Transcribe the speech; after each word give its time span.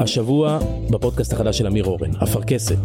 השבוע 0.00 0.58
בפודקאסט 0.90 1.32
החדש 1.32 1.58
של 1.58 1.66
אמיר 1.66 1.84
אורן, 1.84 2.10
אפרכסת. 2.22 2.78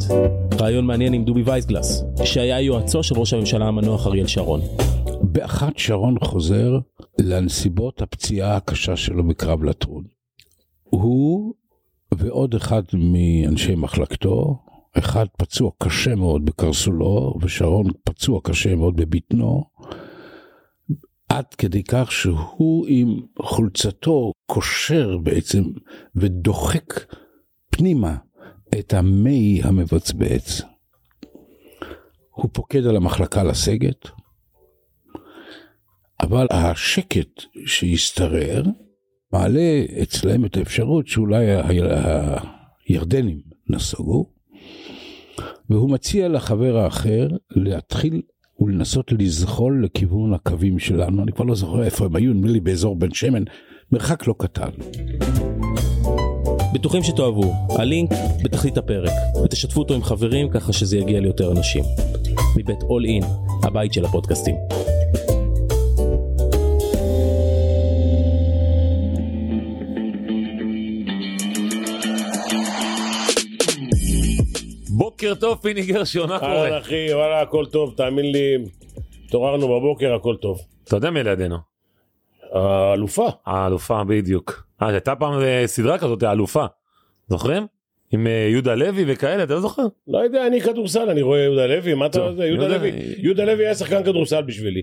רעיון 0.59 0.85
מעניין 0.85 1.13
עם 1.13 1.23
דובי 1.23 1.41
וייסגלס, 1.41 2.03
שהיה 2.23 2.61
יועצו 2.61 3.03
של 3.03 3.15
ראש 3.15 3.33
הממשלה 3.33 3.67
המנוח 3.67 4.07
אריאל 4.07 4.28
שרון. 4.28 4.62
באחת 5.21 5.77
שרון 5.77 6.19
חוזר 6.19 6.79
לנסיבות 7.19 8.01
הפציעה 8.01 8.55
הקשה 8.55 8.95
שלו 8.95 9.27
בקרב 9.27 9.63
לטרון. 9.63 10.03
הוא 10.83 11.53
ועוד 12.13 12.55
אחד 12.55 12.83
מאנשי 12.93 13.76
מחלקתו, 13.76 14.60
אחד 14.98 15.26
פצוע 15.38 15.71
קשה 15.78 16.16
מאוד 16.16 16.46
בקרסולו, 16.46 17.36
ושרון 17.41 17.88
פצוע 18.04 18.39
קשה 18.44 18.76
מאוד 18.76 18.96
בבטנו, 18.96 19.64
עד 21.30 21.54
כדי 21.54 21.84
כך 21.84 22.11
שהוא 22.11 22.86
עם 22.89 23.21
חולצתו 23.41 24.32
קושר 24.45 25.18
בעצם 25.18 25.63
ודוחק 26.16 26.94
פנימה 27.70 28.16
את 28.80 28.94
המי 28.94 29.62
המבצבץ. 29.63 30.62
הוא 32.30 32.50
פוקד 32.53 32.86
על 32.86 32.95
המחלקה 32.95 33.44
לסגת, 33.44 34.08
אבל 36.22 36.48
השקט 36.52 37.44
שהשתרר 37.66 38.64
מעלה 39.34 39.84
אצלם 40.03 40.45
את 40.45 40.58
האפשרות 40.58 41.08
שאולי 41.08 41.45
הירדנים 42.88 43.41
נסוגו, 43.70 44.34
והוא 45.70 45.91
מציע 45.91 46.27
לחבר 46.27 46.77
האחר 46.77 47.27
להתחיל 47.50 48.22
ולנסות 48.62 49.12
לזחול 49.12 49.86
לכיוון 49.86 50.34
הקווים 50.34 50.80
שלנו, 50.80 51.23
אני 51.23 51.31
כבר 51.31 51.45
לא 51.45 51.55
זוכר 51.55 51.84
איפה 51.84 52.05
הם 52.05 52.16
היו, 52.16 52.34
נדמה 52.34 52.48
לי 52.48 52.59
באזור 52.59 52.95
בן 52.95 53.13
שמן, 53.13 53.44
מרחק 53.91 54.27
לא 54.27 54.36
קטן. 54.38 54.70
בטוחים 56.73 57.03
שתאהבו, 57.03 57.53
הלינק 57.70 58.09
בתחתית 58.44 58.77
הפרק, 58.77 59.12
ותשתפו 59.44 59.80
אותו 59.80 59.94
עם 59.94 60.03
חברים 60.03 60.50
ככה 60.50 60.73
שזה 60.73 60.98
יגיע 60.98 61.20
ליותר 61.20 61.52
אנשים. 61.52 61.83
מבית 62.58 62.83
אול 62.83 63.06
אין, 63.06 63.23
הבית 63.64 63.94
של 63.94 64.06
הפודקאסטים. 64.06 64.56
בוקר 75.20 75.36
טוב 75.36 75.59
פיני 75.62 75.81
גרשון, 75.86 76.30
מה 76.30 76.39
קורה? 76.39 76.64
אהלן 76.64 76.78
אחי, 76.78 77.14
וואלה 77.14 77.42
הכל 77.42 77.66
טוב, 77.66 77.94
תאמין 77.98 78.31
לי, 78.31 78.58
התעוררנו 79.26 79.67
בבוקר 79.67 80.14
הכל 80.14 80.36
טוב. 80.42 80.59
אתה 80.84 80.95
יודע 80.95 81.09
מי 81.09 81.23
לידינו? 81.23 81.56
האלופה. 82.52 83.28
האלופה 83.45 84.03
בדיוק. 84.03 84.64
אה, 84.81 84.88
הייתה 84.88 85.16
פעם 85.16 85.42
אה, 85.42 85.64
סדרה 85.66 85.98
כזאת, 85.98 86.23
האלופה. 86.23 86.66
זוכרים? 87.28 87.67
עם 88.11 88.28
אה, 88.28 88.48
יהודה 88.52 88.76
לוי 88.76 89.03
וכאלה, 89.08 89.44
אתה 89.44 89.53
לא 89.53 89.59
זוכר? 89.61 89.86
לא 90.08 90.17
יודע, 90.17 90.48
אני 90.48 90.61
כדורסל, 90.61 91.09
אני 91.09 91.22
רואה 91.22 91.39
יהודה 91.39 91.66
לוי, 91.67 91.94
מה 91.94 92.06
אתה... 92.06 92.20
יהודה 92.20 92.45
יהודה- 92.45 92.67
לוי, 92.67 92.92
יהודה 93.17 93.45
לוי 93.45 93.66
היה 93.66 93.76
שחקן 93.76 94.04
כדורסל 94.04 94.42
בשבילי. 94.42 94.81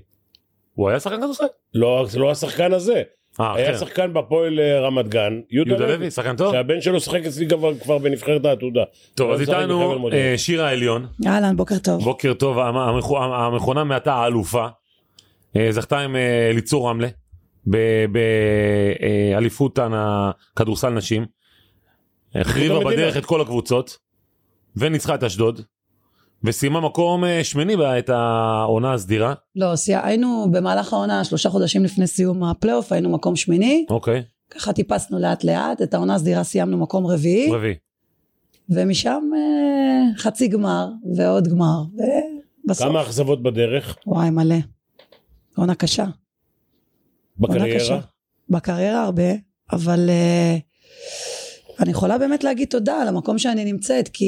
הוא 0.74 0.88
היה 0.88 1.00
שחקן 1.00 1.16
כדורסל? 1.16 1.44
לא, 1.74 2.04
זה 2.08 2.18
לא 2.18 2.30
השחקן 2.30 2.72
הזה. 2.72 3.02
אה, 3.40 3.54
היה 3.56 3.70
אחר. 3.70 3.78
שחקן 3.78 4.12
בפועל 4.12 4.60
אה, 4.60 4.80
רמת 4.80 5.08
גן, 5.08 5.40
יהודה 5.50 5.70
יהודה 5.70 5.86
לוי, 5.86 5.96
לוי, 5.96 6.10
שחקן 6.10 6.36
טוב? 6.36 6.52
שהבן 6.52 6.80
שלו 6.80 7.00
שיחק 7.00 7.20
אצלי 7.26 7.48
כבר- 7.48 7.78
כבר 7.78 7.98
בנבחרת 7.98 8.44
העתודה. 8.44 8.82
טוב, 9.14 9.30
אז 9.30 9.40
בחבל 9.40 9.60
איתנו. 9.60 10.08
אה, 10.12 10.34
שירה 10.36 10.70
עליון, 10.70 11.06
אהלן, 11.26 11.56
בוקר 11.56 11.78
טוב. 11.78 12.04
בוקר 12.04 12.34
טוב, 12.34 12.58
המ- 12.58 12.76
המכו- 12.76 13.18
המכונה 13.18 13.84
מעתה 13.84 14.14
האלופה, 14.14 14.66
אה, 15.56 15.66
זכתה 15.72 15.98
עם 15.98 16.16
אליצור 16.50 16.88
רמלה, 16.90 17.08
באליפות 19.32 19.78
הכדורסל 19.92 20.88
נשים, 20.90 21.26
החריבה. 22.34 22.78
בדרך 22.84 23.16
את 23.16 23.24
כל 23.24 23.40
הקבוצות, 23.40 23.98
וניצחה 24.76 25.14
את 25.14 25.22
אשדוד, 25.24 25.60
וסיימה 26.46 26.80
מקום 26.80 27.24
אה, 27.24 27.44
שמיני 27.44 27.76
בה 27.76 27.98
את 27.98 28.08
העונה 28.08 28.92
הסדירה, 28.92 29.34
לא. 29.56 29.72
היינו 29.88 30.46
במהלך 30.52 30.92
העונה, 30.92 31.24
שלושה 31.24 31.50
חודשים 31.50 31.84
לפני 31.84 32.06
סיום 32.06 32.44
הפלייאוף, 32.44 32.92
היינו 32.92 33.10
מקום 33.10 33.36
שמיני, 33.36 33.86
אוקיי, 33.90 34.22
ככה 34.50 34.72
טיפסנו 34.72 35.18
לאט 35.18 35.44
לאט, 35.44 35.82
את 35.82 35.94
העונה 35.94 36.14
הסדירה 36.14 36.44
סיימנו 36.44 36.78
מקום 36.78 37.06
רביעי, 37.06 37.52
רביעי. 37.52 37.74
ומשם 38.68 39.22
אה, 39.36 40.18
חצי 40.18 40.48
גמר 40.48 40.88
ועוד 41.16 41.48
גמר, 41.48 41.82
ובסוף, 42.64 42.88
כמה 42.88 43.02
אכזבות 43.02 43.42
בדרך 43.42 43.96
וואי 44.06 44.30
מלא, 44.30 44.56
עונה 45.56 45.74
קשה, 45.74 46.02
עונה 46.02 47.54
בקריירה? 47.54 47.80
קשה. 47.80 47.98
בקריירה 48.48 49.04
הרבה, 49.04 49.32
אבל 49.72 50.10
אה, 50.10 50.56
אני 51.80 51.90
יכולה 51.90 52.18
באמת 52.18 52.44
להגיד 52.44 52.68
תודה 52.68 53.02
על 53.02 53.08
המקום 53.08 53.38
שאני 53.38 53.64
נמצאת, 53.64 54.08
כי 54.08 54.26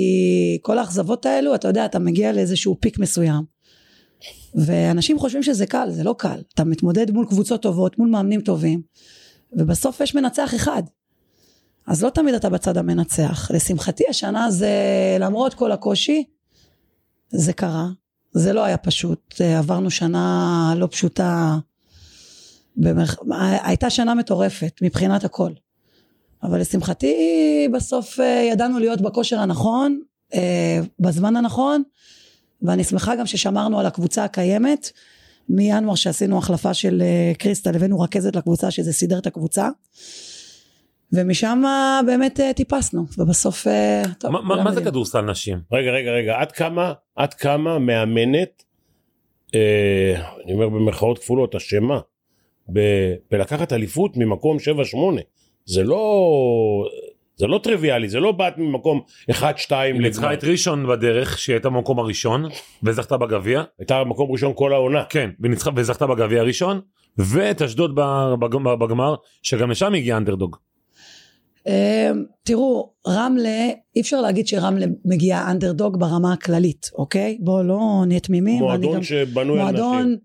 כל 0.63 0.79
האכזבות 0.79 1.27
האלו, 1.27 1.55
אתה 1.55 1.69
יודע, 1.69 1.85
אתה 1.85 1.99
מגיע 1.99 2.33
לאיזשהו 2.33 2.77
פיק 2.81 2.99
מסוים. 2.99 3.45
ואנשים 4.55 5.19
חושבים 5.19 5.43
שזה 5.43 5.67
קל, 5.67 5.91
זה 5.91 6.05
לא 6.05 6.15
קל. 6.19 6.41
אתה 6.55 6.65
מתמודד 6.65 7.11
מול 7.11 7.27
קבוצות 7.27 7.63
טובות, 7.63 7.99
מול 7.99 8.09
מאמנים 8.09 8.41
טובים, 8.41 8.83
ובסוף 9.53 10.01
יש 10.01 10.15
מנצח 10.15 10.55
אחד. 10.55 10.83
אז 11.87 12.05
לא 12.05 12.11
תמיד 12.11 12.35
אתה 12.35 12.49
בצד 12.49 12.77
המנצח. 12.77 13.51
לשמחתי 13.51 14.05
השנה 14.11 14.51
זה, 14.51 14.71
למרות 15.21 15.55
כל 15.55 15.73
הקושי, 15.73 16.25
זה 17.31 17.53
קרה. 17.53 17.89
זה 18.33 18.53
לא 18.53 18.65
היה 18.65 18.77
פשוט. 18.77 19.41
עברנו 19.41 19.91
שנה 19.91 20.75
לא 20.77 20.89
פשוטה. 20.91 21.59
במרח... 22.77 23.17
הייתה 23.63 23.91
שנה 23.91 24.15
מטורפת 24.15 24.73
מבחינת 24.83 25.25
הכל. 25.25 25.53
אבל 26.43 26.61
לשמחתי 26.61 27.17
בסוף 27.75 28.21
אה, 28.21 28.49
ידענו 28.53 28.79
להיות 28.79 29.01
בכושר 29.01 29.39
הנכון, 29.39 30.01
אה, 30.35 30.81
בזמן 31.01 31.37
הנכון, 31.37 31.83
ואני 32.63 32.85
שמחה 32.85 33.17
גם 33.17 33.27
ששמרנו 33.27 33.81
על 33.81 33.87
הקבוצה 33.87 34.25
הקיימת. 34.25 34.91
מינואר 35.49 35.95
שעשינו 35.95 36.39
החלפה 36.39 36.75
של 36.75 37.03
אה, 37.03 37.33
קריסטל 37.39 37.77
הבאנו 37.77 38.01
רכזת 38.01 38.37
לקבוצה 38.37 38.71
שזה 38.71 38.93
סידר 38.93 39.19
את 39.19 39.27
הקבוצה. 39.27 39.69
ומשם 41.13 41.63
באמת 42.07 42.41
טיפסנו 42.57 43.05
ובסוף 43.19 43.67
טוב, 44.19 44.31
מה- 44.31 44.41
מה 44.43 44.65
מה 44.65 44.73
זה. 44.75 44.85
כדורסל 44.85 45.21
נשים? 45.21 45.59
רגע, 45.73 45.91
רגע, 45.91 46.11
רגע, 46.11 46.37
עד 46.41 46.53
כמה, 46.53 46.93
עד 47.17 47.35
כמה 47.35 47.79
מאמנת, 47.79 48.63
אה, 49.55 50.23
אני 50.45 50.53
אומר 50.53 50.69
במרכאות 50.69 51.19
כפולות, 51.19 51.55
אשמה, 51.55 52.01
ב- 52.73 53.15
בלקחת 53.31 53.73
אליפות 53.73 54.17
ממקום 54.17 54.57
7-8. 54.59 54.61
זה 55.69 55.83
לא, 55.83 56.85
זה 57.37 57.47
לא 57.47 57.61
טריוויאלי, 57.63 58.09
זה 58.09 58.21
לא 58.21 58.33
באת 58.33 58.59
ממקום 58.59 59.01
1-2 59.31 59.35
היא 59.75 59.95
ניצחה. 59.95 60.33
את 60.33 60.45
ראשון 60.45 60.87
בדרך 60.89 61.39
שהיא 61.39 61.55
הייתה 61.55 61.69
במקום 61.69 61.99
הראשון 61.99 62.45
וזכתה 62.83 63.17
בגביע 63.17 63.63
הייתה 63.79 64.05
מקום 64.05 64.33
ראשון 64.33 64.53
כל 64.55 64.73
העונה. 64.73 65.05
כן 65.09 65.31
וניצחה 65.41 65.71
וזכתה 65.77 66.07
בגביע 66.07 66.41
הראשון 66.41 66.81
ואת 67.19 67.63
אשדוד 67.63 67.95
בגמר, 68.41 68.77
בגמר 68.77 69.15
שגם 69.43 69.71
לשם 69.71 69.95
הגיע 69.95 70.17
אנדרדוג. 70.17 70.57
אה, 71.67 72.11
תראו 72.43 72.93
רמלה 73.09 73.69
אי 73.97 74.01
אפשר 74.01 74.21
להגיד 74.21 74.47
שרמלה 74.47 74.87
מגיעה 75.05 75.51
אנדרדוג 75.51 76.01
ברמה 76.01 76.33
הכללית 76.33 76.91
אוקיי 76.99 77.39
בואו 77.41 77.63
לא 77.63 78.03
נהיה 78.07 78.21
תמימים 78.21 78.59
מועדון 78.59 79.03
שבנוי 79.03 79.61
על 79.61 79.73
נשים. 79.73 79.85
מועדון 79.85 80.17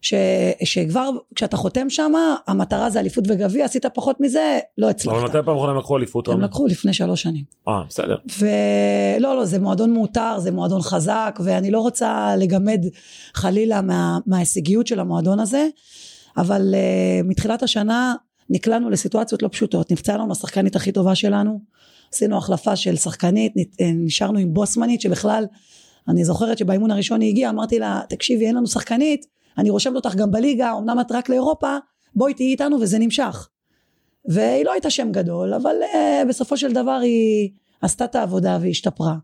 ש, 0.00 0.14
שכבר 0.64 1.10
כשאתה 1.34 1.56
חותם 1.56 1.90
שם 1.90 2.12
המטרה 2.46 2.90
זה 2.90 3.00
אליפות 3.00 3.24
וגביע 3.28 3.64
עשית 3.64 3.86
פחות 3.86 4.20
מזה 4.20 4.58
לא 4.78 4.86
אבל 4.86 4.94
הצלחת 4.94 5.22
מתי 5.22 5.32
פעם 5.32 5.56
אחרונה 5.56 5.72
הם 5.72 5.78
לקחו 5.78 5.96
אליפות? 5.96 6.28
הם? 6.28 6.40
לקחו 6.40 6.66
לפני 6.66 6.92
שלוש 6.92 7.22
שנים 7.22 7.44
אה 7.68 7.82
בסדר. 7.88 8.16
ולא 8.38 9.36
לא 9.36 9.44
זה 9.44 9.58
מועדון 9.58 9.94
מאותר 9.94 10.38
זה 10.38 10.50
מועדון 10.50 10.82
חזק 10.82 11.40
ואני 11.44 11.70
לא 11.70 11.80
רוצה 11.80 12.36
לגמד 12.38 12.80
חלילה 13.34 13.82
מה, 13.82 14.18
מההישגיות 14.26 14.86
של 14.86 15.00
המועדון 15.00 15.40
הזה 15.40 15.68
אבל 16.36 16.74
uh, 16.74 17.26
מתחילת 17.26 17.62
השנה 17.62 18.14
נקלענו 18.50 18.90
לסיטואציות 18.90 19.42
לא 19.42 19.48
פשוטות 19.48 19.92
נפצעה 19.92 20.16
לנו 20.16 20.32
השחקנית 20.32 20.76
הכי 20.76 20.92
טובה 20.92 21.14
שלנו 21.14 21.60
עשינו 22.14 22.38
החלפה 22.38 22.76
של 22.76 22.96
שחקנית 22.96 23.52
אה, 23.56 23.90
נשארנו 23.94 24.38
עם 24.38 24.54
בוסמנית 24.54 25.00
שבכלל 25.00 25.44
אני 26.08 26.24
זוכרת 26.24 26.58
שבאימון 26.58 26.90
הראשון 26.90 27.20
היא 27.20 27.30
הגיעה 27.30 27.50
אמרתי 27.50 27.78
לה 27.78 28.00
תקשיבי 28.08 28.46
אין 28.46 28.56
לנו 28.56 28.66
שחקנית 28.66 29.26
אני 29.58 29.70
רושמת 29.70 29.96
אותך 29.96 30.14
גם 30.14 30.30
בליגה 30.30 30.72
אמנם 30.78 31.00
את 31.00 31.12
רק 31.12 31.28
לאירופה 31.28 31.76
בואי 32.14 32.34
תהיי 32.34 32.48
איתנו 32.48 32.80
וזה 32.80 32.98
נמשך 32.98 33.48
והיא 34.24 34.64
לא 34.64 34.72
הייתה 34.72 34.90
שם 34.90 35.12
גדול 35.12 35.54
אבל 35.54 35.76
uh, 35.92 36.28
בסופו 36.28 36.56
של 36.56 36.72
דבר 36.72 36.98
היא 37.02 37.50
עשתה 37.82 38.04
את 38.04 38.14
העבודה 38.14 38.58
והיא 38.60 38.70
השתפרה 38.70 39.14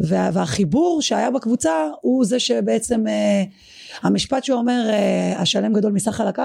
וה, 0.00 0.30
והחיבור 0.32 1.02
שהיה 1.02 1.30
בקבוצה 1.30 1.88
הוא 2.00 2.24
זה 2.24 2.40
שבעצם 2.40 3.04
uh, 3.06 3.50
המשפט 4.02 4.44
שאומר 4.44 4.82
uh, 4.90 5.38
השלם 5.38 5.72
גדול 5.72 5.92
מסך 5.92 6.20
על 6.20 6.28
הקו 6.28 6.42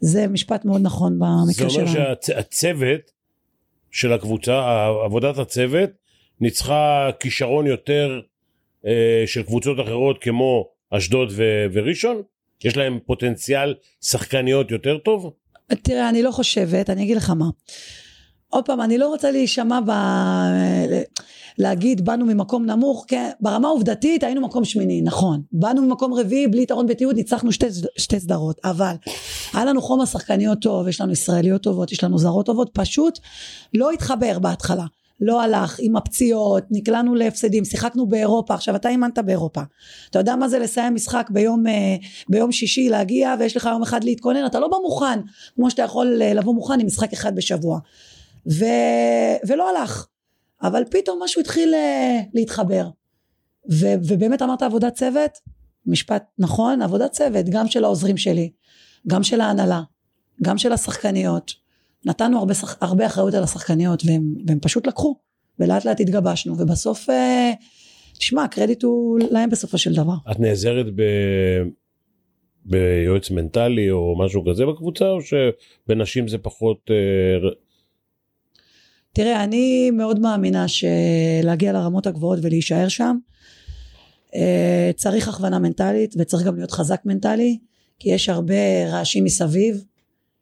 זה 0.00 0.26
משפט 0.26 0.64
מאוד 0.64 0.80
נכון 0.82 1.12
זה 1.12 1.18
במקרה 1.18 1.68
אומר 1.68 1.92
שלנו. 1.92 2.14
שהצוות 2.22 3.00
של 3.90 4.12
הקבוצה, 4.12 4.86
עבודת 5.04 5.38
הצוות, 5.38 5.90
ניצחה 6.40 7.10
כישרון 7.20 7.66
יותר 7.66 8.20
אה, 8.86 9.22
של 9.26 9.42
קבוצות 9.42 9.80
אחרות 9.80 10.16
כמו 10.20 10.68
אשדוד 10.90 11.28
ו- 11.32 11.66
וראשון? 11.72 12.22
יש 12.64 12.76
להם 12.76 12.98
פוטנציאל 13.06 13.74
שחקניות 14.00 14.70
יותר 14.70 14.98
טוב? 14.98 15.30
תראה 15.82 16.08
אני 16.08 16.22
לא 16.22 16.30
חושבת 16.30 16.90
אני 16.90 17.02
אגיד 17.02 17.16
לך 17.16 17.30
מה 17.30 17.46
עוד 18.50 18.64
פעם, 18.64 18.80
אני 18.80 18.98
לא 18.98 19.08
רוצה 19.08 19.30
להישמע 19.30 19.80
ב... 19.86 19.90
להגיד 21.58 22.04
באנו 22.04 22.26
ממקום 22.26 22.66
נמוך, 22.66 23.04
כן, 23.08 23.30
ברמה 23.40 23.68
העובדתית 23.68 24.22
היינו 24.22 24.40
מקום 24.40 24.64
שמיני, 24.64 25.02
נכון. 25.02 25.42
באנו 25.52 25.82
ממקום 25.82 26.14
רביעי 26.14 26.48
בלי 26.48 26.62
יתרון 26.62 26.86
בתיעוד, 26.86 27.16
ניצחנו 27.16 27.52
שתי, 27.52 27.66
שתי 27.98 28.20
סדרות, 28.20 28.60
אבל 28.64 28.94
היה 29.52 29.64
לנו 29.64 29.82
חומר 29.82 30.04
שחקניות 30.04 30.60
טוב, 30.60 30.88
יש 30.88 31.00
לנו 31.00 31.12
ישראליות 31.12 31.62
טובות, 31.62 31.92
יש 31.92 32.04
לנו 32.04 32.18
זרות 32.18 32.46
טובות, 32.46 32.70
פשוט 32.72 33.18
לא 33.74 33.90
התחבר 33.90 34.38
בהתחלה. 34.38 34.84
לא 35.20 35.42
הלך 35.42 35.76
עם 35.78 35.96
הפציעות, 35.96 36.64
נקלענו 36.70 37.14
להפסדים, 37.14 37.64
שיחקנו 37.64 38.06
באירופה, 38.06 38.54
עכשיו 38.54 38.76
אתה 38.76 38.88
אימנת 38.88 39.18
באירופה, 39.18 39.60
אתה 40.10 40.18
יודע 40.18 40.36
מה 40.36 40.48
זה 40.48 40.58
לסיים 40.58 40.94
משחק 40.94 41.30
ביום, 41.30 41.66
אה, 41.66 41.96
ביום 42.28 42.52
שישי 42.52 42.88
להגיע 42.88 43.34
ויש 43.38 43.56
לך 43.56 43.68
יום 43.72 43.82
אחד 43.82 44.04
להתכונן, 44.04 44.46
אתה 44.46 44.60
לא 44.60 44.68
בא 44.68 44.76
מוכן, 44.82 45.20
כמו 45.54 45.70
שאתה 45.70 45.82
יכול 45.82 46.22
אה, 46.22 46.34
לבוא 46.34 46.54
מוכן 46.54 46.80
עם 46.80 46.86
משחק 46.86 47.12
אחד 47.12 47.36
בשבוע. 47.36 47.78
ו... 48.52 48.64
ולא 49.48 49.70
הלך, 49.70 50.06
אבל 50.62 50.84
פתאום 50.90 51.22
משהו 51.22 51.40
התחיל 51.40 51.74
אה, 51.74 52.20
להתחבר. 52.34 52.88
ו... 53.70 53.86
ובאמת 54.08 54.42
אמרת 54.42 54.62
עבודת 54.62 54.94
צוות, 54.94 55.30
משפט 55.86 56.24
נכון, 56.38 56.82
עבודת 56.82 57.12
צוות, 57.12 57.48
גם 57.48 57.68
של 57.68 57.84
העוזרים 57.84 58.16
שלי, 58.16 58.50
גם 59.06 59.22
של 59.22 59.40
ההנהלה, 59.40 59.80
גם 60.42 60.58
של 60.58 60.72
השחקניות. 60.72 61.65
נתנו 62.06 62.38
הרבה, 62.38 62.54
שח... 62.54 62.76
הרבה 62.80 63.06
אחריות 63.06 63.34
על 63.34 63.42
השחקניות 63.42 64.02
והם, 64.06 64.34
והם 64.46 64.58
פשוט 64.60 64.86
לקחו 64.86 65.16
ולאט 65.58 65.84
לאט 65.84 66.00
התגבשנו 66.00 66.58
ובסוף 66.58 67.10
אה, 67.10 67.52
תשמע 68.18 68.44
הקרדיט 68.44 68.82
הוא 68.82 69.18
להם 69.30 69.50
בסופו 69.50 69.78
של 69.78 69.94
דבר. 69.94 70.14
את 70.30 70.40
נעזרת 70.40 70.86
ב... 70.94 71.02
ביועץ 72.64 73.30
מנטלי 73.30 73.90
או 73.90 74.18
משהו 74.18 74.44
כזה 74.50 74.66
בקבוצה 74.66 75.04
או 75.04 75.18
שבנשים 75.20 76.28
זה 76.28 76.38
פחות 76.38 76.90
אה, 76.90 77.48
תראה 79.12 79.44
אני 79.44 79.90
מאוד 79.90 80.20
מאמינה 80.20 80.66
שלהגיע 80.68 81.72
לרמות 81.72 82.06
הגבוהות 82.06 82.38
ולהישאר 82.42 82.88
שם 82.88 83.16
אה, 84.34 84.90
צריך 84.96 85.28
הכוונה 85.28 85.58
מנטלית 85.58 86.14
וצריך 86.18 86.46
גם 86.46 86.56
להיות 86.56 86.70
חזק 86.70 87.00
מנטלי 87.04 87.58
כי 87.98 88.10
יש 88.10 88.28
הרבה 88.28 88.86
רעשים 88.90 89.24
מסביב 89.24 89.84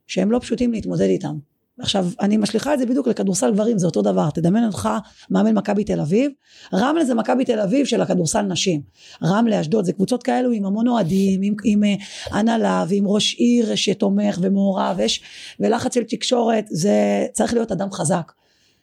שהם 0.07 0.31
לא 0.31 0.39
פשוטים 0.39 0.73
להתמודד 0.73 1.09
איתם 1.09 1.37
עכשיו 1.81 2.07
אני 2.21 2.37
משליכה 2.37 2.75
את 2.75 2.79
זה 2.79 2.87
בדיוק 2.87 3.09
לכדורסל 3.09 3.53
גברים 3.53 3.79
זה 3.79 3.87
אותו 3.87 4.03
דבר. 4.03 4.31
תדמיין 4.31 4.67
אותך 4.67 4.89
מאמן 5.31 5.55
מכבי 5.59 5.85
תל 5.85 6.01
אביב. 6.01 6.31
רמלה 6.75 7.05
זה 7.05 7.15
מכבי 7.15 7.45
תל 7.45 7.61
אביב 7.61 7.87
של 7.87 8.01
הכדורסל 8.01 8.43
נשים. 8.43 8.81
רמלה 9.23 9.61
אשדוד 9.61 9.85
זה 9.85 9.93
קבוצות 9.93 10.23
כאלו 10.23 10.51
עם 10.51 10.65
המון 10.65 10.89
אוהדים 10.89 11.43
עם, 11.43 11.55
עם 11.65 11.85
אה, 11.85 11.95
הנהלה 12.31 12.85
ועם 12.89 13.09
ראש 13.09 13.35
עיר 13.35 13.75
שתומך 13.75 14.39
ומעורב 14.43 14.95
ויש 14.99 15.23
ולחץ 15.61 15.95
של 15.95 16.03
תקשורת 16.03 16.65
זה 16.71 17.27
צריך 17.33 17.55
להיות 17.55 17.73
אדם 17.73 17.93
חזק. 17.93 18.33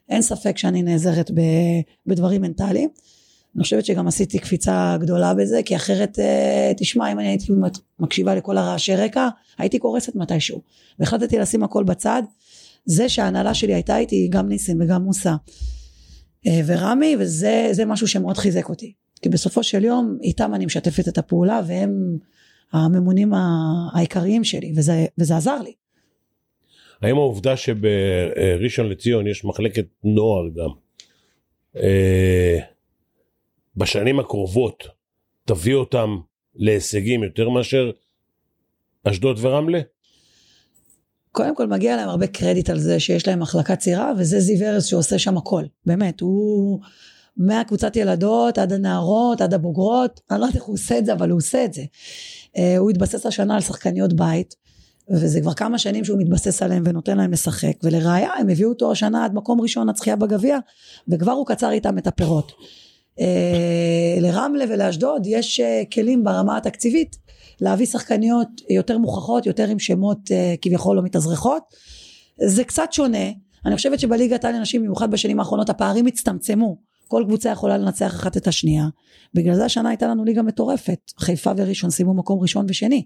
אין 0.10 0.22
ספק 0.22 0.58
שאני 0.58 0.84
נעזרת 0.84 1.32
ב, 1.32 1.42
בדברים 2.08 2.42
מנטליים. 2.42 2.90
אני 3.56 3.64
חושבת 3.64 3.86
שגם 3.86 4.08
עשיתי 4.08 4.40
קפיצה 4.40 4.98
גדולה 5.00 5.34
בזה 5.34 5.62
כי 5.66 5.76
אחרת 5.76 6.20
אה, 6.20 6.72
תשמע 6.78 7.12
אם 7.12 7.20
אני 7.20 7.28
הייתי 7.28 7.54
מקשיבה 8.00 8.36
לכל 8.36 8.58
הרעשי 8.58 8.96
רקע 8.96 9.28
הייתי 9.58 9.80
קורסת 9.80 10.16
מתישהו. 10.16 10.62
והחלטתי 11.00 11.40
לשים 11.40 11.64
הכל 11.64 11.84
בצד 11.84 12.24
זה 12.86 13.10
שההנהלה 13.10 13.54
שלי 13.54 13.74
הייתה 13.74 13.98
איתי 13.98 14.28
גם 14.32 14.50
ניסים 14.50 14.82
וגם 14.82 15.02
מוסא 15.02 15.34
אה, 16.48 16.62
ורמי 16.66 17.16
וזה 17.20 17.86
משהו 17.86 18.08
שמאוד 18.08 18.38
חיזק 18.38 18.70
אותי 18.70 18.94
כי 19.22 19.30
בסופו 19.30 19.64
של 19.64 19.84
יום 19.84 20.18
איתם 20.24 20.54
אני 20.54 20.66
משתפת 20.66 21.08
את 21.08 21.18
הפעולה 21.18 21.62
והם 21.68 22.18
הממונים 22.72 23.32
העיקריים 23.94 24.44
שלי 24.44 24.74
וזה, 24.78 25.06
וזה 25.18 25.38
עזר 25.38 25.62
לי. 25.62 25.74
האם 27.02 27.16
העובדה 27.16 27.58
שבראשון 27.58 28.90
לציון 28.90 29.28
יש 29.28 29.46
מחלקת 29.46 29.86
נוער 30.04 30.50
גם 30.50 30.70
אה, 31.76 32.60
בשנים 33.76 34.20
הקרובות 34.20 34.88
תביא 35.46 35.76
אותם 35.76 36.18
להישגים 36.56 37.24
יותר 37.24 37.50
מאשר 37.50 37.92
אשדוד 39.04 39.38
ורמלה? 39.42 39.80
קודם 41.32 41.56
כל 41.56 41.68
מגיע 41.68 41.96
להם 41.96 42.10
הרבה 42.10 42.28
קרדיט 42.28 42.70
על 42.70 42.80
זה 42.80 43.00
שיש 43.00 43.28
להם 43.28 43.40
מחלקה 43.40 43.76
צעירה 43.76 44.12
וזה 44.18 44.40
זיו 44.40 44.68
ארז 44.68 44.86
שעושה 44.86 45.20
שם 45.20 45.38
הכל. 45.38 45.64
באמת 45.86 46.22
הוא 46.22 46.80
מהקבוצת 47.38 47.96
ילדות 47.96 48.58
עד 48.58 48.74
הנערות 48.74 49.42
עד 49.42 49.54
הבוגרות. 49.54 50.22
אני 50.32 50.40
לא 50.40 50.46
יודעת 50.46 50.56
איך 50.56 50.64
הוא 50.64 50.74
עושה 50.74 50.98
את 50.98 51.06
זה 51.06 51.14
אבל 51.14 51.30
הוא 51.30 51.38
עושה 51.38 51.66
את 51.66 51.74
זה. 51.74 51.84
אה, 52.58 52.78
הוא 52.78 52.90
התבסס 52.90 53.26
השנה 53.26 53.56
על 53.56 53.62
שחקניות 53.62 54.14
בית 54.14 54.56
וזה 55.10 55.42
כבר 55.42 55.54
כמה 55.54 55.78
שנים 55.78 56.06
שהוא 56.06 56.20
מתבסס 56.20 56.62
עליהם 56.62 56.84
ונותן 56.86 57.18
להם 57.18 57.32
לשחק. 57.32 57.74
ולראיה 57.84 58.30
הם 58.40 58.50
הביאו 58.50 58.70
אותו 58.70 58.92
השנה 58.92 59.26
עד 59.26 59.34
מקום 59.34 59.62
ראשון 59.62 59.96
זכייה 59.96 60.16
בגביע 60.16 60.58
וכבר 61.08 61.32
הוא 61.32 61.48
קצר 61.48 61.72
איתם 61.72 61.98
את 61.98 62.08
הפירות. 62.08 62.52
אה, 63.20 64.18
לרמלה 64.20 64.66
ולאשדוד 64.70 65.24
יש 65.26 65.60
אה, 65.60 65.84
כלים 65.94 66.24
ברמה 66.24 66.58
התקציבית 66.58 67.16
להביא 67.62 67.86
שחקניות 67.86 68.48
יותר 68.70 68.98
מוכחות, 68.98 69.46
יותר 69.46 69.68
עם 69.68 69.80
שמות 69.80 70.18
uh, 70.28 70.58
כביכול 70.62 70.96
לא 70.96 71.04
מתאזרחות. 71.04 71.64
זה 72.48 72.64
קצת 72.64 72.94
שונה, 72.94 73.28
אני 73.66 73.76
חושבת 73.76 74.00
שבליגת 74.00 74.46
העל 74.46 74.56
לנשים 74.56 74.82
במיוחד 74.82 75.12
בשנים 75.12 75.40
האחרונות 75.40 75.70
הפערים 75.70 76.06
הצטמצמו, 76.06 76.78
כל 77.08 77.24
קבוצה 77.28 77.50
יכולה 77.50 77.78
לנצח 77.78 78.16
אחת 78.16 78.38
את 78.38 78.48
השנייה, 78.48 78.86
בגלל 79.34 79.56
זה 79.56 79.66
השנה 79.66 79.90
הייתה 79.90 80.08
לנו 80.08 80.26
ליגה 80.26 80.42
מטורפת, 80.42 81.12
חיפה 81.20 81.52
וראשון 81.58 81.90
סיימו 81.90 82.14
מקום 82.14 82.40
ראשון 82.40 82.66
ושני. 82.70 83.06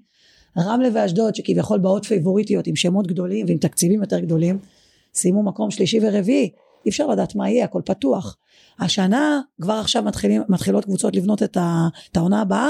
רמלה 0.58 0.90
ואשדוד 0.94 1.36
שכביכול 1.36 1.80
באות 1.80 2.06
פייבוריטיות 2.06 2.68
עם 2.68 2.76
שמות 2.76 3.08
גדולים 3.08 3.46
ועם 3.48 3.58
תקציבים 3.58 4.02
יותר 4.02 4.20
גדולים, 4.20 4.60
סיימו 5.14 5.44
מקום 5.44 5.72
שלישי 5.72 6.00
ורביעי, 6.02 6.50
אי 6.86 6.90
אפשר 6.90 7.08
לדעת 7.08 7.36
מה 7.36 7.50
יהיה, 7.50 7.66
הכל 7.66 7.82
פתוח. 7.86 8.38
השנה 8.80 9.42
כבר 9.62 9.74
עכשיו 9.74 10.04
מתחילים, 10.04 10.42
מתחילות 10.50 10.86
קבוצות 10.86 11.16
לבנות 11.16 11.44
את 11.44 12.18
העונה 12.18 12.42
הבאה, 12.42 12.70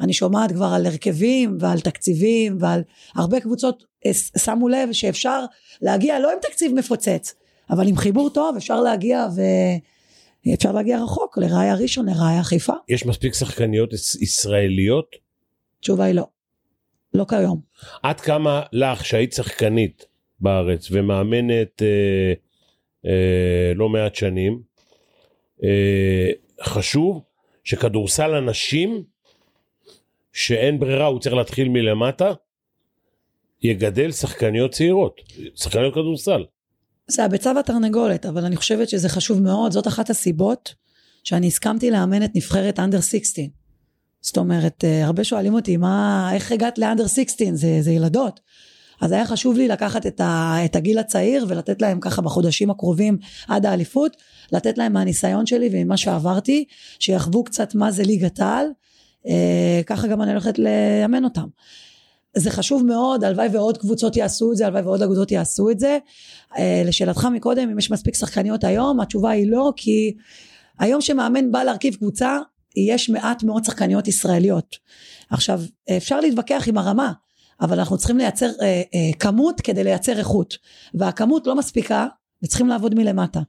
אני 0.00 0.12
שומעת 0.12 0.52
כבר 0.52 0.66
על 0.74 0.86
הרכבים 0.86 1.58
ועל 1.60 1.80
תקציבים 1.80 2.56
ועל 2.60 2.82
הרבה 3.14 3.40
קבוצות 3.40 3.84
אה, 4.06 4.14
שמו 4.14 4.68
לב 4.68 4.92
שאפשר 4.92 5.44
להגיע 5.82 6.18
לא 6.18 6.32
עם 6.32 6.38
תקציב 6.42 6.72
מפוצץ 6.74 7.34
אבל 7.70 7.88
עם 7.88 7.96
חיבור 7.96 8.30
טוב 8.30 8.56
אפשר 8.56 8.80
להגיע 8.80 9.26
ואפשר 10.46 10.72
להגיע 10.72 11.02
רחוק 11.02 11.38
לראיה 11.38 11.74
ראשון 11.74 12.06
לראיה 12.08 12.42
חיפה. 12.42 12.72
יש 12.88 13.06
מספיק 13.06 13.34
שחקניות 13.34 13.92
ישראליות? 14.20 15.16
תשובה 15.80 16.04
היא 16.04 16.14
לא. 16.14 16.26
לא 17.14 17.24
כיום. 17.28 17.60
עד 18.02 18.20
כמה 18.20 18.62
לך 18.72 19.04
שהיית 19.04 19.32
שחקנית 19.32 20.06
בארץ 20.40 20.88
ומאמנת 20.90 21.82
אה, 21.82 22.32
אה, 23.06 23.72
לא 23.74 23.88
מעט 23.88 24.14
שנים 24.14 24.62
אה, 25.64 26.30
חשוב 26.62 27.22
שכדורסל 27.64 28.34
הנשים 28.34 29.02
שאין 30.32 30.78
ברירה, 30.78 31.06
הוא 31.06 31.20
צריך 31.20 31.34
להתחיל 31.34 31.68
מלמטה, 31.68 32.32
יגדל 33.62 34.12
שחקניות 34.12 34.72
צעירות, 34.72 35.20
שחקניות 35.54 35.94
כדורסל. 35.94 36.44
זה 37.06 37.24
הביצה 37.24 37.52
והתרנגולת, 37.56 38.26
אבל 38.26 38.44
אני 38.44 38.56
חושבת 38.56 38.88
שזה 38.88 39.08
חשוב 39.08 39.42
מאוד, 39.42 39.72
זאת 39.72 39.86
אחת 39.86 40.10
הסיבות 40.10 40.74
שאני 41.24 41.46
הסכמתי 41.46 41.90
לאמן 41.90 42.24
את 42.24 42.30
נבחרת 42.34 42.78
אנדר 42.78 43.00
16. 43.00 43.44
זאת 44.20 44.36
אומרת, 44.36 44.84
אה, 44.84 45.06
הרבה 45.06 45.24
שואלים 45.24 45.54
אותי, 45.54 45.76
מה, 45.76 46.30
איך 46.34 46.52
הגעת 46.52 46.78
לאנדר 46.78 47.06
16? 47.06 47.48
זה, 47.52 47.78
זה 47.80 47.90
ילדות. 47.90 48.40
אז 49.00 49.12
היה 49.12 49.26
חשוב 49.26 49.56
לי 49.56 49.68
לקחת 49.68 50.06
את, 50.06 50.20
ה, 50.20 50.56
את 50.64 50.76
הגיל 50.76 50.98
הצעיר 50.98 51.46
ולתת 51.48 51.82
להם 51.82 52.00
ככה 52.00 52.22
בחודשים 52.22 52.70
הקרובים 52.70 53.18
עד 53.48 53.66
האליפות, 53.66 54.16
לתת 54.52 54.78
להם 54.78 54.92
מהניסיון 54.92 55.46
שלי 55.46 55.68
וממה 55.72 55.96
שעברתי, 55.96 56.64
שיחוו 56.98 57.44
קצת 57.44 57.74
מה 57.74 57.90
זה 57.90 58.02
ליגת 58.02 58.40
העל, 58.40 58.66
ככה 59.86 60.06
גם 60.06 60.22
אני 60.22 60.30
הולכת 60.30 60.58
לאמן 60.58 61.24
אותם. 61.24 61.46
זה 62.36 62.50
חשוב 62.50 62.86
מאוד, 62.86 63.24
הלוואי 63.24 63.48
ועוד 63.52 63.78
קבוצות 63.78 64.16
יעשו 64.16 64.52
את 64.52 64.56
זה, 64.56 64.66
הלוואי 64.66 64.82
ועוד 64.82 65.02
אגודות 65.02 65.32
יעשו 65.32 65.70
את 65.70 65.78
זה. 65.78 65.98
אה, 66.58 66.82
לשאלתך 66.86 67.28
מקודם, 67.34 67.70
אם 67.70 67.78
יש 67.78 67.90
מספיק 67.90 68.14
שחקניות 68.14 68.64
היום, 68.64 69.00
התשובה 69.00 69.30
היא 69.30 69.50
לא, 69.50 69.72
כי 69.76 70.14
היום 70.78 71.00
שמאמן 71.00 71.52
בא 71.52 71.62
להרכיב 71.62 71.94
קבוצה, 71.94 72.38
יש 72.76 73.10
מעט 73.10 73.42
מאוד 73.42 73.64
שחקניות 73.64 74.08
ישראליות. 74.08 74.76
עכשיו, 75.30 75.60
אפשר 75.96 76.20
להתווכח 76.20 76.64
עם 76.68 76.78
הרמה, 76.78 77.12
אבל 77.60 77.78
אנחנו 77.78 77.98
צריכים 77.98 78.18
לייצר 78.18 78.46
אה, 78.62 78.66
אה, 78.66 79.12
כמות 79.18 79.60
כדי 79.60 79.84
לייצר 79.84 80.18
איכות, 80.18 80.58
והכמות 80.94 81.46
לא 81.46 81.54
מספיקה, 81.56 82.06
וצריכים 82.42 82.68
לעבוד 82.68 82.94
מלמטה. 82.94 83.40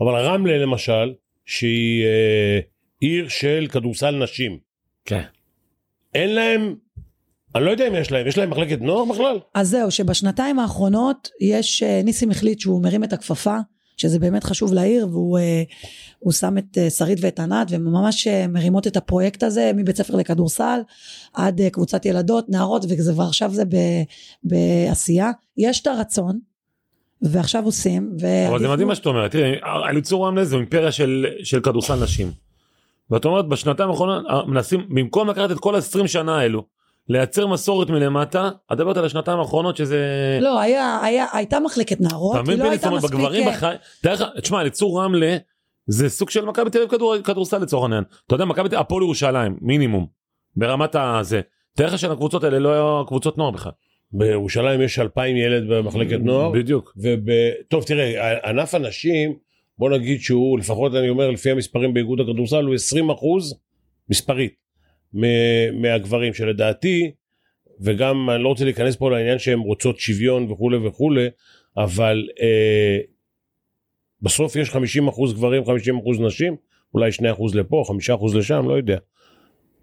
אבל 0.00 0.14
רמלה 0.14 0.58
למשל, 0.58 1.12
שהיא 1.46 2.04
אה, 2.04 2.58
עיר 3.00 3.28
של 3.28 3.66
כדורסל 3.72 4.10
נשים, 4.10 4.58
כן. 5.04 5.22
אין 6.14 6.34
להם, 6.34 6.74
אני 7.54 7.64
לא 7.64 7.70
יודע 7.70 7.88
אם 7.88 7.94
יש 7.94 8.12
להם, 8.12 8.26
יש 8.26 8.38
להם 8.38 8.50
מחלקת 8.50 8.80
נוער 8.80 9.04
בכלל? 9.04 9.38
אז 9.54 9.68
זהו, 9.68 9.90
שבשנתיים 9.90 10.58
האחרונות 10.58 11.28
יש, 11.40 11.82
אה, 11.82 12.00
ניסים 12.04 12.30
החליט 12.30 12.60
שהוא 12.60 12.82
מרים 12.82 13.04
את 13.04 13.12
הכפפה, 13.12 13.56
שזה 13.96 14.18
באמת 14.18 14.44
חשוב 14.44 14.72
לעיר, 14.72 15.08
והוא 15.08 15.38
אה, 15.38 15.62
שם 16.32 16.58
את 16.58 16.78
אה, 16.78 16.90
שרית 16.90 17.18
ואת 17.20 17.40
ענת, 17.40 17.70
והם 17.70 17.84
ממש 17.84 18.28
מרימות 18.48 18.86
את 18.86 18.96
הפרויקט 18.96 19.42
הזה, 19.42 19.70
מבית 19.76 19.96
ספר 19.96 20.14
לכדורסל, 20.16 20.80
עד 21.34 21.60
קבוצת 21.72 22.06
ילדות, 22.06 22.48
נערות, 22.48 22.84
וזה 22.88 23.12
כבר 23.12 23.24
עכשיו 23.24 23.50
זה 23.54 23.62
בעשייה. 24.44 25.30
יש 25.56 25.80
את 25.80 25.86
הרצון, 25.86 26.38
ועכשיו 27.22 27.64
עושים. 27.64 28.12
אבל 28.48 28.58
זה 28.58 28.64
מדהים 28.68 28.80
לו- 28.80 28.86
מה 28.86 28.94
שאת 28.94 29.06
אומרת, 29.06 29.30
תראי, 29.30 29.52
אליצור 29.90 30.26
רמלה 30.26 30.44
זו 30.44 30.58
אימפריה 30.58 30.92
של, 30.92 31.26
של 31.42 31.60
כדורסל 31.60 32.02
נשים. 32.04 32.30
ואת 33.10 33.24
אומרת 33.24 33.48
בשנתיים 33.48 33.90
האחרונות 33.90 34.24
אה, 34.30 34.44
מנסים, 34.46 34.86
במקום 34.88 35.28
לקחת 35.30 35.50
את 35.50 35.58
כל 35.58 35.74
ה-20 35.74 36.06
שנה 36.06 36.38
האלו, 36.38 36.64
לייצר 37.08 37.46
מסורת 37.46 37.90
מלמטה, 37.90 38.50
את 38.66 38.72
מדברת 38.72 38.96
על 38.96 39.04
השנתיים 39.04 39.38
האחרונות 39.38 39.76
שזה... 39.76 39.98
לא, 40.40 40.60
היה, 40.60 40.98
היה, 41.02 41.26
הייתה 41.32 41.60
מחלקת 41.60 42.00
נערות, 42.00 42.48
היא 42.48 42.58
לא 42.58 42.70
הייתה 42.70 42.90
מספיק... 42.90 43.10
בגברים 43.10 43.48
אה, 43.48 43.52
בחי... 43.52 43.74
תאר 44.02 44.12
לך, 44.12 44.24
תשמע, 44.42 44.60
אליצור 44.60 45.02
רמלה 45.02 45.36
זה 45.86 46.08
סוג 46.08 46.30
של 46.30 46.44
מכבי 46.44 46.70
תל 46.70 46.78
אביב 46.78 46.90
כדור- 46.90 47.22
כדורסל 47.24 47.58
לצורך 47.58 47.82
העניין. 47.82 48.04
אתה 48.26 48.34
יודע, 48.34 48.44
מכבי 48.44 48.68
תל 48.68 48.74
אביב, 48.74 48.86
הפועל 48.86 49.02
ירושלים, 49.02 49.56
מינימום, 49.60 50.06
ברמת 50.56 50.96
הזה. 50.98 51.40
תאר 51.76 51.86
לך 51.86 51.98
שהקבוצות 51.98 52.44
האלה 52.44 52.58
לא 52.58 52.72
היו 52.72 53.06
קבוצות 53.06 53.38
נוער 53.38 53.50
בכלל. 53.50 53.72
בירושלים 54.12 54.82
יש 54.82 54.98
2,000 54.98 55.36
ילד 55.36 55.68
במחלקת 55.68 56.18
נוער. 56.20 56.50
בדיוק. 56.50 56.92
וב... 56.96 57.30
טוב 57.68 57.84
תראה 57.84 58.38
ענף 58.50 58.74
הנשים 58.74 59.34
בוא 59.80 59.90
נגיד 59.90 60.20
שהוא 60.20 60.58
לפחות 60.58 60.94
אני 60.94 61.08
אומר 61.08 61.30
לפי 61.30 61.50
המספרים 61.50 61.94
באיגוד 61.94 62.20
הכדורסל 62.20 62.64
הוא 62.64 62.74
20 62.74 63.10
אחוז 63.10 63.60
מספרית 64.08 64.54
מהגברים 65.72 66.34
שלדעתי 66.34 67.10
וגם 67.80 68.30
אני 68.30 68.42
לא 68.42 68.48
רוצה 68.48 68.64
להיכנס 68.64 68.96
פה 68.96 69.10
לעניין 69.10 69.38
שהן 69.38 69.58
רוצות 69.58 69.98
שוויון 69.98 70.50
וכולי 70.50 70.76
וכולי 70.76 71.28
אבל 71.76 72.28
אה, 72.40 72.98
בסוף 74.22 74.56
יש 74.56 74.70
50 74.70 75.08
אחוז 75.08 75.34
גברים 75.34 75.64
50 75.64 75.98
אחוז 75.98 76.20
נשים 76.20 76.56
אולי 76.94 77.12
2 77.12 77.32
אחוז 77.32 77.54
לפה 77.54 77.84
5 77.88 78.10
אחוז 78.10 78.36
לשם 78.36 78.68
לא 78.68 78.74
יודע. 78.74 78.98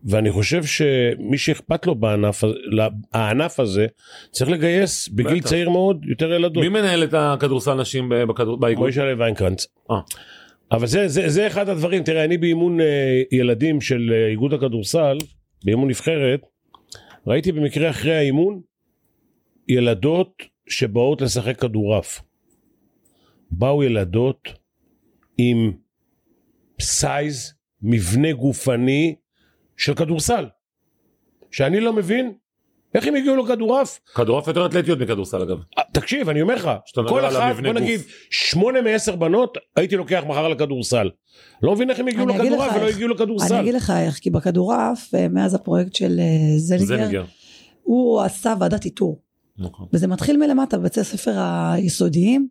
ואני 0.05 0.31
חושב 0.31 0.63
שמי 0.63 1.37
שאכפת 1.37 1.85
לו 1.85 1.95
בענף, 1.95 2.43
הענף 3.13 3.59
הזה 3.59 3.87
צריך 4.31 4.49
לגייס 4.49 5.07
בגיל 5.07 5.39
בטח. 5.39 5.49
צעיר 5.49 5.69
מאוד 5.69 6.05
יותר 6.05 6.33
ילדות. 6.33 6.63
מי 6.63 6.69
מנהל 6.69 7.03
את 7.03 7.13
הכדורסל 7.13 7.73
נשים 7.73 8.09
באיגוד? 8.59 8.77
מוישה 8.77 9.05
לב 9.05 9.19
ויינקרנץ. 9.19 9.67
אה. 9.91 9.95
אבל 10.71 10.87
זה, 10.87 11.07
זה, 11.07 11.29
זה 11.29 11.47
אחד 11.47 11.69
הדברים, 11.69 12.03
תראה, 12.03 12.23
אני 12.23 12.37
באימון 12.37 12.81
אה, 12.81 13.21
ילדים 13.31 13.81
של 13.81 14.13
אה, 14.13 14.27
איגוד 14.27 14.53
הכדורסל, 14.53 15.17
באימון 15.65 15.89
נבחרת, 15.89 16.41
ראיתי 17.27 17.51
במקרה 17.51 17.89
אחרי 17.89 18.15
האימון 18.15 18.61
ילדות 19.67 20.43
שבאות 20.69 21.21
לשחק 21.21 21.61
כדורעף. 21.61 22.21
באו 23.51 23.83
ילדות 23.83 24.53
עם 25.37 25.71
סייז, 26.81 27.53
מבנה 27.81 28.33
גופני 28.33 29.15
של 29.77 29.93
כדורסל. 29.93 30.45
שאני 31.51 31.79
לא 31.79 31.93
מבין 31.93 32.31
איך 32.95 33.07
הם 33.07 33.15
הגיעו 33.15 33.35
לכדורעף. 33.35 33.99
כדורעף 34.15 34.47
יותר 34.47 34.65
אתלטיות 34.65 34.99
מכדורסל 34.99 35.41
אגב. 35.41 35.57
אה, 35.77 35.83
תקשיב 35.93 36.29
אני 36.29 36.41
אומר 36.41 36.55
לך 36.55 36.69
כל 37.07 37.25
אחת 37.25 37.55
בוא. 37.63 37.73
נגיד 37.73 38.01
שמונה 38.29 38.81
מעשר 38.81 39.15
בנות 39.15 39.57
הייתי 39.75 39.95
לוקח 39.95 40.23
מחר 40.27 40.47
לכדורסל. 40.47 41.09
לא 41.63 41.75
מבין 41.75 41.89
איך 41.89 41.99
הם 41.99 42.07
הגיעו 42.07 42.29
אני 42.29 42.39
לכדורעף 42.39 42.75
ולא. 42.75 42.89
הגיעו 42.89 43.09
אני 43.09 43.15
לכדורסל. 43.15 43.55
אגיד 43.55 43.73
לך 43.73 43.93
איך, 43.97 44.15
כי 44.15 44.29
בכדורעף, 44.29 45.15
אה, 45.15 45.27
מאז 45.27 45.53
הפרויקט 45.53 45.95
של 45.95 46.19
אה, 46.19 46.57
זניגר. 46.57 47.23
הוא 47.83 48.21
עשה 48.21 48.53
ועדת 48.59 48.85
איתור. 48.85 49.21
נכון. 49.57 49.87
וזה 49.93 50.07
מתחיל 50.07 50.37
מלמטה 50.37 50.77
בבתי 50.77 50.99
הספר 50.99 51.33
היסודיים. 51.37 52.47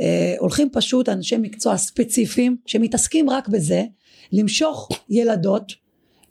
אה, 0.00 0.34
הולכים 0.38 0.68
פשוט 0.72 1.08
אנשי 1.08 1.36
מקצוע 1.36 1.76
ספציפיים 1.76 2.56
שמתעסקים 2.66 3.30
רק 3.30 3.48
בזה, 3.48 3.82
למשוך 4.32 4.88
ילדות 5.08 5.81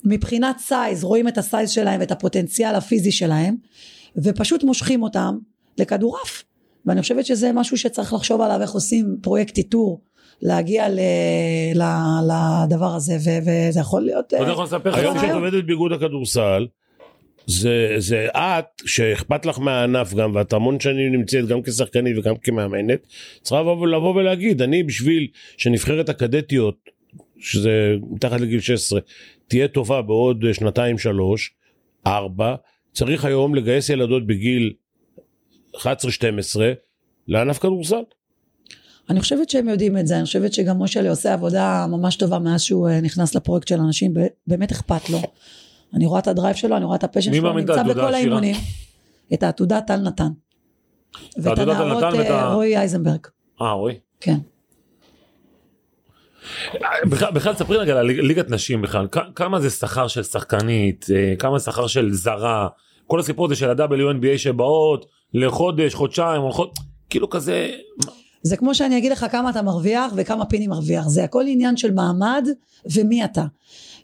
מבחינת 0.06 0.58
size, 0.60 1.04
רואים 1.04 1.28
את 1.28 1.38
ה 1.38 1.44
size 1.44 1.70
שלהם 1.70 2.00
ואת 2.00 2.12
הפוטנציאל 2.12 2.76
הפיזי 2.76 3.12
שלהם, 3.12 3.56
ופשוט 4.16 4.64
מושכים 4.64 5.04
אותם 5.04 5.38
לכדורעף. 5.78 6.44
ואני 6.86 7.02
חושבת 7.02 7.26
שזה 7.26 7.52
משהו 7.54 7.78
שצריך 7.78 8.14
לחשוב 8.14 8.42
עליו, 8.42 8.62
איך 8.62 8.72
עושים 8.72 9.18
פרויקט 9.22 9.58
איתור, 9.58 10.02
להגיע 10.42 10.90
ל, 10.90 11.00
ל, 11.76 11.84
לדבר 12.28 12.96
הזה, 12.96 13.18
ו, 13.26 13.30
וזה 13.42 13.80
יכול 13.80 14.02
להיות... 14.02 14.28
אתה 14.28 14.44
אה, 14.44 14.52
יכול 14.52 14.64
לספר 14.64 14.90
לך 14.90 14.98
היום. 14.98 15.18
כשאת 15.18 15.32
עובדת 15.32 15.64
באיגוד 15.64 15.92
הכדורסל 15.92 16.68
זה, 17.48 17.96
זה 17.98 18.28
את 18.36 18.66
שאכפת 18.86 19.46
לך 19.46 19.60
מהענף 19.60 20.14
גם 20.14 20.36
ואת 20.36 20.54
המון 20.54 20.80
שנים 20.80 21.12
נמצאת 21.12 21.48
גם 21.48 21.62
כשחקנית 21.62 22.18
וגם 22.18 22.36
כמאמנת 22.36 23.08
צריכה 23.42 23.62
לבוא, 23.62 23.88
לבוא 23.88 24.16
ולהגיד 24.16 24.62
אני 24.62 24.84
בשביל 24.84 25.28
שנבחרת 25.58 26.10
הקדטיות 26.10 26.76
שזה 27.40 27.96
מתחת 28.12 28.42
לגיל 28.42 28.60
16 28.60 29.00
תהיה 29.52 29.68
טובה 29.68 30.02
בעוד 30.02 30.46
שנתיים 30.54 30.98
שלוש 30.98 31.54
ארבע 32.08 32.56
צריך 32.94 33.26
היום 33.26 33.56
לגייס 33.56 33.90
ילדות 33.90 34.28
בגיל 34.28 34.74
11-12 35.76 35.80
לענף 37.28 37.60
כדורסל. 37.60 38.04
אני 39.10 39.20
חושבת 39.20 39.50
שהם 39.50 39.70
יודעים 39.70 39.98
את 39.98 40.08
זה, 40.08 40.18
אני 40.18 40.26
חושבת 40.26 40.54
שגם 40.54 40.82
משה 40.82 41.10
עושה 41.10 41.34
עבודה 41.34 41.86
ממש 41.90 42.16
טובה 42.16 42.40
מאז 42.40 42.62
שהוא 42.62 42.90
אה, 42.90 43.02
נכנס 43.02 43.36
לפרויקט 43.36 43.68
של 43.68 43.80
אנשים, 43.80 44.14
באמת 44.48 44.72
אכפת 44.72 45.10
לו. 45.10 45.22
אני 45.94 46.06
רואה 46.06 46.20
את 46.20 46.28
ה 46.28 46.32
drive 46.32 46.56
שלו, 46.56 46.78
אני 46.78 46.86
רואה 46.86 46.96
את 46.96 47.04
ה 47.04 47.07
passion 47.07 47.34
שלו, 47.34 47.54
נמצא 47.54 47.84
בכל? 47.84 48.14
האימונים. 48.14 48.56
את 49.34 49.44
העתודה 49.44 49.82
טל 49.82 49.98
נתן. 49.98 50.30
ואת 51.38 51.60
הנערות 51.60 52.04
אה, 52.04 52.54
רועי 52.54 52.78
אייזנברג, 52.78 53.28
אה 53.62 53.72
רועי. 53.72 54.00
כן. 54.20 54.38
בכלל, 57.06 57.56
ספרי 57.56 57.78
רגע 57.78 58.00
על 58.00 58.06
ליגת 58.06 58.50
נשים 58.50 58.82
בכלל. 58.82 59.08
כמה 59.36 59.60
זה 59.60 59.70
שכר 59.70 60.08
של 60.08 60.24
שחקנית 60.24 61.06
אה, 61.16 61.34
כמה 61.40 61.60
שכר 61.60 61.88
של 61.88 62.14
זרה? 62.14 62.68
כל 63.08 63.20
הסיפור 63.20 63.46
הזה 63.46 63.56
של 63.56 63.70
ה-WNBA 63.70 64.38
שבאות 64.38 65.06
לחודש 65.34 65.94
חודשיים 65.94 66.42
כאילו 67.10 67.30
כזה 67.30 67.70
זה 68.44 68.58
כמו 68.58 68.76
שאני 68.76 68.98
אגיד 68.98 69.12
לך 69.12 69.26
כמה 69.32 69.50
אתה 69.50 69.62
מרוויח 69.62 70.14
וכמה 70.16 70.46
פיני 70.46 70.68
מרוויח, 70.68 71.08
זה 71.08 71.24
הכל 71.24 71.44
עניין 71.48 71.78
של 71.78 71.94
מעמד 71.94 72.48
ומי 72.96 73.26
אתה. 73.26 73.44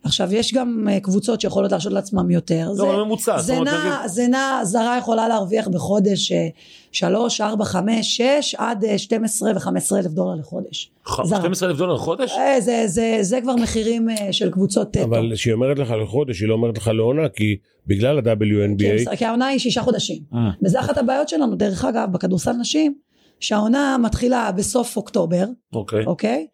עכשיו 0.08 0.34
יש 0.34 0.54
גם 0.54 0.88
אה, 0.92 1.00
קבוצות 1.00 1.42
שיכולות 1.42 1.72
להרשות 1.72 1.94
לעצמם 1.94 2.32
יותר, 2.32 2.70
זה, 2.74 2.84
לא 2.84 2.94
אבל 2.94 3.04
ממוצע 3.04 3.38
זה 3.42 3.58
אומרת, 3.58 3.74
נע, 3.74 4.08
זה 4.08 4.28
נע, 4.28 4.60
זרה 4.64 4.98
יכולה 4.98 5.28
להרוויח 5.28 5.68
בחודש 5.68 6.32
אה, 6.32 6.48
שלוש, 6.92 7.42
ארבע, 7.42 7.66
חמש, 7.66 8.18
שש, 8.22 8.56
עד 8.58 8.86
אה, 8.86 8.98
12 8.98 9.52
ו-15 9.56 9.68
אלף 9.98 10.06
דולר 10.12 10.36
לחודש. 10.40 10.92
ח- 11.06 11.24
זרה. 11.24 11.40
12 11.40 11.70
אלף 11.70 11.78
דולר 11.78 11.94
לחודש 11.94 12.32
אה, 12.32 12.62
זה, 12.62 12.84
זה, 12.88 13.18
זה 13.22 13.42
כבר 13.42 13.56
מחירים 13.56 14.10
אה, 14.10 14.34
של 14.34 14.52
קבוצות 14.52 14.98
אה, 14.98 15.04
top. 15.04 15.14
אבל 15.14 15.32
כשהיא 15.36 15.54
אומרת 15.54 15.80
לך 15.80 15.94
לחודש 16.04 16.42
היא 16.42 16.48
לא 16.50 16.54
אומרת 16.54 16.78
לך 16.78 16.88
לעונה 16.88 17.30
כי 17.30 17.56
בגלל 17.88 18.18
ה-WNBA 18.18 19.10
הם- 19.10 19.16
כי 19.16 19.26
העונה 19.26 19.48
היא 19.48 19.60
שישה 19.60 19.82
חודשים. 19.82 20.18
אה. 20.34 20.40
וזה 20.64 20.80
אחת 20.80 20.98
הבעיות 20.98 21.30
שלנו, 21.30 21.56
דרך 21.56 21.86
אגב, 21.86 22.12
בכדורסל 22.12 22.52
נשים, 22.52 22.94
שהעונה 23.40 23.98
מתחילה 24.04 24.52
בסוף 24.52 24.98
אוקטובר, 24.98 25.46
אוקיי 25.74 26.06
אוקיי? 26.06 26.48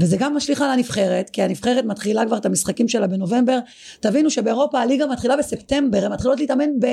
וזה 0.00 0.16
גם 0.16 0.36
משליך 0.36 0.62
על 0.62 0.70
הנבחרת, 0.70 1.30
כי 1.30 1.42
הנבחרת 1.42 1.84
מתחילה 1.84 2.26
כבר 2.26 2.36
את 2.36 2.46
המשחקים 2.46 2.88
שלה 2.88 3.06
בנובמבר. 3.06 3.58
תבינו 4.00 4.30
שבאירופה 4.30 4.80
הליגה 4.80 5.06
מתחילה 5.06 5.36
בספטמבר, 5.36 6.04
הן 6.04 6.12
מתחילות 6.12 6.40
להתאמן 6.40 6.80
ב, 6.80 6.86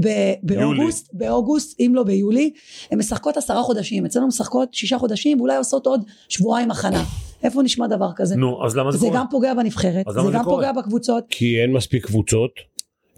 ב, 0.00 0.08
באוגוסט, 0.42 1.08
באוגוסט, 1.12 1.80
אם 1.80 1.92
לא 1.94 2.02
ביולי. 2.02 2.50
הן 2.90 2.98
משחקות 2.98 3.36
עשרה 3.36 3.62
חודשים, 3.62 4.06
אצלנו 4.06 4.26
משחקות 4.26 4.74
שישה 4.74 4.98
חודשים, 4.98 5.40
ואולי 5.40 5.56
עושות 5.56 5.86
עוד 5.86 6.04
שבועיים 6.28 6.70
הכנה. 6.70 7.04
איפה 7.42 7.62
נשמע 7.62 7.86
דבר 7.86 8.10
כזה? 8.16 8.36
נו 8.36 8.66
אז 8.66 8.76
למה 8.76 8.92
זה 8.92 8.98
זה 8.98 9.06
קורה 9.06 9.18
גם 9.18 9.26
פוגע 9.30 9.54
בנבחרת, 9.54 10.06
זה 10.08 10.20
זה 10.20 10.30
גם 10.32 10.44
קורה? 10.44 10.56
פוגע 10.56 10.72
בקבוצות. 10.72 11.24
כי 11.30 11.62
אין 11.62 11.72
מספיק 11.72 12.06
קבוצות, 12.06 12.50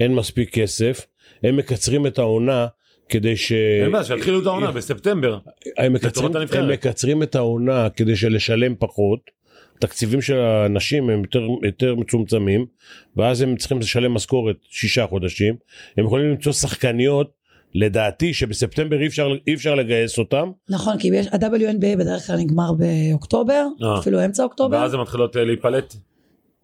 אין 0.00 0.14
מספיק 0.14 0.54
כסף, 0.54 1.06
הם 1.42 1.56
מקצרים 1.56 2.06
את 2.06 2.18
העונה 2.18 2.66
כדי 3.08 3.36
ש... 3.36 3.52
אין 3.52 3.92
בעיה 3.92 4.04
שיתחילו 4.04 4.40
את 4.40 4.46
העונה 4.46 4.70
בספטמבר 4.70 5.38
הם 5.78 5.92
מקצרים. 5.92 6.36
הם 6.52 6.68
מקצרים 6.68 7.22
את 7.22 7.34
העונה 7.34 7.88
כדי 7.90 8.16
שלשלם 8.16 8.74
פחות, 8.78 9.20
תקציבים 9.78 10.22
של 10.22 10.40
הנשים 10.40 11.10
הם 11.10 11.22
יותר, 11.22 11.46
יותר 11.62 11.94
מצומצמים, 11.94 12.66
ואז 13.16 13.42
הם 13.42 13.56
צריכים 13.56 13.78
לשלם 13.78 14.14
משכורת 14.14 14.56
שישה 14.70 15.06
חודשים, 15.06 15.54
הם 15.96 16.04
יכולים 16.04 16.30
למצוא 16.30 16.52
שחקניות, 16.52 17.38
לדעתי 17.74 18.34
שבספטמבר 18.34 19.00
אי 19.00 19.06
אפשר, 19.06 19.28
אי 19.46 19.54
אפשר 19.54 19.74
לגייס 19.74 20.18
אותם, 20.18 20.50
נכון, 20.68 20.98
כי 20.98 21.08
יש- 21.14 21.26
ה-WNBA 21.26 21.96
בדרך 21.98 22.26
כלל 22.26 22.36
נגמר 22.36 22.72
באוקטובר, 22.72 23.66
אה. 23.82 23.98
אפילו 23.98 24.24
אמצע 24.24 24.42
אוקטובר. 24.42 24.76
ואז 24.76 24.94
הן 24.94 25.00
מתחילות 25.00 25.36
אה, 25.36 25.44
להיפלט 25.44 25.94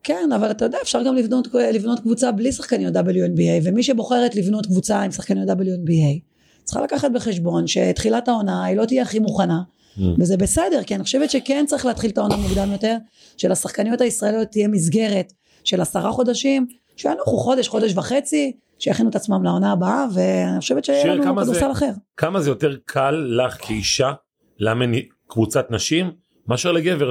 כן, 0.04 0.30
אבל 0.36 0.50
אתה 0.50 0.64
יודע, 0.64 0.78
אפשר 0.82 1.02
גם 1.06 1.16
לבנות, 1.16 1.48
לבנות 1.74 2.00
קבוצה 2.00 2.32
בלי 2.32 2.52
שחקניות 2.52 2.94
WNBA, 2.96 3.62
ומי 3.64 3.82
שבוחרת 3.82 4.34
לבנות 4.34 4.66
קבוצה 4.66 5.02
עם 5.02 5.10
שחקניות 5.10 5.48
WNBA, 5.48 6.33
צריכה 6.64 6.80
לקחת 6.82 7.10
בחשבון 7.14 7.66
שתחילת 7.66 8.28
העונה 8.28 8.64
היא 8.64 8.76
לא 8.76 8.84
תהיה 8.84 9.02
הכי 9.02 9.18
מוכנה, 9.18 9.62
Mm. 9.96 10.00
וזה 10.18 10.36
בסדר, 10.36 10.82
כי 10.82 10.94
אני 10.94 11.04
חושבת 11.04 11.30
שכן 11.30 11.64
צריך 11.66 11.86
להתחיל 11.86 12.10
את 12.10 12.18
העונה 12.18 12.36
מוקדם 12.36 12.72
יותר, 12.72 12.96
שלשחקניות 13.36 14.00
הישראליות 14.00 14.48
תהיה 14.48 14.68
מסגרת 14.68 15.32
של 15.64 15.80
עשרה 15.80 16.12
חודשים, 16.12 16.66
שינוחו 16.96 17.36
חודש, 17.36 17.68
חודש 17.68 17.92
וחצי, 17.96 18.52
שיכינו 18.78 19.10
את 19.10 19.16
עצמם 19.16 19.44
לעונה 19.44 19.72
הבאה, 19.72 20.06
ואני 20.14 20.60
חושבת 20.60 20.84
שיהיה 20.84 21.14
לנו 21.14 21.36
כדורסל 21.36 21.72
אחר. 21.72 21.90
כמה 22.16 22.40
זה 22.40 22.50
יותר 22.50 22.76
קל 22.84 23.26
לך 23.28 23.56
כאישה 23.66 24.12
לאמן 24.60 24.92
קבוצת 25.26 25.70
נשים 25.70 26.10
מאשר 26.48 26.72
לגבר 26.72 27.10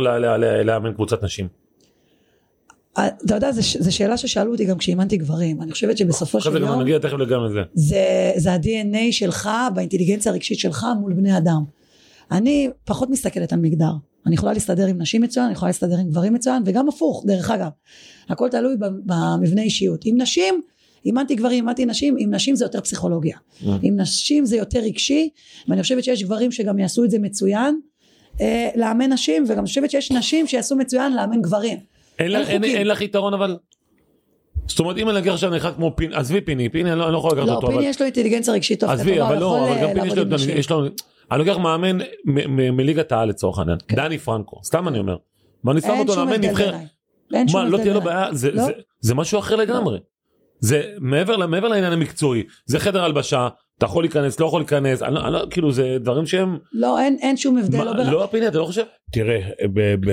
לאמן 0.64 0.94
קבוצת 0.94 1.24
נשים. 1.24 1.48
אה, 2.98 3.08
אתה 3.08 3.36
יודע, 3.36 3.52
זו 3.80 3.96
שאלה 3.96 4.18
ששאלו 4.18 4.52
אותי 4.52 4.66
גם 4.66 4.78
כשאימנתי 4.78 5.18
גברים, 5.18 5.62
אני 5.62 5.72
חושבת 5.72 5.98
שבסופו 5.98 6.42
של 6.42 6.62
יום, 6.62 6.82
נגיע 6.82 7.00
תכף 7.00 7.18
גם 7.30 7.44
לזה. 7.44 7.60
זה, 7.74 8.32
זה 8.36 8.54
ה-DNA 8.54 9.12
שלך, 9.12 9.50
באינטליגנציה 9.76 10.32
הרגשית 10.32 10.60
שלך 10.60 10.86
מול 11.00 11.14
בני 11.14 11.38
אדם. 11.38 11.64
אני 12.32 12.70
פחות 12.86 13.10
מסתכלת 13.10 13.54
על 13.54 13.60
מגדר. 13.60 13.92
אני 14.26 14.36
יכולה 14.36 14.54
להסתדר 14.54 14.86
עם 14.86 15.02
נשים 15.02 15.22
מצוין, 15.22 15.46
אני 15.46 15.54
יכולה 15.54 15.70
להסתדר 15.70 15.98
עם 15.98 16.10
גברים 16.10 16.34
מצוין, 16.34 16.64
וגם 16.66 16.90
הפוך, 16.90 17.24
דרך 17.28 17.50
אגב. 17.50 17.70
הכל 18.30 18.50
תלוי 18.50 18.76
במבנה 18.80 19.62
אישיות. 19.62 20.02
עם 20.06 20.22
נשים, 20.22 20.62
אימנתי 21.06 21.36
גברים, 21.36 21.64
אימנתי 21.64 21.86
נשים, 21.86 22.16
עם 22.20 22.34
נשים 22.34 22.56
זה 22.56 22.66
יותר 22.66 22.82
פסיכולוגיה. 22.82 23.38
עם 23.82 24.00
נשים 24.00 24.46
זה 24.46 24.58
יותר 24.58 24.80
רגשי, 24.80 25.30
ואני 25.68 25.82
חושבת 25.82 26.04
שיש 26.04 26.24
גברים 26.24 26.52
שגם 26.52 26.80
יעשו 26.80 27.04
את 27.04 27.12
זה 27.12 27.20
מצוין, 27.20 27.80
אה, 28.42 28.70
לאמן 28.76 29.14
נשים, 29.14 29.46
וגם 29.48 29.66
חושבת 29.66 29.92
שיש 29.92 30.12
נשים 30.12 30.48
שיעשו 30.48 30.76
מצוין 30.76 31.14
לאמן 31.14 31.42
גברים. 31.42 31.78
אין 32.20 32.32
לך- 32.32 32.50
אין-. 32.50 32.64
אין 32.64 32.88
לך 32.88 33.02
יתרון 33.02 33.34
אבל? 33.34 33.58
זאת 34.68 34.80
אומרת 34.80 34.98
אם 34.98 35.10
אני 35.10 35.20
אקח 35.20 35.32
עכשיו 35.34 35.58
אחד 35.58 35.76
כמו 35.76 35.94
פיני, 35.96 36.16
עזבי 36.16 36.42
פיני, 36.42 36.70
פיני 36.70 36.92
אני 36.92 37.00
לא 37.00 37.06
אני 37.06 37.14
לא 37.14 37.18
יכול 37.18 37.32
לקחת 37.38 37.48
לא, 37.48 37.54
אותו. 37.54 37.68
פיני 37.68 37.80
אבל- 37.80 37.88
יש 37.90 38.00
לו 38.00 38.06
אינטליגנציה 38.06 38.54
רגשית 38.54 38.80
טוב, 38.80 38.90
עזבי 38.90 39.22
אבל 39.22 39.40
לא, 39.40 39.58
אבל 39.70 39.82
גם 39.82 39.88
פיני 39.88 40.02
אה, 40.02 40.08
יש 40.08 40.18
לו, 40.18 40.24
נשים. 40.24 40.58
יש 40.58 40.70
לו, 40.70 40.86
אני 41.32 41.40
לוקח 41.40 41.58
מאמן 41.58 41.98
מ- 41.98 42.02
מ- 42.26 42.78
מליגת 42.78 43.12
העל 43.12 43.30
לצורך 43.30 43.60
העניין, 43.60 43.78
כן. 43.88 43.96
דני 43.96 44.18
פרנקו, 44.18 44.60
סתם 44.64 44.88
אני 44.88 45.00
אומר. 45.00 45.16
ואני 45.64 45.82
שם 45.82 45.96
אותו 46.00 46.16
לאמן 46.16 46.42
נבחרת. 46.42 46.68
בעיניי. 46.70 46.86
אין 47.34 47.48
שום 47.48 47.62
מה 47.64 47.70
לא 47.70 47.78
תהיה 47.78 47.94
לו. 47.94 48.02
בעיה 48.02 48.28
זה- 48.32 48.52
לא. 48.52 48.64
זה- 49.00 49.16
משהו 49.16 49.40
אחר 49.40 49.56
לגמרי. 49.56 50.00
זה 50.60 50.82
מעבר 51.00 51.48
מעבר 51.48 51.68
לעניין 51.68 51.94
המקצועי 51.94 52.44
זה 52.66 52.80
חדר 52.80 53.04
הלבשה 53.04 53.48
אתה 53.78 53.86
יכול 53.86 54.04
להיכנס 54.04 54.40
לא 54.40 54.46
יכול 54.46 54.62
להיכנס 54.62 55.02
אני 55.02 55.16
לא- 55.16 55.22
אני 55.26 55.34
לא- 55.34 55.46
כאילו 55.50 55.72
זה 55.72 55.98
דברים 56.00 56.26
שהם 56.26 56.58
לא, 56.74 57.00
אין- 57.00 57.18
אין 57.22 57.38
שום 57.38 57.58
הבדל. 57.58 57.78
מה, 57.78 57.84
לא 57.84 58.04
לא 58.12 58.28
פיני 58.32 58.48
אתה 58.48 58.58
לא 58.58 58.66
חושב? 58.66 58.84
תראה, 59.14 59.40
ב, 59.74 59.96
ב, 60.06 60.12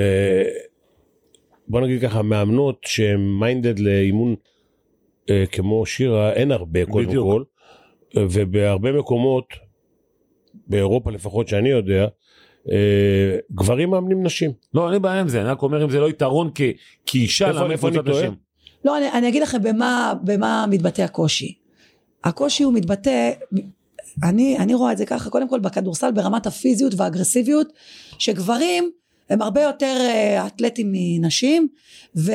בוא 1.71 1.81
נגיד 1.81 2.03
ככה, 2.03 2.23
מאמנות 2.23 2.81
שהן 2.87 3.21
מיינדד 3.41 3.79
לאימון 3.79 4.35
אה, 5.31 5.45
כמו 5.53 5.87
שירה, 5.87 6.33
אין 6.33 6.53
הרבה 6.53 6.87
קודם 6.87 7.07
בדיוק. 7.07 7.27
כל, 7.27 7.43
ובהרבה 8.17 8.93
מקומות, 8.93 9.45
באירופה 10.67 11.11
לפחות 11.11 11.49
שאני 11.49 11.69
יודע, 11.69 12.07
אה, 12.71 13.37
גברים 13.53 13.91
מאמנים 13.91 14.23
נשים. 14.23 14.51
לא 14.75 14.85
אין 14.85 14.93
לי 14.93 14.99
בעיה 14.99 15.21
עם 15.21 15.29
זה 15.29 15.41
אני 15.41 15.49
רק 15.49 15.63
אומר 15.63 15.85
אם 15.85 15.91
זה 15.91 16.01
לא 16.01 16.09
יתרון 16.09 16.51
כ- 16.55 16.61
כאישה 17.07 17.49
איפה- 17.49 17.59
לאמן 17.61 17.71
איפה 17.71 17.89
אני 17.89 17.97
טועה? 18.07 18.29
לא, 18.85 18.99
אני, 18.99 19.13
אני 19.13 19.29
אגיד 19.29 19.43
לכם 19.43 19.63
במה, 19.63 20.13
במה 20.25 20.65
מתבטא 20.71 21.03
הקושי. 21.03 21.55
הקושי 22.25 22.63
הוא 22.63 22.75
מתבטא, 22.75 23.31
אני, 24.25 24.59
אני 24.59 24.75
רואה 24.75 24.93
את 24.93 24.99
זה 24.99 25.07
ככה, 25.07 25.31
קודם 25.31 25.49
כל 25.49 25.61
בכדורסל 25.61 26.13
ברמת 26.13 26.47
הפיזיות 26.47 26.93
והאגרסיביות, 26.97 27.67
שגברים 28.19 28.91
הם 29.31 29.43
הרבה 29.43 29.63
יותר 29.63 29.97
אה, 30.01 30.47
אתלטים 30.47 30.89
מנשים, 30.93 31.69
ו, 32.17 32.33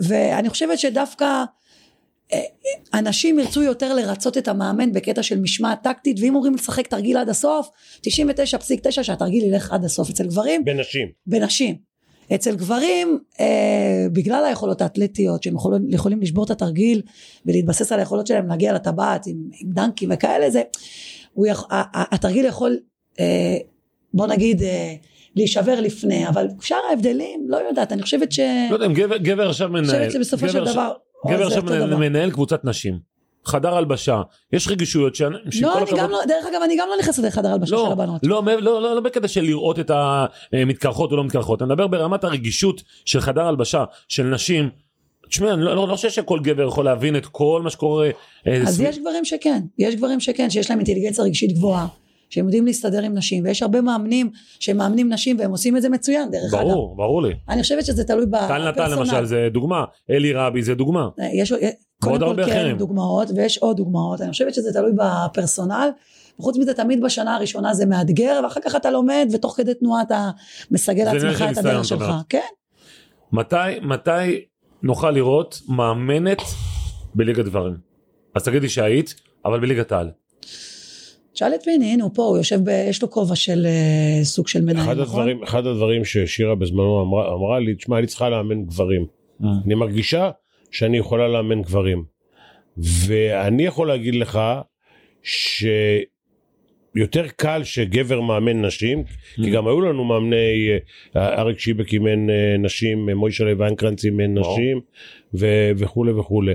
ואני 0.00 0.48
חושבת 0.48 0.78
שדווקא 0.78 1.44
אה, 2.32 2.40
אנשים 2.94 3.38
ירצו 3.38 3.62
יותר 3.62 3.94
לרצות 3.94 4.38
את 4.38 4.48
המאמן 4.48 4.92
בקטע 4.92 5.22
של 5.22 5.40
משמעת 5.40 5.82
טקטית, 5.82 6.16
ואם 6.20 6.34
אומרים 6.34 6.54
לשחק 6.54 6.86
תרגיל 6.86 7.16
עד 7.16 7.28
הסוף, 7.28 7.70
99.9 8.06 9.02
שהתרגיל 9.02 9.44
ילך 9.44 9.72
עד 9.72 9.84
הסוף. 9.84 10.10
אצל 10.10 10.26
גברים 10.26 10.64
בנשים. 10.64 11.08
בנשים. 11.26 11.88
אצל 12.34 12.56
גברים, 12.56 13.18
אה, 13.40 14.06
בגלל 14.12 14.44
היכולות 14.44 14.82
האתלטיות 14.82 15.42
שהם 15.42 15.54
יכולים, 15.54 15.90
יכולים 15.90 16.20
לשבור 16.20 16.44
את 16.44 16.50
התרגיל 16.50 17.02
ולהתבסס 17.46 17.92
על 17.92 17.98
היכולות 17.98 18.26
שלהם 18.26 18.48
להגיע 18.48 18.72
לטבעת 18.72 19.26
עם, 19.26 19.36
עם 19.60 19.70
דנקים 19.72 20.10
וכאלה, 20.12 20.50
זה, 20.50 20.62
הוא 21.32 21.46
יכ, 21.46 21.66
ה- 21.70 21.98
ה- 21.98 22.14
התרגיל 22.14 22.44
יכול, 22.44 22.78
אה, 23.20 23.56
בוא 24.14 24.26
נגיד, 24.26 24.62
אה, 24.62 24.94
להישבר 25.38 25.80
לפני, 25.80 26.28
אבל 26.28 26.46
שאר 26.60 26.76
ההבדלים, 26.90 27.46
לא 27.48 27.56
יודעת, 27.68 27.92
אני 27.92 28.02
חושבת 28.02 28.32
ש... 28.32 28.40
לא 28.70 28.74
יודע 28.74 28.86
אם 28.86 28.92
גבר- 28.94 29.16
גבר 29.16 29.48
עכשיו 29.48 29.76
אני 29.76 29.86
מנהל. 29.86 30.06
חושבת 30.08 30.12
שבסופו 30.24 30.48
של 30.48 30.64
דבר, 30.64 30.92
גבר 31.26 31.46
עכשיו 31.46 31.62
מנהל- 31.62 31.86
דבר. 31.86 31.96
מנהל 31.96 32.30
קבוצת 32.30 32.64
נשים. 32.64 32.98
חדר 33.46 33.74
הלבשה 33.74 34.22
יש 34.52 34.68
רגישויות 34.68 35.14
שעם 35.14 35.32
לא, 35.32 35.38
אני 35.42 35.82
הכבוד- 35.82 35.98
גם 35.98 36.10
לא, 36.10 36.18
דרך 36.28 36.46
אגב, 36.52 36.60
אני 36.64 36.76
גם 36.78 36.88
לא 36.90 36.96
נכנסת 37.00 37.22
לחדר 37.24 37.48
הלבשה 37.52 37.66
של 37.68 37.74
לא, 37.74 37.92
הבנות. 37.92 38.20
לא, 38.22 38.42
לא, 38.46 38.60
לא, 38.60 38.82
לא, 38.82 38.94
לא 38.94 39.00
בקטע 39.00 39.28
של 39.28 39.40
לראות 39.42 39.78
את 39.78 39.90
המתקרחות 40.52 41.12
או 41.12 41.16
לא 41.16 41.24
מתקרחות, 41.24 41.62
אני 41.62 41.68
מדבר 41.68 41.86
ברמת 41.86 42.24
הרגישות 42.24 42.82
של 43.04 43.20
חדר 43.20 43.42
הלבשה 43.44 43.84
של 44.08 44.22
נשים. 44.22 44.70
תשמע, 45.28 45.54
אני 45.54 45.62
לא, 45.64 45.74
לא, 45.76 45.88
לא 45.88 45.94
חושב 45.96 46.10
שכל 46.10 46.40
גבר 46.42 46.62
יכול 46.68 46.84
להבין 46.84 47.16
את 47.16 47.26
כל 47.26 47.60
מה 47.64 47.70
שקורה. 47.70 48.10
אה, 48.46 48.56
אז 48.62 48.74
סביב- 48.76 48.88
יש 48.88 48.98
גברים 48.98 49.24
שכן, 49.24 49.60
יש 49.78 49.94
גברים 49.94 50.20
שכן, 50.20 50.50
שיש 50.50 50.70
להם 50.70 50.78
אינטליגנציה 50.78 51.24
רגשית 51.24 51.52
גבוהה, 51.52 51.86
שהם 52.30 52.44
יודעים 52.44 52.66
להסתדר 52.66 53.02
עם 53.02 53.14
נשים, 53.14 53.44
ויש 53.44 53.62
הרבה 53.62 53.80
מאמנים 53.80 54.30
שמאמנים 54.60 55.12
נשים 55.12 55.38
והם 55.38 55.50
עושים 55.50 55.76
את 55.76 55.82
זה 55.82 55.88
מצוין, 55.88 56.30
דרך 56.30 56.54
אגב. 56.54 56.62
ברור, 56.62 56.96
ברור 56.96 57.22
לי. 57.22 57.34
אני 57.48 57.62
חושבת 57.62 57.84
שזה 57.84 58.04
תלוי 58.04 58.26
טל 58.30 58.68
נתן 58.68 58.82
בפרסונל. 58.82 59.00
למשל 59.00 59.24
זה 59.24 59.48
דוגמה, 59.52 59.84
אלי 60.10 60.32
רבי 60.32 60.62
זה 60.62 60.74
דוגמה. 60.74 61.08
יש, 61.32 61.52
קודם 61.52 61.62
ועוד 62.02 62.20
כל 62.20 62.24
הרבה 62.24 62.44
כן 62.44 62.50
אחרים. 62.50 62.76
דוגמאות, 62.76 63.28
ויש 63.36 63.58
עוד 63.58 63.76
דוגמאות, 63.76 64.20
אני 64.20 64.30
חושבת 64.30 64.54
שזה 64.54 64.72
תלוי 64.72 64.92
בפרסונל. 64.96 65.88
וחוץ 66.40 66.56
מזה 66.56 66.74
תמיד 66.74 67.04
בשנה 67.04 67.36
הראשונה 67.36 67.74
זה 67.74 67.86
מאתגר, 67.86 68.40
ואחר 68.44 68.60
כך 68.64 68.76
אתה 68.76 68.90
לומד, 68.90 69.28
ותוך 69.32 69.56
כדי 69.56 69.74
תנועה 69.74 70.02
אתה 70.02 70.30
מסגל 70.70 71.04
לעצמך 71.04 71.44
את 71.52 71.58
הדרך 71.58 71.84
שלך. 71.84 72.04
כן, 72.28 72.38
מתי, 73.32 73.56
מתי 73.82 74.44
נוכל 74.82 75.10
לראות 75.10 75.60
מאמנת 75.68 76.42
בליגת 77.14 77.44
דברים? 77.44 77.76
אז 78.34 78.44
תגידי 78.44 78.68
שהיית, 78.68 79.14
אבל 79.44 79.60
בליגת 79.60 79.92
העל. 79.92 80.10
תשאל 81.38 81.54
את 81.54 81.62
פיני, 81.62 81.92
הנה 81.92 82.04
הוא 82.04 82.10
פה, 82.14 82.22
הוא 82.22 82.36
יושב, 82.36 82.60
ב, 82.64 82.68
יש 82.68 83.02
לו 83.02 83.10
כובע 83.10 83.36
של 83.36 83.66
אה, 83.66 84.24
סוג 84.24 84.48
של 84.48 84.60
מנהל, 84.60 84.84
אחד 84.84 84.98
נכון? 84.98 85.20
הדברים, 85.20 85.42
אחד 85.42 85.66
הדברים 85.66 86.04
ששירה 86.04 86.54
בזמנו 86.54 87.02
אמרה, 87.02 87.34
אמרה 87.34 87.60
לי, 87.60 87.74
תשמע, 87.74 87.98
אני 87.98 88.06
צריכה 88.06 88.28
לאמן 88.28 88.64
גברים. 88.64 89.06
אני 89.66 89.74
מרגישה 89.74 90.30
שאני 90.70 90.98
יכולה 90.98 91.28
לאמן 91.28 91.62
גברים. 91.62 92.04
ואני 92.76 93.62
יכול 93.62 93.88
להגיד 93.88 94.14
לך 94.14 94.40
שיותר 95.22 96.08
קל 97.36 97.64
שגבר 97.64 98.20
מאמן 98.20 98.64
נשים, 98.64 99.04
כי 99.34 99.50
גם 99.50 99.66
היו 99.66 99.80
לנו 99.80 100.04
מאמני, 100.04 100.68
אה, 101.16 101.40
אריק 101.40 101.58
שיבק 101.58 101.92
אימן 101.92 102.30
אה, 102.30 102.56
נשים, 102.58 103.08
אה, 103.08 103.14
מוישלה 103.14 103.52
ויינקרנץ 103.58 104.04
אימן. 104.04 104.38
נשים 104.38 104.80
ו- 105.34 105.70
וכולי 105.76 106.12
וכולי. 106.12 106.54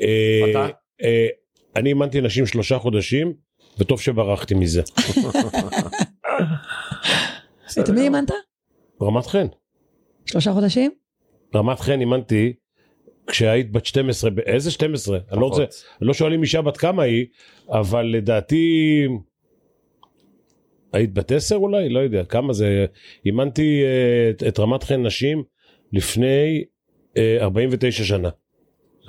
אה, 0.00 0.40
מתי? 0.48 0.72
אה, 1.02 1.26
אני 1.76 1.88
אימנתי 1.88 2.20
נשים 2.20 2.46
שלושה 2.46 2.78
חודשים, 2.78 3.43
וטוב 3.78 4.00
שברחתי 4.00 4.54
מזה. 4.54 4.82
את 7.80 7.88
מי 7.88 8.00
אימנת? 8.00 8.30
רמת 9.02 9.26
חן. 9.26 9.46
שלושה 10.26 10.52
חודשים? 10.52 10.90
רמת 11.54 11.80
חן 11.80 12.00
אימנתי 12.00 12.52
כשהיית 13.26 13.72
בת 13.72 13.86
12, 13.86 14.30
ב- 14.30 14.38
איזה 14.38 14.70
12? 14.70 15.18
אני 15.32 15.40
לא 15.40 15.46
רוצה. 15.46 15.64
לא 16.00 16.14
שואלים 16.14 16.42
אישה 16.42 16.62
בת 16.62 16.76
כמה 16.76 17.02
היא, 17.02 17.26
אבל 17.68 18.02
לדעתי 18.02 19.06
היית 20.92 21.14
בת 21.14 21.32
10 21.32 21.56
אולי? 21.56 21.88
לא 21.88 22.00
יודע, 22.00 22.24
כמה 22.24 22.52
זה, 22.52 22.86
אימנתי 23.26 23.82
אה, 23.84 24.30
את, 24.30 24.42
את 24.42 24.58
רמת 24.58 24.82
חן 24.82 25.06
נשים 25.06 25.42
לפני 25.92 26.64
אה, 27.16 27.36
49 27.40 28.04
שנה. 28.04 28.28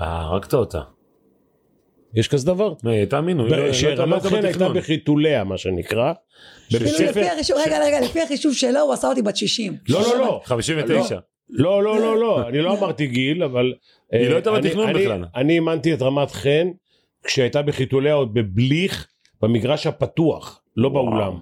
אה, 0.02 0.22
הרגת 0.22 0.54
אותה. 0.54 0.82
יש 2.16 2.28
כזה 2.28 2.46
דבר? 2.48 2.74
אה, 2.88 3.06
תאמינו, 3.06 3.44
לא- 3.44 3.50
לא 3.50 3.56
הייתה- 3.56 3.68
לא 3.68 3.74
שרמת 3.74 4.24
הייתה 4.24 4.30
חן 4.30 4.46
הייתה. 4.46 4.70
בחיתוליה 4.70 5.44
מה 5.44 5.58
שנקרא. 5.58 6.14
רגע, 7.66 7.80
רגע, 7.86 8.00
לפי 8.02 8.22
החישוב 8.22 8.54
שלו 8.54 8.80
הוא 8.80 8.94
עשה 8.94 9.08
אותי 9.08 9.22
בת 9.22 9.36
60. 9.38 9.78
לא 9.90 10.02
לא 10.02 10.18
לא, 10.20 10.42
59. 10.46 11.20
לא 11.50 11.84
לא 11.84 12.00
לא 12.00 12.18
לא, 12.20 12.48
אני 12.50 12.62
לא 12.62 12.78
אמרתי 12.80 13.08
גיל 13.08 13.44
אבל, 13.44 13.74
היא 14.12 14.22
אה, 14.22 14.30
לא 14.30 14.36
הייתה 14.36 14.50
אני- 14.56 14.68
בתכנון 14.68 14.90
אני- 14.90 15.00
בכלל. 15.04 15.26
אני 15.36 15.54
אימנתי 15.54 15.94
את 15.94 16.02
רמת 16.02 16.32
חן 16.32 16.68
כשהייתה 17.24 17.62
בחיתוליה 17.62 18.14
עוד 18.14 18.34
בבליך 18.34 19.08
במגרש 19.42 19.88
הפתוח, 19.88 20.62
לא. 20.78 20.90
באולם. 20.90 21.34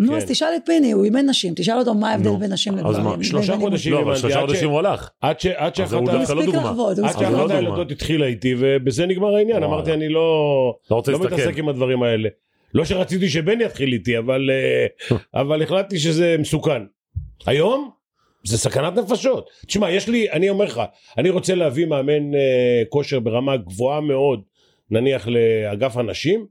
נו, 0.00 0.16
אז 0.16 0.24
כן. 0.24 0.28
תשאל 0.32 0.48
את 0.56 0.62
פיני, 0.66 0.92
הוא 0.92 1.04
אימן 1.04 1.28
נשים, 1.28 1.54
תשאל 1.56 1.78
אותו 1.78 1.94
מה 1.94 2.10
ההבדל 2.10 2.36
בין 2.40 2.52
נשים 2.52 2.72
אז 2.72 2.78
לגברים. 2.78 3.18
מה, 3.18 3.24
שלושה 3.24 3.56
חודשים. 3.56 3.92
לא, 3.92 4.00
אבל 4.02 4.16
שלושה 4.16 4.40
חודשים 4.40 4.70
הוא 4.70 4.78
הלך. 4.78 5.10
עד 5.20 5.40
ש- 5.40 5.46
עד 5.46 5.80
אז 5.80 5.90
שאחת. 7.18 7.50
הילדות 7.50 7.90
התחילה 7.90 8.26
איתי 8.26 8.54
ובזה 8.58 9.06
נגמר 9.06 9.36
העניין. 9.36 9.62
אמרתי 9.62 9.92
אני 9.92 10.08
לא 10.08 10.74
לא 10.90 11.02
לא. 11.08 11.18
מתעסק 11.18 11.58
עם 11.58 11.68
הדברים 11.68 12.02
האלה. 12.02 12.28
לא 12.74 12.84
שרציתי 12.84 13.28
שבן 13.28 13.60
יתחיל 13.60 13.92
איתי 13.92 14.18
אבל 14.18 14.50
אה, 14.50 15.16
אבל 15.42 15.62
החלטתי 15.62 15.98
שזה 15.98 16.36
מסוכן. 16.38 16.82
היום 17.46 17.90
זה 18.44 18.58
סכנת 18.58 18.96
נפשות. 18.96 19.50
תשמע 19.66 19.90
יש 19.90 20.08
לי 20.08 20.30
אני 20.30 20.50
אומר 20.50 20.64
לך 20.64 20.80
אני 21.18 21.30
רוצה 21.30 21.54
להביא 21.54 21.86
מאמן 21.86 22.34
אה, 22.34 22.82
כושר 22.88 23.20
ברמה 23.20 23.56
גבוהה 23.56 24.00
מאוד 24.00 24.40
נניח 24.90 25.28
לאגף 25.28 25.96
הנשים 25.96 26.46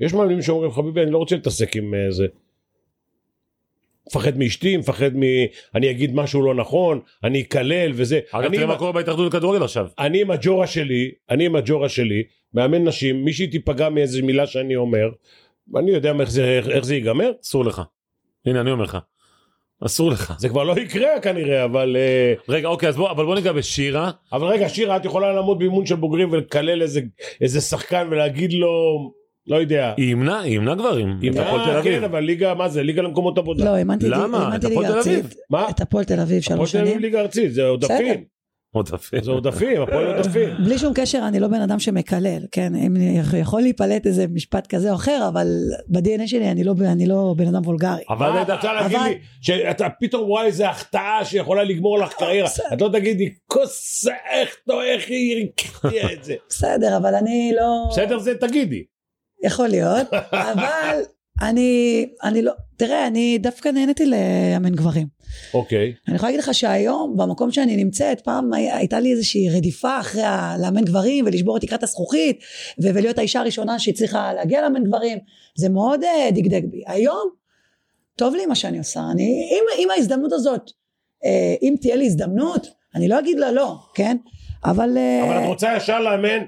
יש 0.00 0.14
מאמנים 0.14 0.42
שאומרים 0.42 0.70
חביבי 0.70 1.02
אני 1.02 1.10
לא 1.10 1.18
רוצה 1.18 1.36
להתעסק 1.36 1.76
עם 1.76 1.94
אה, 1.94 2.10
זה. 2.10 2.26
מפחד 4.10 4.38
מאשתי 4.38 4.76
מפחד 4.76 5.16
מ... 5.16 5.22
אני 5.74 5.90
אגיד 5.90 6.14
משהו 6.14 6.42
לא 6.42 6.54
נכון 6.54 7.00
אני 7.24 7.40
אקלל 7.40 7.92
וזה. 7.94 8.20
אגב, 8.30 8.54
תראה 8.54 8.66
מה 8.66 8.78
קורה 8.78 8.92
בהתאחדות 8.92 9.34
לכדורגל 9.34 9.64
עכשיו. 9.64 9.86
אני 9.98 10.20
עם 10.20 10.30
הג'ורה 10.30 10.66
שלי, 10.66 11.10
אני 11.30 11.46
עם 11.46 11.56
הג'ורה 11.56 11.88
שלי, 11.88 12.22
מאמן 12.54 12.84
נשים, 12.84 13.24
מישהי 13.24 13.46
תיפגע 13.46 13.88
מאיזה 13.88 14.22
מילה 14.22 14.46
שאני 14.46 14.76
אומר, 14.76 15.08
אני 15.76 15.90
יודע 15.90 16.12
איך 16.20 16.30
זה, 16.30 16.44
איך, 16.44 16.68
איך 16.68 16.84
זה 16.84 16.94
ייגמר, 16.94 17.30
אסור 17.42 17.64
לך. 17.64 17.82
הנה 18.46 18.60
אני 18.60 18.70
אומר 18.70 18.84
לך. 18.84 18.98
אסור 19.86 20.10
לך. 20.10 20.34
זה 20.38 20.48
כבר 20.48 20.64
לא 20.64 20.80
יקרה 20.80 21.20
כנראה, 21.22 21.64
אבל, 21.64 21.96
אה, 21.96 22.34
רגע 22.48 22.68
אוקיי 22.68 22.88
אז 22.88 22.96
בוא 22.96 23.10
אבל 23.10 23.24
בוא 23.24 23.34
ניגע 23.34 23.52
בשירה. 23.52 24.10
אבל 24.32 24.46
רגע, 24.46 24.68
שירה, 24.68 24.96
את 24.96 25.04
יכולה 25.04 25.32
לעמוד 25.32 25.58
באימון 25.58 25.86
של 25.86 25.94
בוגרים 25.94 26.32
ולקלל 26.32 26.82
איזה, 26.82 27.00
איזה 27.40 27.60
שחקן 27.60 28.08
ולהגיד 28.10 28.52
לו, 28.52 28.70
לא 29.50 29.56
יודע. 29.56 29.94
היא 29.96 30.08
אימנה, 30.08 30.40
היא 30.40 30.52
אימנה 30.52 30.74
גברים. 30.74 31.18
הפועל 31.30 31.64
תל 31.64 31.76
אביב. 31.76 31.98
כן, 31.98 32.04
אבל 32.04 32.20
ליגה, 32.20 32.54
מה 32.54 32.68
זה? 32.68 32.82
ליגה 32.82 33.02
למקומות 33.02 33.38
עבודה. 33.38 33.64
לא, 33.64 33.76
אימנתי 33.76 34.08
למה? 34.08 34.56
את 34.56 34.64
הפועל 34.64 34.86
ליגה 34.86 35.02
תל 35.02 35.08
אביב. 35.08 35.24
ארצית. 35.24 35.36
מה? 35.50 35.70
את 35.70 35.80
הפועל 35.80 36.04
תל 36.04 36.20
אביב 36.20 36.42
הפועל 36.42 36.58
שלוש 36.58 36.72
תל 36.72 36.78
אביב 36.78 36.90
שנים. 36.90 37.02
ליגה 37.02 37.20
ארצית, 37.20 37.52
זה 37.54 37.64
עודפים. 37.64 38.24
עוד 38.74 38.90
יפה. 38.94 39.16
זה 39.22 39.30
עודפים, 39.30 39.82
הפועל 39.82 40.16
עודפים. 40.16 40.48
בלי 40.64 40.78
שום 40.78 40.92
קשר, 40.94 41.24
אני 41.28 41.40
לא 41.40 41.48
בן 41.48 41.60
אדם 41.60 41.78
שמקלל, 41.78 42.42
כן? 42.52 42.74
אם 42.74 42.96
יכול 43.38 43.60
להיפלט 43.60 44.06
איזה 44.06 44.26
משפט 44.26 44.66
כזה 44.66 44.90
או 44.90 44.94
אחר, 44.94 45.28
אבל 45.28 45.46
ב-DNA 45.88 46.26
שלי 46.26 46.50
אני 46.50 46.64
לא, 46.64 46.74
אני 46.84 47.06
לא 47.06 47.34
בן 47.36 47.48
אדם 47.48 47.62
וולגרי. 47.64 48.02
אבל 48.10 48.42
אתה 48.42 48.54
רוצה 48.54 48.72
להגיד 48.72 48.98
לי 49.04 49.18
שאתה 49.40 49.86
פתאום 50.00 50.26
רואה 50.26 50.44
איזה 50.44 50.68
החטאה 50.68 51.24
שיכולה 51.24 51.64
לגמור 51.64 51.98
לך 51.98 52.12
קריירה. 52.12 52.48
את 52.72 52.80
לא 52.80 52.88
תגידי, 52.92 53.30
כוס 53.46 54.06
איך 54.30 54.56
לא, 54.66 54.82
איך 54.82 55.08
היא 55.08 55.48
הרקיעה 55.84 56.12
את 56.12 56.24
זה. 56.24 56.34
בסדר, 56.48 56.96
אבל 56.96 57.14
אני 57.14 57.52
לא... 57.56 57.88
בסדר 57.90 58.18
זה 58.18 58.34
תגידי. 58.34 58.82
יכול 59.44 59.68
להיות, 59.68 60.06
אבל 60.52 61.00
אני, 61.42 62.06
אני 62.22 62.42
לא... 62.42 62.52
תראה, 62.76 63.06
אני 63.06 63.38
דווקא 63.38 63.68
נהניתי 63.68 64.06
לאמן 64.06 64.74
גברים. 64.74 65.06
אוקיי. 65.54 65.92
אני 66.08 66.16
יכולה 66.16 66.30
להגיד 66.32 66.44
לך 66.44 66.54
שהיום, 66.54 67.16
במקום 67.16 67.50
שאני 67.52 67.76
נמצאת, 67.76 68.20
פעם 68.20 68.52
הי- 68.52 68.70
הייתה 68.70 69.00
לי 69.00 69.12
איזושהי 69.12 69.50
רדיפה 69.50 70.00
אחרי 70.00 70.22
ה- 70.22 70.54
לאמן 70.62 70.84
גברים 70.84 71.26
ולשבור 71.26 71.56
את 71.56 71.62
תקרת 71.62 71.82
הזכוכית 71.82 72.38
ו- 72.82 72.94
ולהיות 72.94 73.18
האישה 73.18 73.40
הראשונה 73.40 73.78
שהצליחה 73.78 74.32
להגיע 74.32 74.60
לאמן 74.62 74.84
גברים. 74.84 75.18
זה 75.56 75.68
מאוד 75.68 76.00
uh, 76.02 76.34
דגדג 76.34 76.62
בי. 76.70 76.82
היום, 76.86 77.30
טוב 78.16 78.34
לי 78.34 78.46
מה 78.46 78.54
שאני 78.54 78.78
עושה. 78.78 79.00
אני, 79.12 79.22
אם, 79.52 79.82
אם 79.84 79.88
ההזדמנות 79.96 80.32
הזאת, 80.32 80.70
אה, 81.24 81.54
אם 81.62 81.74
תהיה 81.80 81.96
לי 81.96 82.06
הזדמנות, 82.06 82.66
אני 82.94 83.08
לא 83.08 83.18
אגיד 83.18 83.38
לה 83.38 83.52
לא, 83.52 83.76
כן? 83.94 84.16
אבל, 84.64 84.96
אה, 84.98 85.24
אבל 85.24 85.38
את 85.44 85.48
רוצה 85.48 85.76
ישר 85.76 86.00
לאמן 86.00 86.38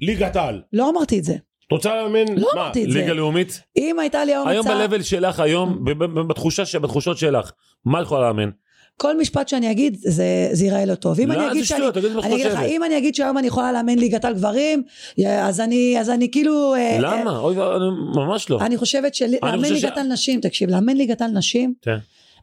ליגת 0.00 0.36
על. 0.36 0.62
לא 0.72 0.90
אמרתי 0.90 1.18
את 1.18 1.24
זה. 1.24 1.36
את 1.66 1.72
רוצה 1.72 1.96
לאמן 1.96 2.24
לא 2.36 2.48
מה? 2.54 2.62
אמרתי 2.62 2.84
את 2.84 2.90
זה. 2.90 2.98
ליגה 2.98 3.12
לאומית? 3.12 3.60
אם 3.76 3.98
הייתה 3.98 4.24
לי 4.24 4.32
היום 4.32 4.48
היום 4.48 4.66
ב-level 4.66 5.02
שלך 5.02 5.40
היום, 5.40 5.84
בתחושה 6.28 6.78
בתחושות 6.78 7.18
שלך, 7.18 7.50
מה 7.84 8.00
את 8.00 8.04
יכולה 8.04 8.26
לאמן? 8.26 8.50
כל 8.98 9.18
משפט 9.18 9.48
שאני 9.48 9.70
אגיד, 9.70 9.96
זה, 10.00 10.24
זה 10.52 10.64
ייראה 10.64 10.84
לא 10.84 10.94
טוב. 10.94 11.20
אם 11.20 11.32
לא, 11.32 11.34
אני 11.34 11.50
אגיד 11.52 11.64
שאני... 11.64 11.78
שטויות, 11.78 11.94
תגיד 11.94 12.10
אני 12.24 12.34
אגיד 12.34 12.46
לך. 12.46 12.58
אם 12.62 12.84
אני 12.84 12.98
אגיד 12.98 13.14
שהיום 13.14 13.38
אני 13.38 13.46
יכולה 13.46 13.72
לאמן 13.72 13.98
ליגת 13.98 14.24
על 14.24 14.34
גברים, 14.34 14.82
אז 15.28 15.60
אני, 15.60 15.96
אז 16.00 16.10
אני 16.10 16.30
כאילו... 16.30 16.74
אה, 16.74 16.96
למה? 17.00 17.38
אוי, 17.38 17.56
אני- 17.56 18.16
ממש 18.16 18.50
לא. 18.50 18.58
אה, 18.60 18.66
אני 18.66 18.76
חושבת 18.76 19.14
שלאמן 19.14 19.60
ליגת 19.60 19.94
ש- 19.94 19.98
על 19.98 20.06
נשים, 20.06 20.40
תקשיב, 20.40 20.70
לאמן 20.70 20.96
ליגת 20.96 21.22
על 21.22 21.30
נשים, 21.30 21.74
כן. 21.82 21.96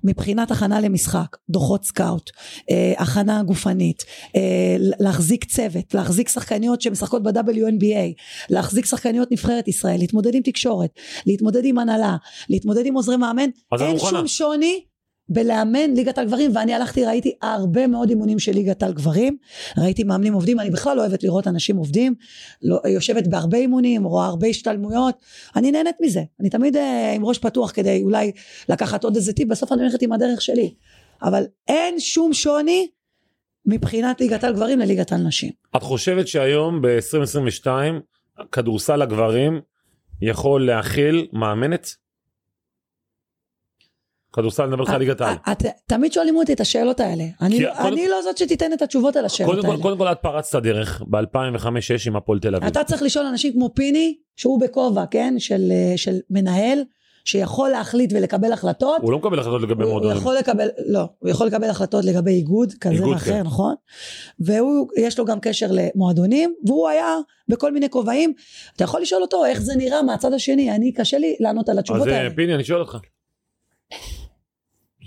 מבחינת 0.04 0.52
הכנה 0.52 0.82
למשחק, 0.82 1.38
דוחות 1.50 1.84
סקאוט, 1.86 2.30
אה, 2.72 2.94
הכנה 2.98 3.44
גופנית, 3.44 4.04
אה, 4.36 4.76
להחזיק 4.80 5.46
צוות, 5.46 5.94
להחזיק 5.94 6.30
שחקניות 6.30 6.82
שמשחקות 6.82 7.24
ב-WNBA, 7.24 8.14
להחזיק 8.50 8.86
שחקניות 8.86 9.32
נבחרת 9.32 9.68
ישראל, 9.68 9.98
להתמודד 10.00 10.36
עם 10.36 10.42
תקשורת, 10.42 10.90
להתמודד 11.26 11.66
עם 11.66 11.80
הנהלה, 11.80 12.16
להתמודד 12.50 12.86
עם 12.86 12.96
עוזרי 12.96 13.18
מאמן, 13.18 13.50
אין 13.82 13.92
מוכנה. 13.92 14.10
שום 14.10 14.28
שוני 14.28 14.84
בלאמן 15.30 15.94
ליגת 15.96 16.18
על 16.18 16.26
גברים, 16.26 16.52
ואני 16.56 16.74
הלכתי 16.74 17.06
ראיתי 17.06 17.36
הרבה 17.42 17.88
מאוד 17.88 18.10
אימונים 18.10 18.40
של 18.40 18.52
ליגת 18.52 18.84
על 18.84 18.94
גברים, 18.94 19.38
ראיתי 19.78 20.04
מאמנים 20.04 20.34
עובדים, 20.34 20.60
אני 20.60 20.70
בכלל 20.70 20.98
לא 20.98 21.02
אוהבת 21.02 21.24
לראות 21.24 21.48
אנשים 21.48 21.78
עובדים, 21.78 22.16
לא, 22.62 22.80
יושבת 22.88 23.28
בהרבה 23.28 23.58
אימונים, 23.58 24.04
רואה 24.04 24.26
הרבה 24.26 24.48
השתלמויות, 24.48 25.16
אני 25.56 25.72
נהנית 25.72 25.96
מזה, 26.02 26.22
אני 26.40 26.50
תמיד 26.50 26.78
אה, 26.78 27.14
עם 27.14 27.26
ראש 27.26 27.38
פתוח 27.38 27.72
כדי 27.72 28.02
אולי 28.04 28.32
לקחת 28.70 29.04
עוד 29.04 29.16
איזה 29.16 29.34
טיפ, 29.34 29.48
בסוף 29.48 29.72
אני 29.72 29.82
הולכת 29.82 30.02
עם 30.02 30.12
הדרך 30.12 30.42
שלי, 30.42 30.74
אבל 31.24 31.44
אין 31.68 32.00
שום 32.00 32.34
שוני 32.34 32.88
מבחינת 33.66 34.22
ליגת 34.22 34.44
על 34.44 34.54
גברים 34.54 34.80
לליגת 34.80 35.12
על 35.14 35.22
נשים. 35.22 35.52
את 35.78 35.84
חושבת 35.84 36.28
שהיום 36.28 36.82
ב-2022 36.82 37.68
כדורסל 38.52 39.02
הגברים 39.02 39.62
יכול 40.22 40.66
להכיל 40.66 41.28
מאמנת? 41.34 42.03
כדורסל 44.34 44.66
נדבר 44.66 44.82
איתך 44.82 44.94
על 44.94 45.00
ליגת 45.00 45.22
העל. 45.22 45.36
את- 45.52 45.66
את- 45.66 45.72
תמיד 45.88 46.14
שואלים 46.14 46.36
אותי 46.36 46.54
את 46.54 46.60
השאלות 46.60 47.00
האלה, 47.00 47.24
אני, 47.42 47.56
כי 47.58 47.64
לא- 47.64 47.72
אני 47.88 48.08
לא 48.08 48.22
זאת 48.24 48.38
שתיתן 48.38 48.74
את 48.74 48.82
התשובות 48.82 49.16
על 49.16 49.26
השאלות 49.26 49.52
קודם 49.52 49.62
כל, 49.64 49.72
האלה. 49.72 49.82
קודם 49.82 49.98
כל 49.98 50.08
את 50.12 50.18
פרצת 50.22 50.64
דרך 50.64 51.02
ב-2005-2006 51.10 51.68
עם 52.08 52.16
הפועל 52.16 52.40
תל 52.40 52.56
אביב. 52.56 52.68
אתה 52.68 52.84
צריך 52.84 53.04
לשאול 53.04 53.26
אנשים 53.26 53.54
כמו 53.54 53.70
פיני, 53.76 54.16
שהוא 54.36 54.60
בכובע, 54.62 55.06
כן, 55.12 55.36
של, 55.38 55.72
אה, 55.72 55.98
של 55.98 56.20
מנהל, 56.30 56.84
שיכול 57.26 57.70
להחליט 57.70 58.14
ולקבל 58.14 58.52
החלטות. 58.52 59.02
הוא 59.02 59.12
לא 59.12 59.18
מקבל 59.18 59.40
החלטות 59.40 59.62
לגבי 59.62 59.74
הוא, 59.84 59.92
הוא 59.92 59.92
מועדונים. 59.92 60.18
יכול 60.18 60.36
לקבל, 60.36 60.68
לא, 60.88 61.06
הוא 61.20 61.30
יכול 61.30 61.48
לקבל 61.48 61.70
החלטות 61.70 62.06
לגבי 62.06 62.32
איגוד 62.32 62.74
כזה 62.82 62.94
איגוד, 62.94 63.14
ואחר, 63.14 63.32
כן. 63.32 63.42
נכון? 63.44 63.76
והוא, 64.40 64.88
יש 64.98 65.20
לו 65.20 65.26
גם 65.26 65.40
קשר 65.40 65.68
למועדונים, 65.72 66.54
והוא 66.66 66.88
היה 66.90 67.16
בכל 67.50 67.72
מיני 67.72 67.90
כובעים. 67.90 68.34
אתה 68.76 68.84
יכול 68.84 69.02
לשאול 69.02 69.22
אותו 69.22 69.46
איך 69.46 69.62
זה 69.62 69.74
נראה 69.76 70.02
מהצד 70.02 70.34
השני, 70.34 70.72
אני, 70.76 70.92
קשה 70.94 71.18
לי 71.18 71.36
לענות 71.40 71.70
על 71.70 71.76
אז 71.76 71.80
התשובות 71.80 72.08
אה, 72.08 72.18
האלה. 72.18 72.30
פיני 72.36 72.56
אני 72.56 72.64
שואל 72.64 72.80
אותך. 72.80 72.98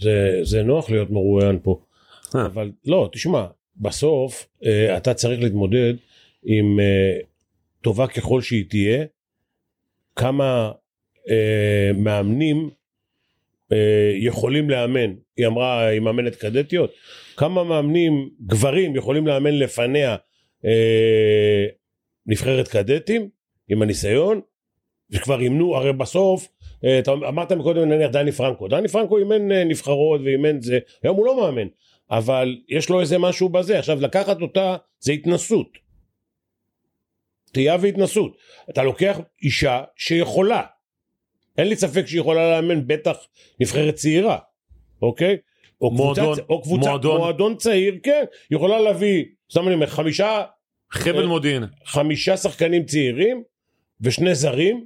זה, 0.01 0.39
זה 0.43 0.63
נוח 0.63 0.91
להיות 0.91 1.11
מרואיין 1.11 1.59
פה. 1.63 1.81
אה. 2.35 2.47
אבל 2.47 2.73
לא, 2.85 3.09
תשמע, 3.13 3.47
בסוף 3.77 4.49
אה, 4.65 4.97
אתה 4.97 5.15
צריך 5.15 5.41
להתמודד 5.41 5.95
עם 6.45 6.81
אה, 6.81 7.19
טובה 7.81 8.07
ככל 8.07 8.43
שהיא 8.43 8.65
תהיה, 8.69 9.05
כמה 10.17 10.73
אה, 11.31 11.91
מאמנים 11.95 12.71
אה, 13.73 14.13
יכולים 14.15 14.71
לאמן. 14.71 15.15
היא 15.37 15.47
אמרה, 15.47 15.87
היא 15.87 16.01
מאמנת 16.01 16.37
קדטיות, 16.37 16.93
כמה 17.37 17.65
מאמנים 17.65 18.31
גברים 18.47 18.97
יכולים 18.97 19.27
לאמן 19.27 19.59
לפניה 19.59 20.17
אה, 20.65 21.67
נבחרת 22.27 22.69
קדטים 22.69 23.29
עם 23.69 23.83
הניסיון, 23.83 24.41
וכבר 25.11 25.41
אימנו, 25.41 25.77
הרי 25.77 25.93
בסוף 25.93 26.49
אתה 26.79 27.13
אמרת 27.13 27.53
מקודם 27.53 27.89
נניח 27.89 28.11
דני 28.11 28.33
פרנקו, 28.33 28.69
דני 28.69 28.89
פרנקו 28.89 29.19
אימן 29.19 29.53
אה, 29.53 29.65
נבחרות 29.65 30.21
ואימן 30.25 30.61
זה, 30.61 30.79
היום 31.03 31.17
הוא 31.17 31.27
לא 31.27 31.41
מאמן, 31.41 31.67
אבל 32.11 32.57
יש 32.69 32.89
לו 32.91 33.01
איזה 33.01 33.19
משהו 33.19 33.49
בזה, 33.49 33.79
עכשיו 33.79 34.01
לקחת 34.01 34.43
אותה 34.43 34.77
זה 34.99 35.13
התנסות, 35.13 35.69
טעייה 37.53 37.77
והתנסות, 37.81 38.37
אתה 38.71 38.83
לוקח 38.83 39.21
אישה 39.43 39.83
שיכולה, 39.97 40.63
אין 41.59 41.69
לי 41.69 41.77
ספק 41.77 42.07
שהיא 42.07 42.21
יכולה 42.21 42.51
לאמן 42.51 42.87
בטח 42.87 43.17
נבחרת 43.61 43.95
צעירה, 43.95 44.39
אוקיי? 45.03 45.37
או 45.81 45.91
קבוצה, 45.91 46.23
מועדון, 46.23 46.45
או 46.49 46.63
קבוצה, 46.63 46.91
מועדון. 46.91 47.17
מועדון 47.17 47.57
צעיר, 47.57 47.95
כן, 48.03 48.25
יכולה 48.51 48.81
להביא, 48.81 49.25
סתם 49.51 49.67
אני 49.67 49.75
אומר, 49.75 49.87
חמישה, 49.87 50.43
חבל 50.91 51.23
אה, 51.23 51.27
מודיעין. 51.27 51.65
חמישה 51.85 52.37
שחקנים 52.37 52.85
צעירים 52.85 53.43
ושני 54.01 54.35
זרים, 54.35 54.85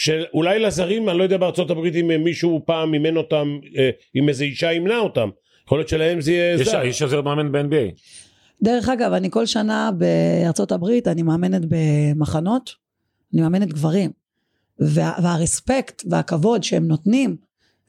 שאולי 0.00 0.58
לזרים, 0.58 1.08
אני 1.08 1.18
לא 1.18 1.22
יודע 1.22 1.36
בארצות 1.36 1.70
הברית 1.70 1.94
אם 1.94 2.24
מישהו 2.24 2.62
פעם 2.66 2.94
אימן 2.94 3.16
אותם, 3.16 3.58
אה, 3.78 3.90
אם 4.16 4.28
איזה 4.28 4.44
אישה 4.44 4.70
אימנה 4.70 4.98
אותם, 4.98 5.28
יכול 5.66 5.78
להיות 5.78 5.88
שלהם 5.88 6.20
זה 6.20 6.32
יהיה 6.32 6.54
אישיו. 6.54 6.84
יש 6.84 7.02
עוזר 7.02 7.22
מאמן 7.22 7.52
ב-NBA. 7.52 8.00
דרך 8.62 8.88
אגב, 8.88 9.12
אני 9.12 9.30
כל 9.30 9.46
שנה 9.46 9.90
בארצות 9.98 10.72
הברית, 10.72 11.08
אני 11.08 11.22
מאמנת 11.22 11.62
במחנות, 11.68 12.70
אני 13.34 13.42
מאמנת 13.42 13.68
גברים. 13.68 14.10
וה, 14.78 15.12
וה 15.22 15.40
respect 15.40 16.02
והכבוד 16.10 16.62
שהם 16.62 16.88
נותנים 16.88 17.36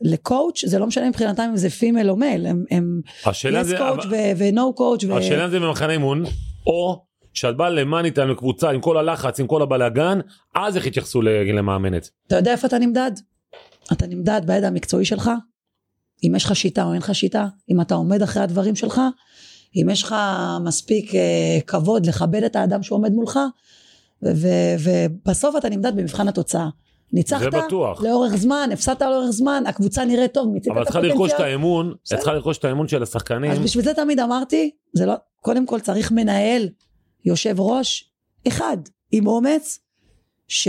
ל 0.01 0.11
coach, 0.11 0.65
זה 0.65 0.80
לא 0.80 0.88
משנה 0.88 1.10
מבחינתם 1.10 1.47
אם 1.50 1.58
זה 1.58 1.69
female 1.69 2.10
או 2.10 2.15
male, 2.15 2.45
הם, 2.45 2.63
הם 2.71 3.02
השאלה 3.26 3.60
yes 3.60 3.67
זה... 3.67 3.78
coach 3.77 4.05
ו 4.38 4.49
no 4.49 4.73
coach 4.73 5.03
ו... 5.04 5.17
השאלה 5.17 5.50
זה 5.50 5.60
במחנה 5.60 5.93
אימון, 5.93 6.24
או 6.67 7.04
שאת 7.33 7.57
באה 7.57 7.69
לאמן 7.69 8.27
לקבוצה 8.27 8.69
עם 8.69 8.81
כל 8.81 8.97
הלחץ, 8.97 9.39
עם 9.39 9.47
כל 9.47 9.61
הבלאגן, 9.61 10.19
אז 10.55 10.75
איך 10.75 10.85
יתייחסו 10.85 11.21
למאמנת? 11.21 12.09
אתה 12.27 12.35
יודע 12.35 12.51
איפה 12.51 12.67
אתה 12.67 12.79
נמדד? 12.79 13.11
אתה 13.91 14.07
נמדד 14.07 14.41
בידע 14.45 14.67
המקצועי 14.67 15.05
שלך, 15.05 15.31
אם 16.23 16.35
יש 16.35 16.45
לך 16.45 16.55
שיטה 16.55 16.83
או 16.83 16.93
אין 16.93 17.01
לך 17.01 17.15
שיטה, 17.15 17.47
אם 17.69 17.81
אתה 17.81 17.95
עומד 17.95 18.21
אחרי 18.21 18.43
הדברים 18.43 18.75
שלך, 18.75 19.01
אם 19.75 19.89
יש 19.89 20.03
לך 20.03 20.15
מספיק 20.63 21.15
אה, 21.15 21.59
כבוד 21.67 22.05
לכבד 22.05 22.43
את 22.43 22.55
האדם 22.55 22.83
שעומד 22.83 23.11
מולך, 23.11 23.39
ו- 24.23 24.75
ובסוף 24.83 25.55
אתה 25.57 25.69
נמדד 25.69 25.95
במבחן 25.95 26.27
התוצאה. 26.27 26.67
ניצחת. 27.13 27.71
לאורך 28.01 28.35
זמן, 28.35 28.69
הפסדת 28.73 29.01
לאורך 29.01 29.29
זמן, 29.29 29.63
הקבוצה 29.67 30.05
נראית 30.05 30.33
טוב, 30.33 30.49
מיצית 30.53 30.71
אבל 30.71 30.81
את 30.81 30.87
את 30.87 30.91
צריכה 30.91 31.07
לרכוש 31.07 31.29
את 31.29 31.33
הפוטנציאל. 31.33 31.51
האמון. 31.51 31.93
צריכה 32.03 32.33
לרכוש 32.33 32.57
את 32.57 32.65
האמון 32.65 32.87
של 32.87 33.03
השחקנים. 33.03 33.51
אז 33.51 33.59
בשביל 33.59 33.83
זה 33.83 33.93
תמיד 33.93 34.19
אמרתי, 34.19 34.71
זה 34.93 35.05
לא, 35.05 35.13
קודם 35.41 35.65
כל 35.65 35.79
צריך 35.79 36.11
מנהל, 36.11 36.69
יושב 37.25 37.60
ראש, 37.60 38.12
אחד, 38.47 38.77
עם 39.12 39.27
אומץ, 39.27 39.79
ש... 40.47 40.67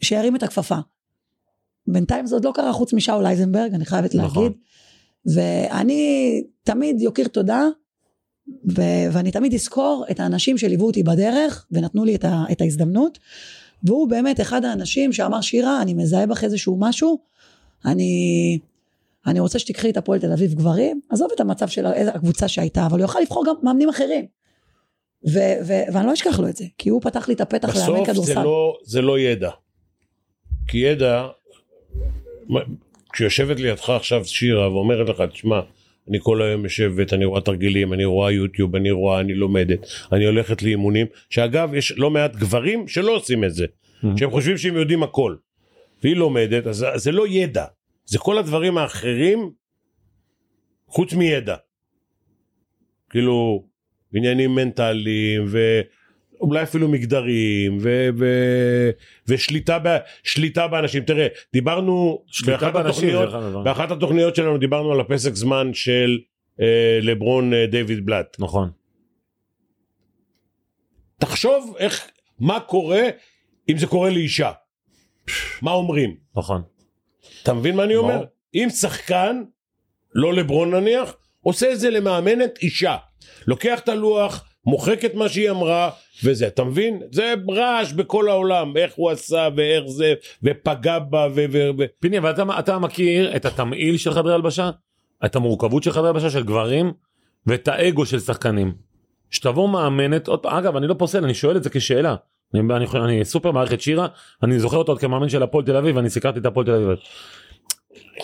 שירים 0.00 0.36
את 0.36 0.42
הכפפה. 0.42 0.78
בינתיים 1.86 2.26
זה 2.26 2.34
עוד 2.34 2.44
לא 2.44 2.52
קרה 2.54 2.72
חוץ 2.72 2.92
משאול 2.92 3.26
אייזנברג, 3.26 3.74
אני 3.74 3.84
חייבת 3.84 4.14
נכון. 4.14 4.42
להגיד. 4.42 4.58
ואני 5.26 6.42
תמיד 6.62 7.00
יוקיר 7.00 7.28
תודה, 7.28 7.64
ו... 8.48 8.82
ואני 9.12 9.30
תמיד 9.30 9.54
אזכור 9.54 10.04
את 10.10 10.20
האנשים 10.20 10.58
שליוו 10.58 10.86
אותי 10.86 11.02
בדרך, 11.02 11.66
ונתנו 11.70 12.04
לי 12.04 12.14
את, 12.14 12.24
ה... 12.24 12.44
את 12.52 12.60
ההזדמנות. 12.60 13.18
והוא 13.84 14.08
באמת 14.08 14.40
אחד 14.40 14.64
האנשים 14.64 15.12
שאמר 15.12 15.40
שירה, 15.40 15.82
אני 15.82 15.94
מזהה 15.94 16.26
בך 16.26 16.44
איזשהו 16.44 16.76
משהו, 16.80 17.18
אני... 17.84 18.58
אני 19.26 19.40
רוצה 19.40 19.58
שתקחי 19.58 19.90
את 19.90 19.96
הפועל 19.96 20.20
תל 20.20 20.32
אביב 20.32 20.54
גברים, 20.54 21.00
עזוב 21.10 21.28
את 21.34 21.40
המצב 21.40 21.68
של 21.68 21.86
הקבוצה 21.86 22.48
שהייתה, 22.48 22.86
אבל 22.86 22.98
הוא 22.98 23.04
יוכל 23.04 23.20
לבחור 23.20 23.44
גם 23.46 23.54
מאמנים 23.62 23.88
אחרים. 23.88 24.26
ו- 25.28 25.66
ו- 25.66 25.92
ואני 25.94 26.06
לא 26.06 26.12
אשכח 26.12 26.40
לו 26.40 26.48
את 26.48 26.56
זה, 26.56 26.64
כי 26.78 26.90
הוא 26.90 27.02
פתח 27.02 27.28
לי 27.28 27.34
את 27.34 27.40
הפתח 27.40 27.68
לאמן 27.68 27.82
בסוף 27.82 28.06
זה 28.06 28.12
כדורסל. 28.12 28.42
לא, 28.42 28.78
זה 28.84 29.02
לא 29.02 29.18
ידע. 29.18 29.50
כי 30.68 30.78
ידע, 30.78 31.26
כשיושבת 33.12 33.60
לידך 33.60 33.90
עכשיו 33.90 34.24
שירה 34.24 34.72
ואומרת 34.72 35.08
לך, 35.08 35.22
תשמע, 35.32 35.60
אני 36.08 36.18
כל 36.22 36.42
היום 36.42 36.64
יושבת, 36.64 37.12
אני 37.12 37.24
רואה 37.24 37.40
תרגילים, 37.40 37.92
אני 37.92 38.04
רואה 38.04 38.32
יוטיוב, 38.32 38.76
אני 38.76 38.90
רואה, 38.90 39.20
אני 39.20 39.34
לומדת, 39.34 39.86
אני 40.12 40.26
הולכת 40.26 40.62
לאימונים, 40.62 41.06
שאגב, 41.30 41.74
יש 41.74 41.92
לא 41.96 42.10
מעט 42.10 42.36
גברים 42.36 42.88
שלא 42.88 43.16
עושים 43.16 43.44
את 43.44 43.54
זה, 43.54 43.66
שהם 44.16 44.30
חושבים 44.30 44.58
שהם 44.58 44.76
יודעים 44.76 45.02
הכל. 45.02 45.36
והיא 46.02 46.16
לומדת, 46.16 46.66
אז 46.66 46.86
אז 46.94 47.02
זה 47.02 47.12
לא 47.12 47.28
ידע, 47.28 47.64
זה 48.04 48.18
כל 48.18 48.38
הדברים 48.38 48.78
האחרים 48.78 49.50
חוץ 50.86 51.12
מידע. 51.12 51.56
כאילו, 53.10 53.64
עניינים 54.14 54.54
מנטליים, 54.54 55.46
ואולי 55.46 56.62
אפילו 56.62 56.88
מגדריים, 56.88 57.78
ו... 57.80 58.08
ו... 58.18 58.26
ושליטה 59.28 59.78
ב... 59.78 59.96
שליטה 60.22 60.68
באנשים. 60.68 61.02
תראה, 61.02 61.26
דיברנו, 61.52 62.24
שליטה 62.26 62.52
באחת 62.52 62.72
באנשים, 62.72 63.18
התוכניות. 63.18 63.64
באחת 63.64 63.90
התוכניות 63.90 64.36
שלנו 64.36 64.58
דיברנו 64.58 64.92
על 64.92 65.00
הפסק 65.00 65.34
זמן 65.34 65.74
של 65.74 66.18
אה, 66.60 66.98
לברון 67.02 67.54
אה, 67.54 67.66
דיוויד 67.66 68.06
בלאט. 68.06 68.36
נכון. 68.38 68.70
תחשוב 71.18 71.76
איך, 71.78 72.10
מה 72.38 72.60
קורה 72.60 73.02
אם 73.68 73.78
זה 73.78 73.86
קורה 73.86 74.10
לאישה. 74.10 74.50
מה 75.62 75.70
אומרים? 75.70 76.16
נכון. 76.36 76.62
אתה 77.42 77.54
מבין 77.54 77.76
מה 77.76 77.84
אני 77.84 77.96
אומר? 77.96 78.24
אם 78.54 78.68
שחקן, 78.70 79.42
לא 80.14 80.34
לברון 80.34 80.74
נניח, 80.74 81.16
עושה 81.40 81.72
את 81.72 81.80
זה 81.80 81.90
למאמנת 81.90 82.58
אישה. 82.62 82.96
לוקח 83.46 83.78
את 83.78 83.88
הלוח, 83.88 84.44
מוחק 84.66 85.04
את 85.04 85.14
מה 85.14 85.28
שהיא 85.28 85.50
אמרה, 85.50 85.90
וזה, 86.24 86.46
אתה 86.46 86.64
מבין? 86.64 87.02
זה 87.12 87.34
רעש 87.50 87.92
בכל 87.92 88.28
העולם, 88.28 88.76
איך 88.76 88.92
הוא 88.96 89.10
עשה 89.10 89.48
ואיך 89.56 89.84
זה, 89.86 90.14
ופגע 90.42 90.98
בה 90.98 91.28
ו... 91.34 91.44
ו, 91.52 91.70
ו... 91.78 91.84
פיני, 92.00 92.18
אבל 92.18 92.30
אתה, 92.30 92.42
אתה 92.58 92.78
מכיר 92.78 93.36
את 93.36 93.44
התמהיל 93.44 93.96
של 93.96 94.12
חדרי 94.12 94.34
הלבשה? 94.34 94.70
את 95.24 95.36
המורכבות 95.36 95.82
של 95.82 95.92
חדרי 95.92 96.08
הלבשה 96.08 96.30
של 96.30 96.42
גברים? 96.42 96.92
ואת 97.46 97.68
האגו 97.68 98.06
של 98.06 98.20
שחקנים. 98.20 98.74
שתבוא 99.30 99.68
מאמנת, 99.68 100.28
עוד 100.28 100.46
אגב, 100.46 100.76
אני 100.76 100.86
לא 100.86 100.94
פוסל, 100.98 101.24
אני 101.24 101.34
שואל 101.34 101.56
את 101.56 101.62
זה 101.62 101.70
כשאלה. 101.70 102.16
אני, 102.54 102.62
אני, 102.76 102.86
אני 103.04 103.24
סופר 103.24 103.50
מעריך 103.50 103.72
את 103.72 103.80
שירה, 103.80 104.06
אני 104.42 104.58
זוכר 104.58 104.76
אותו 104.76 104.92
עוד 104.92 105.00
כמאמן 105.00 105.28
של 105.28 105.42
הפועל 105.42 105.64
תל 105.64 105.76
אביב, 105.76 105.98
אני 105.98 106.10
סיקרתי 106.10 106.38
את 106.38 106.46
הפועל 106.46 106.66
תל 106.66 106.72
אביב. 106.72 106.98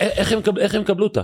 איך 0.00 0.32
הם, 0.32 0.42
קב- 0.42 0.58
איך 0.58 0.74
הם 0.74 0.84
קבלו 0.84 1.04
אותה? 1.06 1.22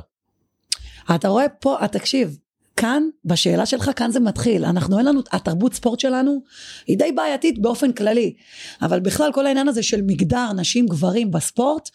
אתה 1.14 1.28
רואה 1.28 1.48
פה, 1.60 1.76
תקשיב, 1.92 2.38
כאן, 2.76 3.02
בשאלה 3.24 3.66
שלך, 3.66 3.90
כאן 3.96 4.10
זה 4.10 4.20
מתחיל. 4.20 4.64
אנחנו, 4.64 4.98
אין 4.98 5.06
לנו, 5.06 5.20
התרבות 5.32 5.74
ספורט 5.74 6.00
שלנו 6.00 6.42
היא 6.86 6.98
די 6.98 7.12
בעייתית 7.12 7.58
באופן 7.58 7.92
כללי. 7.92 8.34
אבל 8.82 9.00
בכלל, 9.00 9.30
כל 9.32 9.46
העניין 9.46 9.68
הזה 9.68 9.82
של 9.82 10.02
מגדר, 10.02 10.52
נשים, 10.56 10.86
גברים 10.86 11.30
בספורט, 11.30 11.90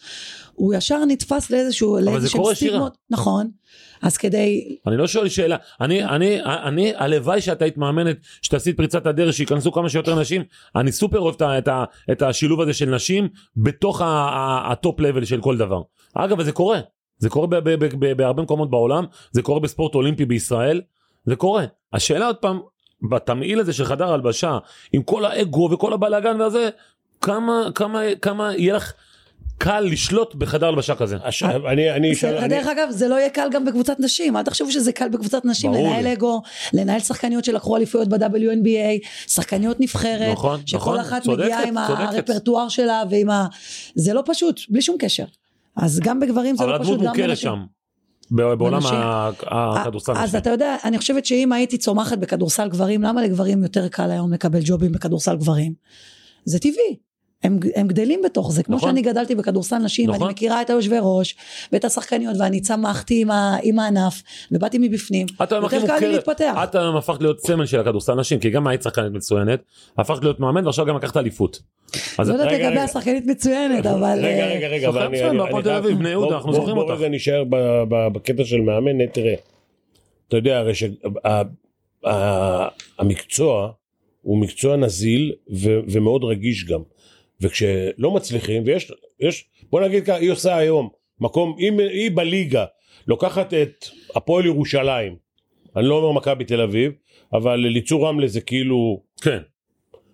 הוא 0.52 0.74
ישר 0.74 1.04
נתפס 1.04 1.50
לאיזשהו, 1.50 1.96
זה 1.98 2.10
לאיזשהם 2.10 2.40
קורה, 2.40 2.54
שירה. 2.54 2.88
נכון. 3.10 3.50
אז 4.02 4.16
כדי, 4.16 4.76
אני 4.86 4.96
לא 4.96 5.06
שואל 5.06 5.28
שאלה, 5.28 5.56
אני, 5.80 6.04
אני, 6.04 6.42
אני, 6.44 6.92
הלוואי 6.96 7.40
שאת 7.40 7.62
היית 7.62 7.76
מאמנת, 7.76 8.16
שתעשי 8.42 8.70
את 8.70 8.76
פריצת 8.76 9.06
הדרך, 9.06 9.34
שייכנסו 9.34 9.72
כמה 9.72 9.88
שיותר 9.88 10.20
נשים, 10.20 10.42
אני 10.76 10.92
סופר 10.92 11.18
אוהב 11.18 11.34
את, 11.34 11.42
את, 11.42 11.68
את 12.12 12.22
השילוב 12.22 12.60
הזה 12.60 12.72
של 12.72 12.94
נשים 12.94 13.28
בתוך 13.56 14.02
ה 14.70 14.78
top 14.78 15.00
level 15.00 15.24
של 15.24 15.40
כל 15.40 15.56
דבר. 15.56 15.82
אגב, 16.14 16.42
זה 16.42 16.52
קורה, 16.52 16.80
זה 17.20 17.28
קורה 17.28 17.46
ב- 17.46 17.54
ב- 17.56 17.84
ב- 17.84 18.04
ב- 18.04 18.12
בהרבה 18.12 18.42
מקומות 18.42 18.70
בעולם, 18.70 19.04
זה 19.32 19.42
קורה 19.42 19.60
בספורט 19.60 19.94
אולימפי 19.94 20.24
בישראל, 20.24 20.80
זה 21.26 21.36
קורה. 21.36 21.64
השאלה 21.92 22.26
עוד 22.26 22.36
פעם, 22.36 22.60
בתמהיל 23.10 23.60
הזה 23.60 23.72
של 23.72 23.84
חדר 23.84 24.12
הלבשה, 24.12 24.58
עם 24.92 25.02
כל 25.02 25.24
האגו 25.24 25.68
וכל 25.72 25.92
הבלאגן 25.92 26.40
והזה, 26.40 26.68
כמה, 27.20 27.68
כמה, 27.74 28.00
כמה 28.22 28.56
יהיה 28.56 28.74
לך 28.74 28.92
קל 29.58 29.80
לשלוט 29.80 30.34
בחדר 30.34 30.66
הלבשה 30.66 30.94
כזה. 30.94 31.16
הש... 31.24 31.42
אני, 31.42 31.90
אני, 31.90 32.12
אשאל- 32.12 32.30
זה, 32.30 32.38
אני, 32.38 32.48
דרך 32.48 32.66
אגב, 32.66 32.90
זה 32.90 33.08
לא 33.08 33.14
יהיה 33.14 33.30
קל 33.30 33.48
גם 33.52 33.64
בקבוצת 33.64 33.96
נשים, 34.00 34.36
אל 34.36 34.42
תחשבו 34.42 34.70
שזה 34.70 34.92
קל 34.92 35.08
בקבוצת 35.08 35.44
נשים, 35.44 35.72
לנהל. 35.74 36.12
אגו, 36.12 36.42
לנהל 36.72 37.00
שחקניות 37.00 37.44
שלקחו 37.44 37.76
אליפויות 37.76 38.08
ב-WNBA, 38.08 39.06
שחקניות 39.28 39.80
נבחרת, 39.80 40.32
נכון, 40.32 40.60
שכל 40.66 40.76
נכון, 40.78 40.98
אחת 40.98 41.22
צודקת, 41.22 41.44
מגיעה 41.44 41.62
עם 41.68 41.74
צודקת. 41.86 42.00
הרפרטואר 42.14 42.68
שלה 42.68 43.02
ועם 43.10 43.30
ה... 43.30 43.46
זה 43.94 44.14
לא 44.14 44.22
פשוט, 44.26 44.60
בלי 44.68 44.82
שום 44.82 44.96
קשר. 44.98 45.24
אז 45.76 46.00
גם 46.00 46.20
בגברים 46.20 46.56
זה 46.56 46.64
אבל 46.64 46.70
לא 46.72 46.76
הדמות 46.76 46.88
פשוט, 46.88 47.00
גם 47.06 47.08
מוכרת 47.08 47.28
בנשים. 47.28 47.50
שם, 47.50 47.64
בעולם 48.30 48.80
בנשים. 48.80 48.94
ה- 48.98 49.30
הכדורסל. 49.80 50.12
אז. 50.16 50.34
אתה 50.36 50.50
יודע, 50.50 50.76
אני 50.84 50.98
חושבת 50.98 51.26
שאם 51.26 51.52
הייתי 51.52 51.78
צומחת 51.78 52.18
בכדורסל 52.18 52.68
גברים, 52.68 53.02
למה 53.02 53.22
לגברים 53.22 53.62
יותר 53.62 53.88
קל 53.88 54.10
היום 54.10 54.32
לקבל 54.32 54.60
ג'ובים 54.64 54.92
בכדורסל 54.92 55.36
גברים? 55.36 55.74
זה 56.44 56.58
טבעי. 56.58 56.96
הם, 57.42 57.58
הם 57.74 57.86
גדלים 57.88 58.20
בתוך 58.24 58.52
זה, 58.52 58.62
כמו 58.62 58.76
נכון. 58.76 58.88
שאני 58.88 59.02
גדלתי 59.02 59.34
בכדורסל 59.34 59.78
נשים, 59.78 60.10
נכון. 60.10 60.22
אני 60.22 60.32
מכירה 60.32 60.62
את 60.62 60.70
היושבי 60.70 60.96
ראש 61.02 61.36
ואת 61.72 61.84
השחקניות 61.84 62.36
ואני 62.38 62.60
צמחתי 62.60 63.20
עם, 63.20 63.30
ה, 63.30 63.56
עם 63.62 63.78
הענף 63.78 64.22
ובאתי 64.52 64.78
מבפנים, 64.78 65.26
את 65.42 65.52
היום 65.52 65.64
הכי 65.64 65.76
יותר 65.76 65.86
קל 65.86 65.94
לי 65.94 66.00
מוכרת, 66.06 66.14
להתפתח. 66.28 66.54
את 66.64 66.74
היום 66.74 66.96
הפכת 66.96 67.20
להיות 67.20 67.40
סמל 67.40 67.66
של 67.66 67.80
הכדורסל 67.80 68.14
נשים, 68.14 68.38
כי 68.38 68.50
גם 68.50 68.66
היית 68.66 68.82
שחקנית 68.82 69.12
מצוינת, 69.12 69.62
הפכת 69.98 70.22
להיות 70.22 70.40
מאמן 70.40 70.64
ועכשיו 70.66 70.86
גם 70.86 70.96
לקחת 70.96 71.16
אליפות. 71.16 71.60
אז 72.18 72.28
לא 72.28 72.34
יודעת 72.34 72.52
לגבי. 72.52 72.78
השחקנית 72.78 73.26
מצוינת, 73.26 73.86
אבל... 73.86 74.18
רגע, 74.22 74.28
אה, 74.28 74.54
רגע, 74.54 74.68
רגע, 74.68 74.86
שחקן 74.86 74.98
אבל 74.98 75.06
אני... 75.06 75.38
בהפועל 75.38 75.62
תל 75.62 75.70
אביב, 75.70 75.98
בני 75.98 76.08
יהודה, 76.08 76.36
אנחנו 76.36 76.52
זוכרים 76.52 76.74
בוא 76.74 76.82
אותך. 76.82 77.00
רגע 77.00 77.08
נשאר 77.08 77.44
ב- 77.44 77.82
ב- 77.88 78.08
בקטע 78.12 78.44
של 78.44 78.60
מאמן, 78.60 79.06
תראה. 79.06 79.34
אתה 80.28 80.36
יודע, 80.36 80.58
הרי 80.58 80.72
שהמקצוע 82.98 83.70
הוא 84.22 84.38
מקצוע 84.38 84.76
נזיל 84.76 85.32
ו- 85.52 85.80
ומאוד 85.88 86.24
רגיש 86.24 86.64
גם. 86.64 86.80
וכשלא 87.40 88.10
מצליחים, 88.10 88.62
ויש, 88.66 88.92
יש, 89.20 89.48
בוא 89.70 89.80
נגיד 89.80 90.04
ככה, 90.04 90.16
היא 90.16 90.30
עושה 90.30 90.56
היום 90.56 90.88
מקום, 91.20 91.54
היא, 91.58 91.72
היא 91.80 92.10
בליגה, 92.14 92.64
לוקחת 93.06 93.54
את 93.54 93.84
הפועל 94.16 94.46
ירושלים, 94.46 95.16
אני 95.76 95.84
לא 95.86 95.94
אומר 95.94 96.12
מכבי 96.12 96.44
תל 96.44 96.60
אביב, 96.60 96.92
אבל 97.32 97.66
אליצור 97.66 98.08
רמלה 98.08 98.26
זה 98.26 98.40
כאילו 98.40 99.02
כן. 99.22 99.38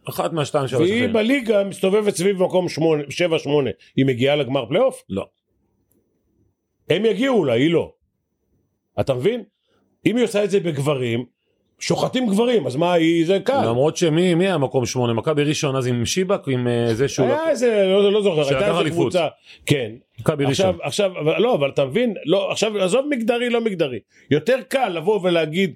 אחת 0.08 0.32
מהשתיים 0.32 0.68
שלוש. 0.68 0.90
והיא. 0.90 1.08
בליגה 1.08 1.64
מסתובבת 1.64 2.16
סביב 2.16 2.42
מקום 2.42 2.66
7-8, 2.66 2.70
היא 3.96 4.06
מגיעה 4.06 4.36
לגמר 4.36 4.66
פלייאוף? 4.66 5.02
לא. 5.08 5.26
הם 6.90 7.04
יגיעו 7.04 7.38
אולי, 7.38 7.62
היא 7.62 7.70
לא. 7.70 7.92
אתה 9.00 9.14
מבין? 9.14 9.42
אם 10.06 10.16
היא 10.16 10.24
עושה 10.24 10.44
את 10.44 10.50
זה 10.50 10.60
בגברים, 10.60 11.24
שוחטים 11.80 12.26
גברים, 12.26 12.66
אז 12.66 12.76
מה 12.76 12.92
היא, 12.92 13.26
זה 13.26 13.38
קל. 13.44 13.64
למרות 13.68 13.96
שמי 13.96 14.34
מי 14.34 14.44
היה 14.46 14.58
מקום 14.58 14.86
שמונה? 14.86 15.12
מכבי 15.12 15.44
ראשון 15.44 15.76
אז 15.76 15.86
עם 15.86 16.06
שיבק 16.06 16.48
עם 16.48 16.68
אה, 16.68 16.94
זה 16.94 17.08
שהוא... 17.08 17.26
היה 17.26 17.50
איזה, 17.50 17.86
לא, 17.86 18.12
לא 18.12 18.22
זוכר, 18.22 18.44
שלקח 18.44 18.56
הייתה 18.56 18.68
איזה 18.70 18.80
אליפות. 18.80 18.98
קבוצה. 19.12 19.26
כן. 19.66 19.92
מכבי 20.20 20.44
עכשיו, 20.44 20.66
ראשון. 20.68 20.80
עכשיו, 20.86 21.12
אבל, 21.20 21.42
לא, 21.42 21.54
אבל 21.54 21.70
אתה 21.70 21.84
מבין, 21.84 22.14
לא, 22.24 22.50
עכשיו, 22.52 22.78
עזוב 22.78 23.06
מגדרי, 23.10 23.50
לא 23.50 23.60
מגדרי. 23.60 23.98
יותר 24.30 24.56
קל 24.68 24.88
לבוא 24.88 25.20
ולהגיד, 25.22 25.74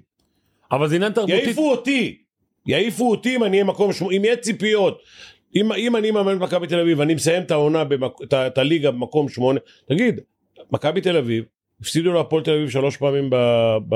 אבל 0.71 0.87
זה 0.87 0.95
עניין 0.95 1.11
תרבותית. 1.11 1.43
יעיפו 1.43 1.71
אותי, 1.71 2.17
יעיפו 2.65 3.11
אותי 3.11 3.35
אם 3.35 3.43
אני 3.43 3.57
אהיה 3.57 3.63
מקום 3.63 3.93
שמונה, 3.93 4.17
אם 4.17 4.25
יהיה 4.25 4.35
ציפיות. 4.35 5.01
אם, 5.55 5.71
אם 5.71 5.95
אני 5.95 6.11
מאמן 6.11 6.35
את 6.35 6.41
מכבי 6.41 6.67
תל 6.67 6.79
אביב 6.79 6.99
ואני 6.99 7.13
מסיים 7.13 7.43
את 7.43 7.51
העונה, 7.51 7.83
במק, 7.83 8.11
את, 8.23 8.33
ה- 8.33 8.47
את 8.47 8.57
הליגה 8.57 8.91
במקום 8.91 9.29
שמונה, 9.29 9.59
תגיד, 9.89 10.19
מכבי 10.71 11.01
תל 11.01 11.17
אביב, 11.17 11.43
הפסידו 11.81 12.13
להפועל 12.13 12.43
תל 12.43 12.51
אביב 12.51 12.69
שלוש 12.69 12.97
פעמים 12.97 13.29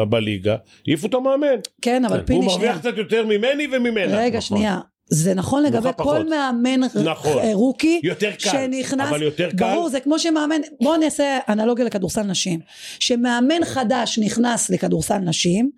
בליגה, 0.09 0.55
העיפו 0.87 1.07
את 1.07 1.13
המאמן. 1.13 1.47
כן, 1.81 2.05
אבל 2.05 2.13
כן, 2.13 2.19
הוא 2.19 2.27
פיני 2.27 2.45
מרוויח 2.45 2.59
שנייה. 2.59 2.79
קצת 2.79 2.97
יותר 2.97 3.25
ממני 3.25 3.67
וממנה. 3.71 4.17
רגע, 4.17 4.41
שנייה. 4.41 4.79
זה 5.09 5.33
נכון 5.33 5.63
לגבי 5.63 5.89
כל. 5.97 6.29
מאמן 6.29 6.79
נכון. 7.05 7.37
אה, 7.37 7.51
רוקי 7.53 8.01
יותר 8.03 8.31
קל, 8.31 8.49
שנכנס, 8.49 9.09
אבל 9.09 9.21
יותר 9.21 9.49
קל. 9.51 9.73
ברור 9.73 9.89
זה 9.89 9.99
כמו 9.99 10.19
שמאמן, 10.19 10.61
בואו 10.81 10.97
נעשה 10.97 11.39
אנלוגיה 11.49 11.85
לכדורסל 11.85 12.21
נשים, 12.23 12.59
שמאמן 12.99 13.65
חדש 13.65 14.19
נכנס 14.19 14.69
לכדורסל 14.69 15.17
נשים, 15.17 15.69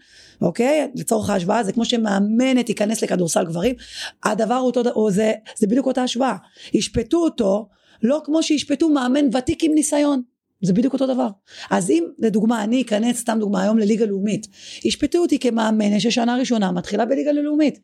אוקיי, 0.41 0.87
לצורך 0.95 1.29
ההשוואה 1.29 1.63
זה 1.63 1.71
כמו 1.71 1.85
שמאמנת 1.85 2.65
תיכנס 2.65 3.03
לכדורסל 3.03 3.45
גברים, 3.45 3.75
הדבר 4.23 4.55
הוא 4.55 4.65
אותו, 4.65 4.81
או 4.89 5.11
זה, 5.11 5.33
זה 5.57 5.67
בדיוק 5.67 5.85
אותה 5.85 6.03
השוואה, 6.03 6.35
ישפטו 6.73 7.17
אותו 7.17 7.67
לא 8.03 8.21
כמו 8.25 8.43
שישפטו 8.43 8.89
מאמן 8.89 9.35
ותיק 9.37 9.63
עם 9.63 9.71
ניסיון, 9.73 10.21
זה 10.61 10.73
בדיוק 10.73 10.93
אותו 10.93 11.13
דבר. 11.13 11.27
אז 11.69 11.89
אם 11.89 12.03
לדוגמה 12.19 12.63
אני 12.63 12.81
אכנס 12.81 13.17
סתם 13.17 13.37
דוגמה 13.39 13.61
היום 13.61 13.77
לליגה 13.77 14.05
לאומית, 14.05 14.47
ישפטו 14.85 15.17
אותי 15.17 15.39
כמאמנת 15.39 16.01
ששנה 16.01 16.37
ראשונה 16.37 16.71
מתחילה 16.71 17.05
בליגה 17.05 17.31
לאומית. 17.31 17.79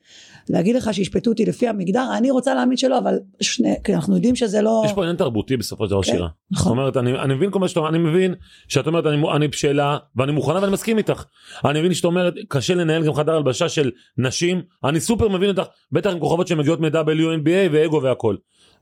להגיד 0.50 0.76
לך 0.76 0.94
שישפטו 0.94 1.30
אותי 1.30 1.46
לפי 1.46 1.68
המגדר, 1.68 2.06
אני 2.18 2.32
רוצה 2.32 2.54
להאמין 2.54 2.78
שלא, 2.78 2.98
אבל 2.98 3.20
שני, 3.42 3.74
כי 3.84 3.96
אנחנו 3.96 4.16
יודעים 4.16 4.36
שזה 4.36 4.62
לא... 4.62 4.84
יש 4.86 4.94
פה 4.94 5.02
עניין 5.02 5.16
תרבותי 5.16 5.58
בסופו 5.58 5.86
של 5.86 5.92
דבר 5.92 6.02
כן, 6.02 6.12
שירה. 6.12 6.28
זאת 6.28 6.60
נכון. 6.60 6.78
אומרת 6.78 6.98
אני, 6.98 7.20
אני 7.20 7.34
מבין 7.34 7.52
כל 7.52 7.60
מה 7.60 7.68
שאתה 7.68 7.80
אומר, 7.80 7.90
אני 7.90 7.98
מבין 7.98 8.36
שאת 8.68 8.88
אומרת 8.88 9.06
אני, 9.06 9.22
אני 9.36 9.48
בשאלה 9.48 9.98
ואני 10.16 10.32
מוכנה 10.32 10.60
ואני 10.62 10.72
מסכים 10.72 10.98
איתך. 10.98 11.24
אני 11.66 11.80
מבין 11.80 11.94
שאת 11.94 12.06
אומרת 12.06 12.34
קשה 12.48 12.76
לנהל 12.76 13.06
גם 13.06 13.14
חדר 13.14 13.36
הלבשה 13.36 13.70
של 13.70 13.92
נשים, 14.18 14.62
אני 14.84 15.00
סופר 15.00 15.30
מבין 15.30 15.50
אותך, 15.50 15.64
בטח 15.92 16.10
עם 16.10 16.20
כוכבות 16.20 16.48
שמגיעות 16.48 16.80
מ-WNBA 16.80 17.70
ואגו 17.72 18.02
והכל. 18.02 18.36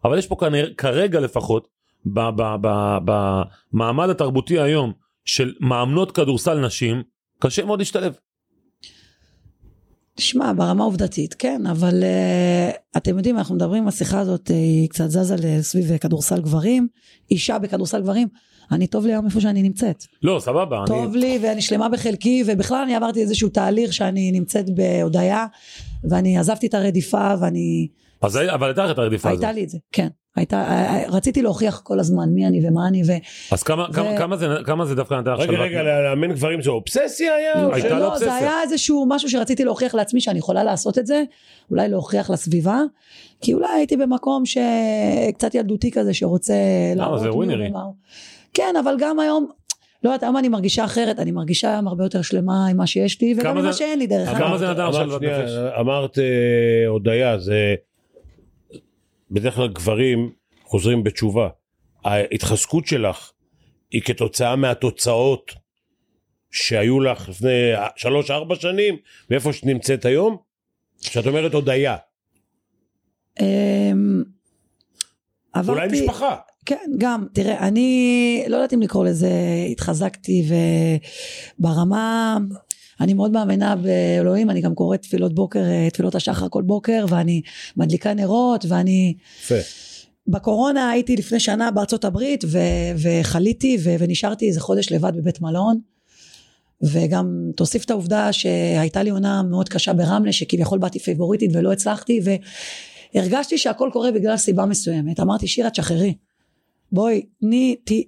אבל 0.06 0.18
יש 0.18 0.28
פה 0.28 0.36
כנראה, 0.40 0.74
כרגע 0.78 1.20
לפחות, 1.20 1.68
במעמד 2.06 4.10
התרבותי 4.10 4.60
היום 4.60 4.92
של 5.26 5.54
מאמנות 5.60 6.12
כדורסל 6.12 6.66
נשים, 6.66 7.04
קשה 7.40 7.66
מאוד 7.66 7.80
להשתלב. 7.80 8.14
תשמע, 10.16 10.54
ברמה 10.54 10.84
עובדתית, 10.84 11.34
כן, 11.34 11.62
אבל 11.72 12.04
uh, 12.04 12.98
אתם 12.98 13.18
יודעים, 13.18 13.38
אנחנו 13.38 13.56
מדברים, 13.56 13.88
השיחה 13.88 14.20
הזאת 14.20 14.50
uh, 14.50 14.54
היא 14.54 14.90
קצת 14.90 15.10
זזה 15.10 15.36
סביב 15.62 15.98
כדורסל 15.98 16.42
גברים, 16.42 16.88
אישה 17.32 17.60
בכדורסל 17.60 18.02
גברים, 18.02 18.28
אני 18.72 18.88
טוב 18.88 19.06
לי 19.06 19.12
היום 19.12 19.26
איפה 19.26 19.42
שאני 19.42 19.64
נמצאת. 19.64 20.04
לא, 20.24 20.40
סבבה. 20.40 20.84
טוב 20.88 21.12
אני... 21.12 21.20
לי 21.20 21.40
ואני 21.42 21.62
שלמה 21.62 21.90
בחלקי, 21.90 22.44
ובכלל 22.48 22.84
אני 22.84 22.96
עברתי 22.96 23.22
איזשהו 23.22 23.50
תהליך 23.50 23.94
שאני 23.94 24.32
נמצאת 24.32 24.66
בהודיה, 24.76 25.46
ואני 26.10 26.38
עזבתי 26.38 26.68
את 26.68 26.74
הרדיפה, 26.74 27.34
ואני... 27.40 27.88
אז 28.22 28.38
אבל 28.38 28.68
הייתה 28.68 28.86
לך 28.86 28.92
את 28.92 28.98
הרדיפה 28.98 29.30
הזאת. 29.30 29.44
הייתה 29.44 29.56
לי 29.56 29.64
את 29.64 29.70
זה, 29.70 29.78
כן. 29.92 30.08
הייתה, 30.36 30.58
אה, 30.62 31.04
רציתי 31.10 31.42
להוכיח 31.42 31.80
כל 31.84 32.00
הזמן 32.00 32.30
מי 32.30 32.48
אני 32.48 32.68
ומה 32.68 32.88
אני, 32.88 33.02
ו... 33.08 33.12
אז 33.52 33.64
כמה, 33.64 33.86
ו- 33.90 33.94
כמה, 33.94 34.18
כמה, 34.18 34.38
זה, 34.38 34.48
כמה 34.66 34.86
זה 34.86 34.96
דווקא 34.96 35.14
נתן 35.14 35.32
לך 35.32 35.40
רגע, 35.40 35.52
שלווה? 35.52 35.66
רגע, 35.66 35.84
לאמן 35.84 36.32
גברים 36.34 36.62
זה 36.62 36.70
אובססיה 36.70 37.36
היה? 37.36 37.66
או 37.66 37.74
הייתה 37.74 38.00
לא, 38.00 38.06
אובססיה. 38.08 38.28
זה 38.28 38.38
היה 38.38 38.62
איזשהו 38.64 39.06
משהו 39.10 39.30
שרציתי 39.30 39.66
להוכיח 39.66 39.96
לעצמי 39.96 40.22
שאני 40.22 40.40
יכולה 40.40 40.64
לעשות 40.64 40.98
את 40.98 41.06
זה, 41.08 41.24
אולי 41.72 41.90
להוכיח 41.90 42.30
לסביבה, 42.30 42.80
כי 43.42 43.54
אולי 43.54 43.68
הייתי 43.76 43.98
במקום 43.98 44.44
שקצת 44.46 45.56
ילדותי 45.56 45.92
כזה 45.92 46.14
שרוצה 46.14 46.54
להראות 46.96 47.20
זה 47.20 47.26
מי 47.26 47.32
הוא 47.32 47.38
ווינרי. 47.44 47.70
כן, 48.54 48.74
אבל 48.84 48.96
גם 49.00 49.20
היום, 49.20 49.48
לא 50.04 50.10
יודעת, 50.10 50.24
היום 50.24 50.38
אני 50.38 50.50
מרגישה 50.50 50.86
אחרת, 50.86 51.20
אני 51.20 51.32
מרגישה 51.32 51.72
היום 51.74 51.88
הרבה 51.88 52.04
יותר 52.06 52.22
שלמה 52.22 52.68
עם 52.68 52.78
מה 52.78 52.88
שיש 52.88 53.22
לי, 53.22 53.34
וגם 53.34 53.42
כמה 53.44 53.52
עם 53.52 53.62
זה- 53.62 53.68
מה 53.68 53.74
שאין 53.74 54.00
לי 54.00 54.08
דרך 54.08 54.30
כמה 54.30 54.50
אגב. 54.50 54.58
זה 54.58 54.72
נתן 54.72 54.82
עכשיו 54.82 55.04
אמרת 55.04 55.22
בנפש? 55.22 55.52
אמרת 55.80 56.20
אה, 56.20 56.24
הודיה, 56.88 57.38
זה 57.40 57.76
בדרך 59.32 59.56
כלל 59.56 59.68
גברים 59.68 60.32
חוזרים 60.64 61.04
בתשובה. 61.04 61.50
ההתחזקות 62.06 62.88
שלך 62.88 63.32
היא 63.92 64.02
כתוצאה 64.02 64.56
מהתוצאות 64.56 65.52
שהיו 66.52 67.00
לך 67.00 67.30
לפני 67.30 67.50
שלוש 67.96 68.32
ארבע 68.32 68.56
שנים 68.56 68.96
ואיפה 69.30 69.54
שאת 69.54 69.66
נמצאת 69.66 70.06
היום? 70.06 70.38
כשאת 71.02 71.28
אומרת 71.28 71.54
הודיה, 71.54 71.98
אמ, 73.40 73.46
אולי 75.56 75.70
עברתי- 75.84 76.02
משפחה. 76.02 76.36
כן, 76.66 76.92
גם, 76.98 77.26
תראה, 77.34 77.68
אני 77.68 78.44
לא 78.48 78.56
יודעת 78.56 78.74
אם 78.74 78.82
לקרוא 78.82 79.06
לזה 79.06 79.30
התחזקתי 79.72 80.44
וברמה, 81.60 82.38
אני 83.02 83.14
מאוד 83.14 83.32
מאמינה 83.32 83.76
באלוהים, 83.76 84.50
אני 84.50 84.62
גם 84.62 84.76
קוראת 84.76 85.02
תפילות 85.02 85.36
בוקר, 85.36 85.60
אה, 85.60 85.90
תפילות 85.90 86.16
השחר 86.16 86.48
כל 86.50 86.62
בוקר, 86.62 87.06
ואני 87.10 87.42
מדליקה 87.78 88.14
נרות, 88.14 88.66
ואני... 88.68 89.14
יפה. 89.42 89.56
בקורונה 90.28 90.90
הייתי 90.90 91.16
לפני 91.16 91.40
שנה 91.40 91.72
בארצות 91.72 92.06
הברית, 92.06 92.44
ו- 92.48 92.58
וחליתי, 92.98 93.78
ו- 93.84 93.96
ונשארתי 94.00 94.48
איזה 94.48 94.60
חודש 94.60 94.92
לבד 94.92 95.12
בבית 95.16 95.42
מלון. 95.42 95.80
וגם 96.82 97.52
תוסיף 97.56 97.86
את 97.86 97.92
העובדה 97.92 98.34
שהייתה 98.34 99.04
לי 99.04 99.10
עונה 99.10 99.44
מאוד 99.44 99.70
קשה 99.70 99.94
ברמלה, 99.94 100.32
שכביכול 100.32 100.80
באתי 100.80 101.00
פייבוריטית 101.00 101.52
ולא 101.54 101.72
הצלחתי, 101.72 102.20
והרגשתי 103.14 103.58
שהכל 103.58 103.90
קורה 103.94 104.12
בגלל 104.12 104.38
סיבה 104.38 104.66
מסוימת. 104.66 105.20
אמרתי, 105.20 105.48
שירה, 105.48 105.70
תשחררי. 105.70 106.14
בואי, 106.92 107.26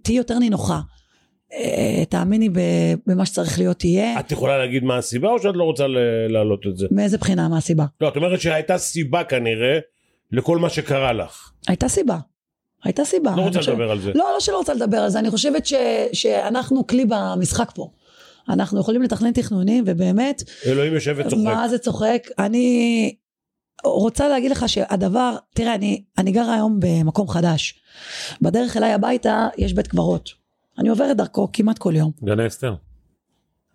תהיי 0.03 0.17
יותר 0.17 0.39
נינוחה. 0.39 0.79
אה, 1.53 2.05
תאמיני 2.09 2.49
במה 3.07 3.25
שצריך 3.25 3.59
להיות 3.59 3.79
תהיה. 3.79 4.19
את 4.19 4.31
יכולה 4.31 4.57
להגיד 4.57 4.83
מה 4.83 4.97
הסיבה 4.97 5.29
או 5.29 5.39
שאת 5.39 5.55
לא 5.55 5.63
רוצה 5.63 5.85
להעלות 6.29 6.67
את 6.67 6.77
זה? 6.77 6.87
מאיזה 6.91 7.17
בחינה, 7.17 7.49
מה 7.49 7.57
הסיבה? 7.57 7.85
לא, 8.01 8.07
את 8.07 8.15
אומרת 8.15 8.41
שהייתה 8.41 8.77
סיבה 8.77 9.23
כנראה 9.23 9.79
לכל 10.31 10.57
מה 10.57 10.69
שקרה 10.69 11.13
לך. 11.13 11.51
הייתה 11.67 11.87
סיבה. 11.87 12.17
הייתה 12.83 13.05
סיבה. 13.05 13.33
לא 13.37 13.41
רוצה 13.41 13.59
לדבר 13.59 13.91
על 13.91 14.01
זה. 14.01 14.11
לא, 14.15 14.29
לא 14.33 14.39
שלא 14.39 14.57
רוצה 14.57 14.73
לדבר 14.73 14.97
על 14.97 15.09
זה, 15.09 15.19
אני 15.19 15.29
חושבת 15.29 15.65
ש, 15.65 15.73
שאנחנו 16.13 16.87
כלי 16.87 17.05
במשחק 17.05 17.71
פה. 17.75 17.89
אנחנו 18.49 18.79
יכולים 18.79 19.01
לתכנן 19.01 19.31
תכנונים, 19.31 19.83
ובאמת, 19.87 20.43
אלוהים 20.65 20.93
יושב 20.93 21.15
וצוחק. 21.17 21.43
מה 21.43 21.67
זה 21.67 21.77
צוחק? 21.77 22.27
אני 22.39 23.15
רוצה 23.85 24.29
להגיד 24.29 24.51
לך 24.51 24.69
שהדבר, 24.69 25.35
תראה, 25.55 25.75
אני, 25.75 26.03
אני 26.17 26.31
גרה 26.31 26.53
היום 26.53 26.79
במקום 26.79 27.27
חדש. 27.27 27.79
בדרך 28.41 28.77
אליי 28.77 28.93
הביתה 28.93 29.47
יש 29.57 29.73
בית 29.73 29.87
קברות. 29.87 30.42
אני 30.79 30.89
עוברת 30.89 31.17
דרכו 31.17 31.49
כמעט 31.53 31.77
כל 31.77 31.93
יום. 31.95 32.11
גני 32.23 32.47
אסתר. 32.47 32.75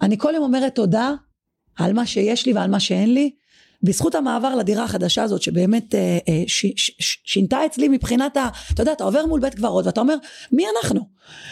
אני 0.02 0.18
כל 0.18 0.32
יום 0.34 0.42
אומרת 0.42 0.74
תודה 0.74 1.12
על 1.76 1.92
מה 1.92 2.06
שיש 2.06 2.46
לי 2.46 2.52
ועל 2.52 2.70
מה 2.70 2.80
שאין 2.80 3.14
לי. 3.14 3.30
בזכות 3.82 4.14
המעבר 4.14 4.54
לדירה 4.54 4.84
החדשה 4.84 5.22
הזאת 5.22 5.42
שבאמת 5.42 5.94
אה, 5.94 6.18
אה, 6.28 6.42
ש, 6.46 6.66
ש, 6.76 6.90
ש, 6.98 7.18
שינתה 7.24 7.66
אצלי 7.66 7.88
מבחינת 7.88 8.36
ה... 8.36 8.48
אתה 8.72 8.82
יודע, 8.82 8.92
אתה 8.92 9.04
עובר 9.04 9.26
מול 9.26 9.40
בית 9.40 9.54
קברות 9.54 9.86
ואתה 9.86 10.00
אומר, 10.00 10.16
מי 10.52 10.64
אנחנו? 10.76 11.00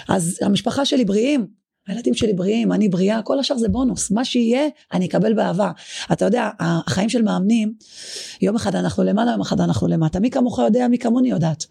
אז 0.08 0.38
המשפחה 0.42 0.84
שלי 0.84 1.04
בריאים, 1.04 1.46
הילדים 1.86 2.14
שלי 2.14 2.32
בריאים, 2.32 2.72
אני 2.72 2.88
בריאה, 2.88 3.22
כל 3.22 3.38
השאר 3.38 3.58
זה 3.58 3.68
בונוס. 3.68 4.10
מה 4.10 4.24
שיהיה, 4.24 4.68
אני 4.92 5.06
אקבל 5.06 5.34
באהבה. 5.34 5.70
אתה 6.12 6.24
יודע, 6.24 6.50
החיים 6.60 7.08
של 7.08 7.22
מאמנים, 7.22 7.74
יום 8.42 8.56
אחד 8.56 8.74
אנחנו 8.76 9.04
למעלה, 9.04 9.30
יום 9.30 9.40
אחד 9.40 9.60
אנחנו 9.60 9.88
למטה. 9.88 10.20
מי 10.20 10.30
כמוך 10.30 10.58
יודע, 10.58 10.88
מי 10.88 10.98
כמוני 10.98 11.30
יודעת. 11.30 11.66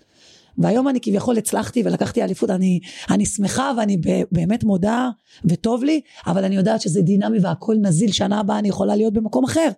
והיום 0.57 0.87
אני 0.87 0.99
כביכול 1.01 1.37
הצלחתי 1.37 1.83
ולקחתי 1.85 2.23
אליפות, 2.23 2.49
אני, 2.49 2.79
אני 3.09 3.25
שמחה 3.25 3.71
ואני 3.77 3.97
ב- 3.97 4.23
באמת 4.31 4.63
מודה 4.63 5.09
וטוב 5.45 5.83
לי, 5.83 6.01
אבל 6.27 6.43
אני 6.45 6.55
יודעת 6.55 6.81
שזה 6.81 7.01
דינמי 7.01 7.37
והכל 7.41 7.75
נזיל, 7.81 8.11
שנה 8.11 8.39
הבאה 8.39 8.59
אני 8.59 8.69
יכולה 8.69 8.95
להיות 8.95 9.13
במקום 9.13 9.43
אחר. 9.43 9.69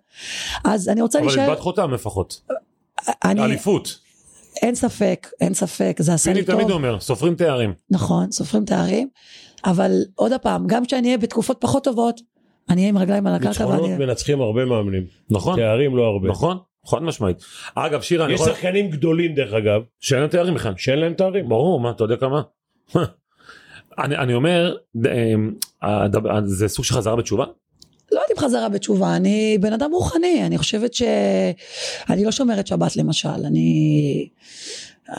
אז 0.64 0.88
אני 0.88 1.02
רוצה 1.02 1.18
אבל 1.18 1.26
להישאר, 1.26 1.42
איבדת 1.44 1.60
חותם 1.60 1.90
לפחות. 1.90 2.40
אני, 3.24 3.44
אליפות. 3.44 3.98
אין 4.62 4.74
ספק, 4.74 5.30
אין 5.40 5.54
ספק, 5.54 5.96
זה 6.00 6.14
עשה 6.14 6.30
פיני 6.30 6.40
לי 6.40 6.46
טוב. 6.46 6.54
תמיד 6.54 6.70
אומר, 6.70 7.00
סופרים 7.00 7.34
תארים. 7.34 7.74
נכון, 7.90 8.32
סופרים 8.32 8.64
תארים, 8.64 9.08
אבל 9.64 9.92
עוד 10.14 10.32
פעם, 10.42 10.66
גם 10.66 10.86
כשאני 10.86 11.06
אהיה 11.08 11.18
בתקופות 11.18 11.56
פחות 11.60 11.84
טובות, 11.84 12.20
אני 12.70 12.80
אהיה 12.80 12.88
עם 12.88 12.98
רגליים 12.98 13.26
על 13.26 13.34
הקרקע 13.34 13.48
ניצחונות 13.48 13.80
ואני... 13.82 14.06
מנצחים 14.06 14.40
הרבה 14.40 14.64
מאמנים. 14.64 15.06
נכון? 15.30 15.56
תארים 15.56 15.96
לא 15.96 16.02
הרבה. 16.02 16.28
נכון? 16.28 16.58
חד 16.88 17.02
משמעית. 17.02 17.36
אגב, 17.74 18.02
שירה, 18.02 18.24
אני 18.24 18.32
יש 18.32 18.40
יכול... 18.40 18.52
שחקנים 18.52 18.90
גדולים 18.90 19.34
דרך 19.34 19.52
אגב, 19.52 19.82
שאין 20.00 20.20
להם 20.20 20.30
תארים 20.30 20.54
בכלל. 20.54 20.72
שאין 20.76 20.98
להם 20.98 21.14
תארים. 21.14 21.48
ברור, 21.48 21.80
מה, 21.80 21.90
אתה 21.90 22.04
יודע 22.04 22.16
כמה? 22.16 22.42
אני, 23.98 24.16
אני 24.16 24.34
אומר, 24.34 24.76
אמ, 24.96 25.54
הדבר- 25.82 26.40
זה 26.44 26.68
סוג 26.68 26.84
של 26.84 26.94
חזרה 26.94 27.16
בתשובה? 27.16 27.44
לא 28.12 28.20
יודעת 28.20 28.30
אם 28.30 28.42
חזרה 28.44 28.68
בתשובה, 28.68 29.16
אני 29.16 29.58
בן 29.60 29.72
אדם 29.72 29.90
רוחני, 29.92 30.42
אני 30.46 30.58
חושבת 30.58 30.94
ש... 30.94 31.02
אני 32.10 32.24
לא 32.24 32.32
שומרת 32.32 32.66
שבת 32.66 32.96
למשל, 32.96 33.28
אני... 33.44 34.28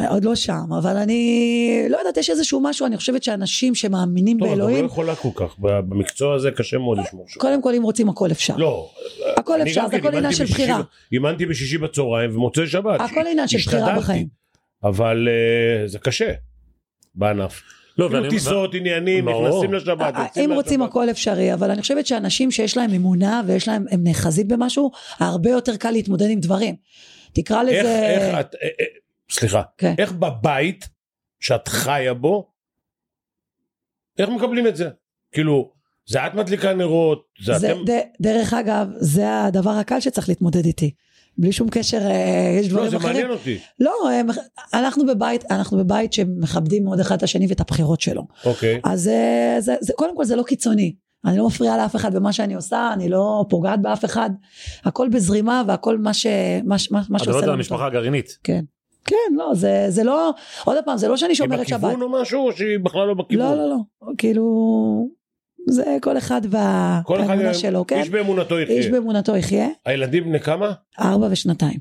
עוד 0.09 0.25
לא 0.25 0.35
שם, 0.35 0.73
אבל 0.79 0.97
אני 0.97 1.85
לא 1.89 1.97
יודעת, 1.97 2.17
יש 2.17 2.29
איזשהו 2.29 2.59
משהו, 2.63 2.85
אני 2.85 2.97
חושבת 2.97 3.23
שאנשים 3.23 3.75
שמאמינים 3.75 4.37
טוב, 4.39 4.47
את 4.47 4.53
גם 4.53 4.59
לא 4.59 4.65
באלוהים, 4.65 4.85
יכולה 4.85 5.15
כל 5.15 5.29
כך, 5.35 5.55
במקצוע 5.59 6.35
הזה 6.35 6.51
קשה 6.51 6.77
מאוד 6.77 6.97
לשמור 6.97 7.25
שבת. 7.27 7.41
קודם 7.41 7.61
כל 7.61 7.73
אם 7.73 7.83
רוצים 7.83 8.09
הכל 8.09 8.31
אפשר. 8.31 8.55
לא, 8.57 8.89
הכל 9.37 9.61
אפשר, 9.61 9.85
זה 9.85 9.99
כן 9.99 10.07
הכל 10.07 10.17
עניין 10.17 10.33
של 10.33 10.43
בשישי- 10.43 10.53
בחירה. 10.53 10.81
אימנתי 11.11 11.45
בשישי 11.45 11.77
בצהריים 11.77 12.35
ומוצאי 12.35 12.67
שבת. 12.67 13.01
הכל 13.01 13.27
עניין 13.31 13.47
של 13.47 13.57
בחירה. 13.57 13.97
בחיים. 13.97 14.27
אבל 14.83 15.27
אה, 15.31 15.87
זה 15.87 15.99
קשה 15.99 16.31
בענף. 17.15 17.61
לא, 17.97 18.09
כאילו. 18.09 18.29
טיסות, 18.29 18.73
עניינים. 18.73 19.29
נכנסים 19.29 19.73
לשבת. 19.73 20.15
אה, 20.15 20.25
אם 20.45 20.51
רוצים. 20.53 20.81
הכל 20.81 21.09
אפשרי, 21.09 21.53
אבל 21.53 21.71
אני 21.71 21.81
חושבת 21.81 22.07
שאנשים 22.07 22.51
שיש 22.51 22.77
להם 22.77 22.93
אמונה 22.93 23.41
ויש 23.47 23.67
להם, 23.67 23.85
הם 23.91 24.03
נאחזים 24.03 24.47
במשהו, 24.47 24.91
הרבה 25.19 25.49
יותר 25.49 25.75
קל 25.75 25.91
להתמודד 25.91 26.29
עם 26.29 26.39
דברים. 26.39 26.75
תקרא 27.33 27.61
איך, 27.61 27.69
לזה... 27.69 28.07
איך 28.09 28.39
את, 28.39 28.55
אה, 28.55 28.67
אה, 28.79 28.85
סליחה, 29.31 29.61
כן. 29.77 29.93
איך 29.97 30.11
בבית 30.11 30.89
שאת 31.39 31.67
חיה 31.67 32.13
בו, 32.13 32.49
איך 34.19 34.29
מקבלים 34.29 34.67
את 34.67 34.75
זה? 34.75 34.89
כאילו, 35.31 35.71
זה 36.05 36.27
את 36.27 36.33
מדליקה 36.33 36.73
נרות, 36.73 37.25
זה 37.43 37.57
זה, 37.57 37.71
אתם... 37.71 37.79
ד, 37.85 37.99
דרך 38.21 38.53
אגב, 38.53 38.87
זה 38.97 39.43
הדבר 39.43 39.69
הקל 39.69 39.99
שצריך 39.99 40.29
להתמודד 40.29 40.65
איתי. 40.65 40.93
בלי 41.37 41.51
שום 41.51 41.67
קשר, 41.71 41.97
אה, 41.97 42.57
יש 42.59 42.67
דברים 42.67 42.83
לא, 42.85 42.89
זה 42.91 42.97
אחרים. 42.97 43.13
מעניין 43.13 43.31
אותי. 43.31 43.59
לא, 43.79 43.93
הם- 44.13 44.27
אנחנו 44.73 45.05
בבית, 45.05 45.51
אנחנו 45.51 45.77
בבית 45.77 46.13
שמכבדים 46.13 46.83
מאוד 46.83 46.99
אחד 46.99 47.15
את 47.17 47.23
השני 47.23 47.47
ואת 47.49 47.59
הבחירות 47.59 48.01
שלו. 48.01 48.27
אוקיי. 48.45 48.81
אז 48.83 49.01
זה, 49.01 49.55
זה, 49.59 49.75
זה, 49.81 49.93
קודם 49.95 50.17
כל 50.17 50.25
זה 50.25 50.35
לא 50.35 50.43
קיצוני. 50.43 50.95
אני 51.25 51.37
לא 51.37 51.47
מפריעה 51.47 51.77
לאף 51.77 51.95
אחד 51.95 52.15
במה 52.15 52.33
שאני 52.33 52.53
עושה, 52.53 52.89
אני 52.93 53.09
לא 53.09 53.45
פוגעת 53.49 53.81
באף 53.81 54.05
אחד. 54.05 54.29
הכל 54.83 55.09
בזרימה 55.09 55.63
והכל 55.67 55.97
מה, 55.97 56.13
ש, 56.13 56.25
מה, 56.63 56.75
מה, 56.91 57.01
מה 57.09 57.17
אתה 57.17 57.25
שעושה 57.25 57.29
מדברת 57.29 57.43
על 57.43 57.49
לנו 57.49 57.53
המשפחה 57.57 57.77
טוב. 57.77 57.85
הגרעינית. 57.87 58.37
כן. 58.43 58.63
כן, 59.09 59.35
לא, 59.37 59.51
זה, 59.55 59.85
זה 59.89 60.03
לא, 60.03 60.31
עוד 60.65 60.77
פעם, 60.85 60.97
זה 60.97 61.07
לא 61.07 61.17
שאני 61.17 61.31
היא 61.31 61.35
שומרת 61.35 61.67
שבת. 61.67 61.79
בכיוון 61.79 62.01
או 62.01 62.21
משהו, 62.21 62.47
או 62.47 62.51
שהיא 62.51 62.79
בכלל 62.83 63.07
לא 63.07 63.13
בכיוון? 63.13 63.57
לא, 63.57 63.63
לא, 63.63 63.69
לא. 63.69 64.13
כאילו, 64.17 64.43
זה 65.69 65.97
כל 66.01 66.17
אחד 66.17 66.41
והאמונה 66.49 67.53
שלו, 67.53 67.87
כן? 67.87 67.99
איש 67.99 68.09
באמונתו 68.09 68.57
איש 68.57 68.69
יחיה. 68.69 68.91
באמונתו 68.91 69.35
יחיה. 69.35 69.67
הילדים 69.85 70.23
בני 70.23 70.39
כמה? 70.39 70.73
ארבע 70.99 71.27
ושנתיים. 71.31 71.79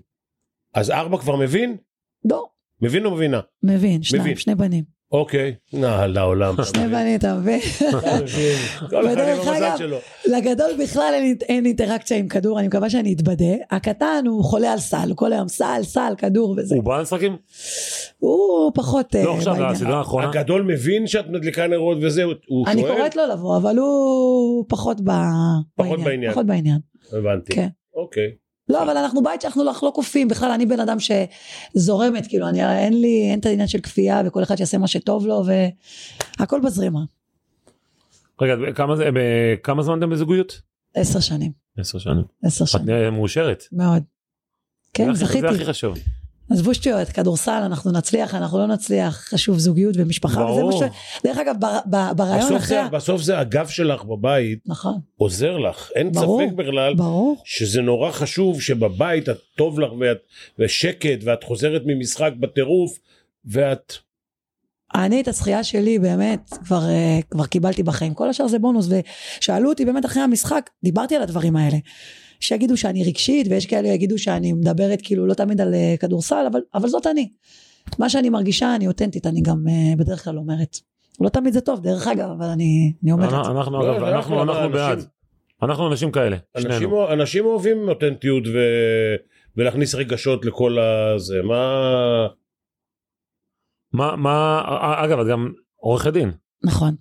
אז 0.74 0.90
ארבע 0.90 1.18
כבר 1.18 1.36
מבין? 1.36 1.76
לא, 2.30 2.48
מבין 2.82 3.04
או 3.04 3.10
מבינה? 3.10 3.40
מבין, 3.62 4.02
שניים, 4.02 4.22
מבין. 4.24 4.36
שני 4.36 4.54
בנים. 4.54 4.97
אוקיי. 5.12 5.54
נא, 5.72 6.06
לעולם. 6.06 6.54
שני 6.72 7.16
אתה 7.16 7.34
מבין? 7.34 7.60
כל 8.90 9.06
אחד 9.06 9.18
עם 9.28 9.38
ודרך 9.38 9.46
המזל 9.48 9.64
אגב, 9.64 9.78
שלו. 9.78 9.96
לגדול 10.26 10.70
בכלל 10.82 11.10
אין, 11.14 11.64
אינטראקציה 11.66 12.16
עם 12.16 12.28
כדור, 12.28 12.58
אני 12.58 12.66
מקווה 12.68 12.90
שאני 12.90 13.12
אתבדה. 13.12 13.44
הקטן 13.70 14.24
הוא 14.28 14.44
חולה 14.44 14.72
על 14.72 14.78
סל, 14.78 15.12
כל 15.14 15.32
היום 15.32 15.48
סל, 15.48 15.80
סל, 15.82 16.12
כדור 16.18 16.54
וזה. 16.58 16.74
הוא 16.74 16.84
בא 16.84 16.98
למשחקים? 16.98 17.36
הוא 18.18 18.72
פחות 18.74 19.16
אה, 19.16 19.24
לא 19.24 19.34
עכשיו. 19.36 19.54
לסדרה 19.72 19.98
האחרונה. 19.98 20.28
הגדול 20.28 20.62
מבין 20.62 21.06
שאת 21.06 21.28
מדליקה 21.28 21.66
נרות 21.66 21.98
וזה, 22.02 22.22
הוא- 22.22 22.34
הוא 22.48 22.66
אני 22.66 22.80
שואל? 22.80 22.96
קוראת 22.96 23.16
לו 23.16 23.22
לבוא, 23.32 23.56
אבל 23.56 23.76
הוא 23.78 24.64
פחות 24.68 25.00
בעניין. 25.00 26.30
פחות 26.32 26.46
בעניין. 26.46 26.78
הבנתי. 27.12 27.52
כן. 27.54 27.68
אוקיי. 27.94 28.30
לא, 28.68 28.82
אבל 28.82 28.96
אנחנו 28.96 29.22
בית 29.22 29.40
שאנחנו 29.42 29.64
לא, 29.64 29.72
לא 29.82 29.92
כופים, 29.94 30.28
בכלל 30.28 30.50
אני 30.50 30.66
בן 30.66 30.80
אדם 30.80 30.96
שזורמת, 31.00 32.26
כאילו, 32.26 32.48
אני, 32.48 32.78
אין 32.78 33.00
לי, 33.00 33.28
אין 33.30 33.38
את 33.38 33.46
העניין 33.46 33.68
של 33.68 33.80
כפייה, 33.80 34.22
וכל 34.26 34.42
אחד 34.42 34.56
שיעשה 34.56 34.78
מה 34.78 34.86
שטוב 34.86 35.26
לו, 35.26 35.42
והכל 36.38 36.60
בזרימה. 36.60 37.00
רגע, 38.40 38.72
כמה 38.74 38.96
זה- 38.96 39.08
בכמה 39.14 39.82
זמן 39.82 39.98
אתם 39.98 40.10
בזוגיות? 40.10 40.60
עשר 40.94 41.20
שנים, 41.20 41.52
עשר 41.78 41.98
שנים. 41.98 42.24
עשר 42.44 42.64
את 42.64 42.68
שנים, 42.70 42.86
נראה 42.86 43.10
מאושרת. 43.10 43.64
מאוד. 43.72 44.02
כן, 44.94 45.14
זכיתי. 45.14 45.40
זה 45.40 45.48
הכי 45.48 45.64
חשוב. 45.64 45.98
עזבו 46.50 46.74
שטויות, 46.74 47.08
כדורסל, 47.08 47.62
אנחנו 47.66 47.92
נצליח, 47.92 48.34
אנחנו 48.34 48.58
לא 48.58 48.66
נצליח, 48.66 49.28
חשוב 49.30 49.58
זוגיות 49.58 49.94
ומשפחה, 49.98 50.44
וזה 50.44 50.62
מה 50.62 50.70
ברור. 50.70 50.86
ש... 50.86 51.24
דרך 51.24 51.38
אגב, 51.38 51.54
ברעיון 52.16 52.56
אחרי... 52.56 52.84
זה, 52.84 52.88
בסוף 52.90 53.22
זה 53.22 53.38
הגב 53.38 53.68
שלך 53.68 54.04
בבית 54.04 54.58
נכון, 54.66 54.98
עוזר 55.16 55.56
לך, 55.56 55.90
אין 55.94 56.12
ברור, 56.12 56.42
ספק 56.42 56.52
בכלל 56.56 56.94
ברור. 56.94 57.36
שזה 57.44 57.80
נורא 57.80 58.10
חשוב 58.10 58.60
שבבית 58.60 59.28
את 59.28 59.38
טוב 59.56 59.80
לך 59.80 59.92
ואת 60.00 60.18
ושקט 60.58 61.24
ואת 61.24 61.44
חוזרת 61.44 61.82
ממשחק 61.86 62.32
בטירוף 62.40 62.98
ואת 63.44 63.92
אני 64.94 65.20
את 65.20 65.28
הזכייה 65.28 65.64
שלי 65.64 65.98
באמת 65.98 66.50
כבר, 66.64 66.88
אה, 66.88 67.18
כבר 67.30 67.46
קיבלתי 67.46 67.82
בחיים, 67.82 68.14
כל 68.14 68.28
השאר 68.28 68.48
זה 68.48 68.58
בונוס, 68.58 68.88
ושאלו 69.40 69.68
אותי 69.68 69.84
באמת 69.84 70.06
אחרי 70.06 70.22
המשחק, 70.22 70.70
דיברתי 70.84 71.16
על 71.16 71.22
הדברים 71.22 71.56
האלה. 71.56 71.76
שיגידו 72.40 72.76
שאני 72.76 73.04
רגשית, 73.04 73.46
ויש 73.50 73.66
כאלה 73.66 73.88
יגידו 73.88 74.18
שאני 74.18 74.52
מדברת 74.52 74.98
כאילו 75.02 75.26
לא 75.26 75.34
תמיד 75.34 75.60
על 75.60 75.74
אה, 75.74 75.94
כדורסל, 76.00 76.44
אבל, 76.50 76.60
אבל 76.74 76.88
זאת 76.88 77.06
אני. 77.06 77.30
מה 77.98 78.08
שאני 78.08 78.30
מרגישה, 78.30 78.74
אני 78.74 78.86
אותנטית, 78.88 79.26
אני 79.26 79.40
גם 79.40 79.64
אה, 79.68 79.96
בדרך 79.96 80.24
כלל 80.24 80.38
אומרת. 80.38 80.76
לא 81.20 81.28
תמיד 81.28 81.52
זה 81.52 81.60
טוב, 81.60 81.82
דרך 81.82 82.06
אגב, 82.06 82.30
אבל 82.38 82.46
אני, 82.46 82.92
אני 83.02 83.12
אומרת. 83.12 83.32
אנחנו, 83.32 83.58
אנחנו, 83.58 83.82
לא, 83.82 83.96
אגב, 83.96 84.00
זה 84.04 84.16
אנחנו, 84.16 84.42
אנחנו 84.42 84.62
מה, 84.62 84.68
בעד. 84.68 84.92
אנשים- 84.98 85.10
אנחנו 85.62 85.88
אנשים 85.90 86.12
כאלה, 86.12 86.36
אנשים, 86.56 86.70
שנינו. 86.72 87.12
אנשים 87.12 87.44
אוהבים 87.44 87.88
אותנטיות 87.88 88.46
ו... 88.46 88.58
ולהכניס 89.56 89.94
רגשות 89.94 90.44
לכל 90.44 90.78
הזה 90.78 91.42
מה 91.42 92.26
מה, 93.92 94.16
מה, 94.16 94.62
אגב, 95.04 95.18
את 95.18 95.26
גם 95.26 95.52
עורכת 95.76 96.12
דין. 96.12 96.30
נכון. 96.64 96.94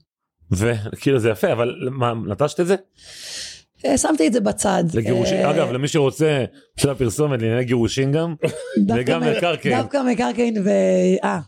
וכאילו 0.52 1.20
זה 1.20 1.30
יפה, 1.30 1.52
אבל 1.52 1.90
מה, 1.92 2.14
נטשת 2.28 2.60
את 2.60 2.68
זה? 2.68 2.76
אה, 3.86 3.98
שמתי 3.98 4.28
את 4.28 4.34
זה 4.34 4.40
בצד. 4.40 4.84
לגירושים, 4.94 5.38
אה, 5.38 5.52
אגב, 5.52 5.72
למי 5.72 5.88
שרוצה, 5.88 6.46
של 6.78 6.90
הפרסומת 6.90 7.42
לענייני 7.42 7.64
גירושים 7.64 8.12
גם, 8.12 8.36
וגם 8.88 9.22
מקרקעין. 9.22 9.78
דווקא 9.78 10.02
מקרקעין 10.12 10.58
ו... 10.64 10.70
אה, 11.24 11.40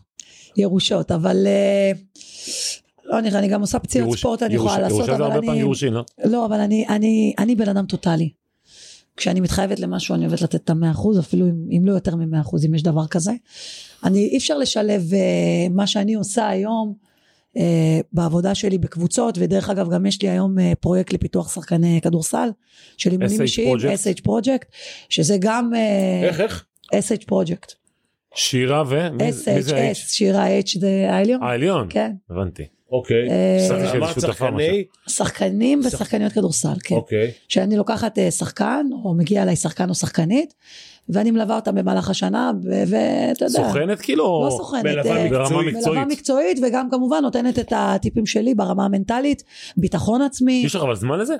ירושות, 0.56 1.10
אבל... 1.10 1.46
אה, 1.46 1.92
לא 3.04 3.20
נראה, 3.20 3.38
אני 3.38 3.48
גם 3.48 3.60
עושה 3.60 3.78
פציעות 3.78 4.18
ספורט, 4.18 4.42
אני 4.42 4.54
יכולה 4.54 4.78
לעשות, 4.78 4.98
ירושה 4.98 5.06
זה 5.06 5.16
אבל 5.16 5.22
הרבה 5.22 5.34
פעמים 5.34 5.50
אני... 5.50 5.58
גירושים, 5.58 5.92
לא? 5.92 6.04
לא, 6.24 6.46
אבל 6.46 6.60
אני, 6.60 6.86
אני, 6.88 7.34
אני 7.38 7.56
בן 7.56 7.68
אדם 7.68 7.86
טוטאלי. 7.86 8.30
כשאני 9.16 9.40
מתחייבת 9.40 9.80
למשהו 9.80 10.14
אני 10.14 10.26
אוהבת 10.26 10.42
לתת 10.42 10.54
את 10.54 10.70
המאה 10.70 10.90
אחוז, 10.90 11.18
אפילו 11.18 11.46
אם, 11.46 11.54
אם 11.76 11.86
לא 11.86 11.92
יותר 11.92 12.16
ממאה 12.16 12.40
אחוז, 12.40 12.64
אם 12.66 12.74
יש 12.74 12.82
דבר 12.82 13.06
כזה. 13.06 13.32
אני, 14.04 14.28
אי 14.28 14.36
אפשר 14.36 14.58
לשלב 14.58 15.02
uh, 15.10 15.72
מה 15.72 15.86
שאני 15.86 16.14
עושה 16.14 16.48
היום 16.48 16.94
בעבודה 18.12 18.54
שלי 18.54 18.78
בקבוצות, 18.78 19.38
ודרך 19.38 19.70
אגב 19.70 19.90
גם 19.90 20.06
יש 20.06 20.22
לי 20.22 20.28
היום 20.28 20.58
uh, 20.58 20.60
פרויקט 20.80 21.12
לפיתוח 21.12 21.54
שחקני 21.54 22.00
כדורסל, 22.02 22.48
של 22.96 23.12
אימונים 23.12 23.42
אישיים, 23.42 23.76
Project. 23.76 23.80
SH 23.80 24.22
פרויקט, 24.22 24.68
שזה 25.08 25.36
גם 25.40 25.70
uh, 25.72 26.24
איך 26.24 26.40
איך 26.40 26.64
SH 26.92 27.26
פרויקט. 27.26 27.72
שירה 28.34 28.82
ו... 28.88 29.08
SH? 29.18 29.94
שירה 29.94 30.60
H 30.60 30.80
זה 30.80 31.06
העליון. 31.10 31.42
העליון. 31.42 31.86
כן. 31.90 32.12
הבנתי. 32.30 32.64
אוקיי 32.90 33.30
אה, 33.30 33.58
שחקני 34.20 34.84
שחקנים 35.08 35.80
ושחקניות 35.86 36.32
כדורסל, 36.32 36.74
כן. 36.84 36.94
אוקיי 36.94 37.30
שאני 37.48 37.76
לוקחת 37.76 38.18
אה, 38.18 38.30
שחקן, 38.30 38.86
או 39.04 39.14
מגיע 39.14 39.42
אליי 39.42 39.56
שחקן 39.56 39.88
או 39.88 39.94
שחקנית, 39.94 40.54
ואני 41.08 41.30
מלווה 41.30 41.56
אותם 41.56 41.74
במהלך 41.74 42.10
השנה, 42.10 42.52
ו- 42.64 42.82
ואתה 42.86 43.44
יודע, 43.44 43.68
סוכנת 43.68 44.00
כאילו? 44.00 44.42
לא 44.46 44.50
סוכנת, 44.50 44.84
מלווה 44.84 45.16
אה, 45.16 45.24
מקצועית. 45.24 45.32
ברמה 45.32 45.62
מלווה 45.62 46.04
מקצועית. 46.04 46.58
וגם 46.62 46.90
כמובן 46.90 47.18
נותנת 47.22 47.58
את 47.58 47.72
הטיפים 47.76 48.26
שלי 48.26 48.54
ברמה 48.54 48.84
המנטלית, 48.84 49.42
ביטחון 49.76 50.22
עצמי, 50.22 50.62
יש 50.66 50.74
לך 50.74 50.82
אבל 50.82 50.94
זמן 50.96 51.18
לזה? 51.18 51.34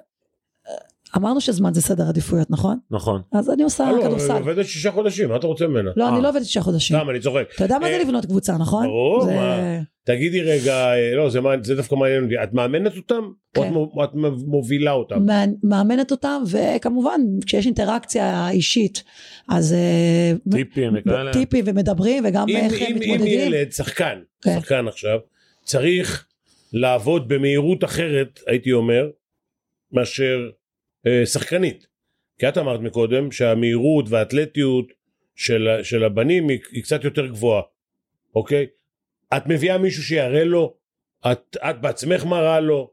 אמרנו 1.17 1.41
שזמן 1.41 1.75
זה 1.75 1.83
סדר 1.83 2.09
עדיפויות, 2.09 2.51
נכון? 2.51 2.79
נכון. 2.91 3.23
אז 3.33 3.51
אני 3.51 3.63
עושה 3.63 3.89
היא 3.89 4.03
כדורסל. 4.03 4.33
עובדת 4.33 4.67
שישה 4.67 4.93
חודשים 4.93 5.29
מה 5.29 5.37
אתה 5.37 5.47
רוצה 5.47 5.67
ממנה 5.67 5.91
לא, 5.97 6.09
אני 6.09 6.17
אה. 6.17 6.21
לא 6.23 6.29
עובדת 6.29 6.45
שישה 6.45 6.61
חודשים. 6.61 6.97
סתם 6.97 7.11
אני 7.11 7.21
צוחק 7.21 7.45
אתה 7.55 7.65
יודע 7.65 7.79
מה 7.79 7.87
זה 7.89 7.99
לבנות 7.99 8.27
קבוצה, 8.27 8.57
נכון? 8.59 8.87
ברור, 8.87 9.25
זה- 9.25 9.35
מה? 9.35 9.79
תגידי 10.05 10.43
רגע 10.43 10.75
אה, 10.95 11.15
לא 11.15 11.31
זה 11.31 11.41
מה- 11.41 11.55
זה 11.63 11.75
דווקא 11.77 11.95
מעניין 11.95 12.23
אותי 12.25 12.43
את 12.43 12.53
מאמנת 12.53 12.97
אותם 12.97 13.23
או 13.57 13.63
כן. 13.63 13.75
או 13.75 14.05
את 14.05 14.11
מובילה 14.47 14.93
אותם 14.93 15.27
מא- 15.27 15.45
מאמנת 15.63 16.11
אותם, 16.11 16.43
וכמובן, 16.51 17.21
כשיש 17.47 17.67
אינטראקציה 17.67 18.51
אישית, 18.51 19.03
אז... 19.49 19.73
אה, 19.73 20.33
טיפים 20.57 20.93
וכאלה. 20.99 21.33
טיפים 21.33 21.65
ומדברים, 21.69 22.25
וגם 22.27 22.49
אם, 22.49 22.57
איך 22.57 22.73
אם, 22.73 22.87
אם 22.87 22.95
מתמודדים. 22.99 23.41
ילד, 23.53 23.73
שחקן, 23.73 24.21
כן. 24.43 24.61
שחקן 24.61 24.89
עכשיו, 24.89 25.19
צריך 25.65 26.27
לעבוד 26.73 27.29
במהירות 27.29 27.85
אחרת, 27.85 28.41
הייתי 28.47 28.73
אומר, 28.73 29.11
מאשר 29.93 30.51
אה, 31.07 31.27
שחקנית. 31.27 31.87
כי 32.39 32.49
את 32.49 32.59
אמרת 32.59 32.81
מקודם 32.81 33.33
שהמהירות 33.33 34.05
והאתלטיות 34.09 34.87
של, 35.37 35.69
של 35.83 36.05
הבנים 36.05 36.49
היא, 36.49 36.59
היא 36.73 36.83
קצת 36.83 37.05
יותר 37.05 37.27
גבוהה, 37.27 37.63
אוקיי? 38.35 38.67
את 39.37 39.43
מביאה 39.47 39.79
מישהו 39.79 40.03
שיראה 40.03 40.45
לו, 40.45 40.75
את, 41.33 41.57
את 41.71 41.81
בעצמך 41.81 42.25
מראה 42.25 42.61
לו, 42.61 42.91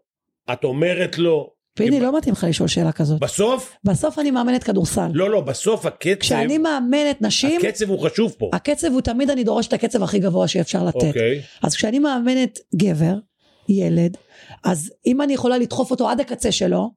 את 0.53 0.63
אומרת 0.63 1.17
לו, 1.17 1.57
פיני, 1.73 1.99
לא 1.99 2.17
מתאים 2.17 2.33
לך 2.33 2.45
לשאול 2.49 2.67
שאלה 2.67 2.91
כזאת. 2.91 3.19
בסוף, 3.19 3.75
בסוף 3.83 4.19
אני 4.19 4.31
מאמנת 4.31 4.63
כדורסל. 4.63 5.07
לא 5.13 5.29
לא, 5.29 5.41
בסוף 5.41 5.85
הקצב, 5.85 6.19
כשאני 6.19 6.57
מאמנת 6.57 7.21
נשים, 7.21 7.61
הקצב 7.61 7.89
הוא 7.89 7.99
חשוב 7.99 8.35
פה. 8.37 8.49
הקצב 8.53 8.87
הוא 8.91 9.01
תמיד, 9.01 9.29
אני 9.29 9.43
דורשת 9.43 9.67
את 9.69 9.73
הקצב 9.73 10.03
הכי 10.03 10.19
גבוה 10.19 10.47
שאפשר 10.47 10.83
לתת. 10.83 10.95
אוקיי, 11.03 11.41
אז 11.63 11.75
כשאני 11.75 11.99
מאמנת 11.99 12.59
גבר, 12.75 13.13
ילד, 13.69 14.17
אז 14.63 14.91
אם 15.05 15.21
אני 15.21 15.33
יכולה 15.33 15.57
לדחוף 15.57 15.91
אותו 15.91 16.09
עד 16.09 16.19
הקצה 16.19 16.51
שלו, 16.51 16.91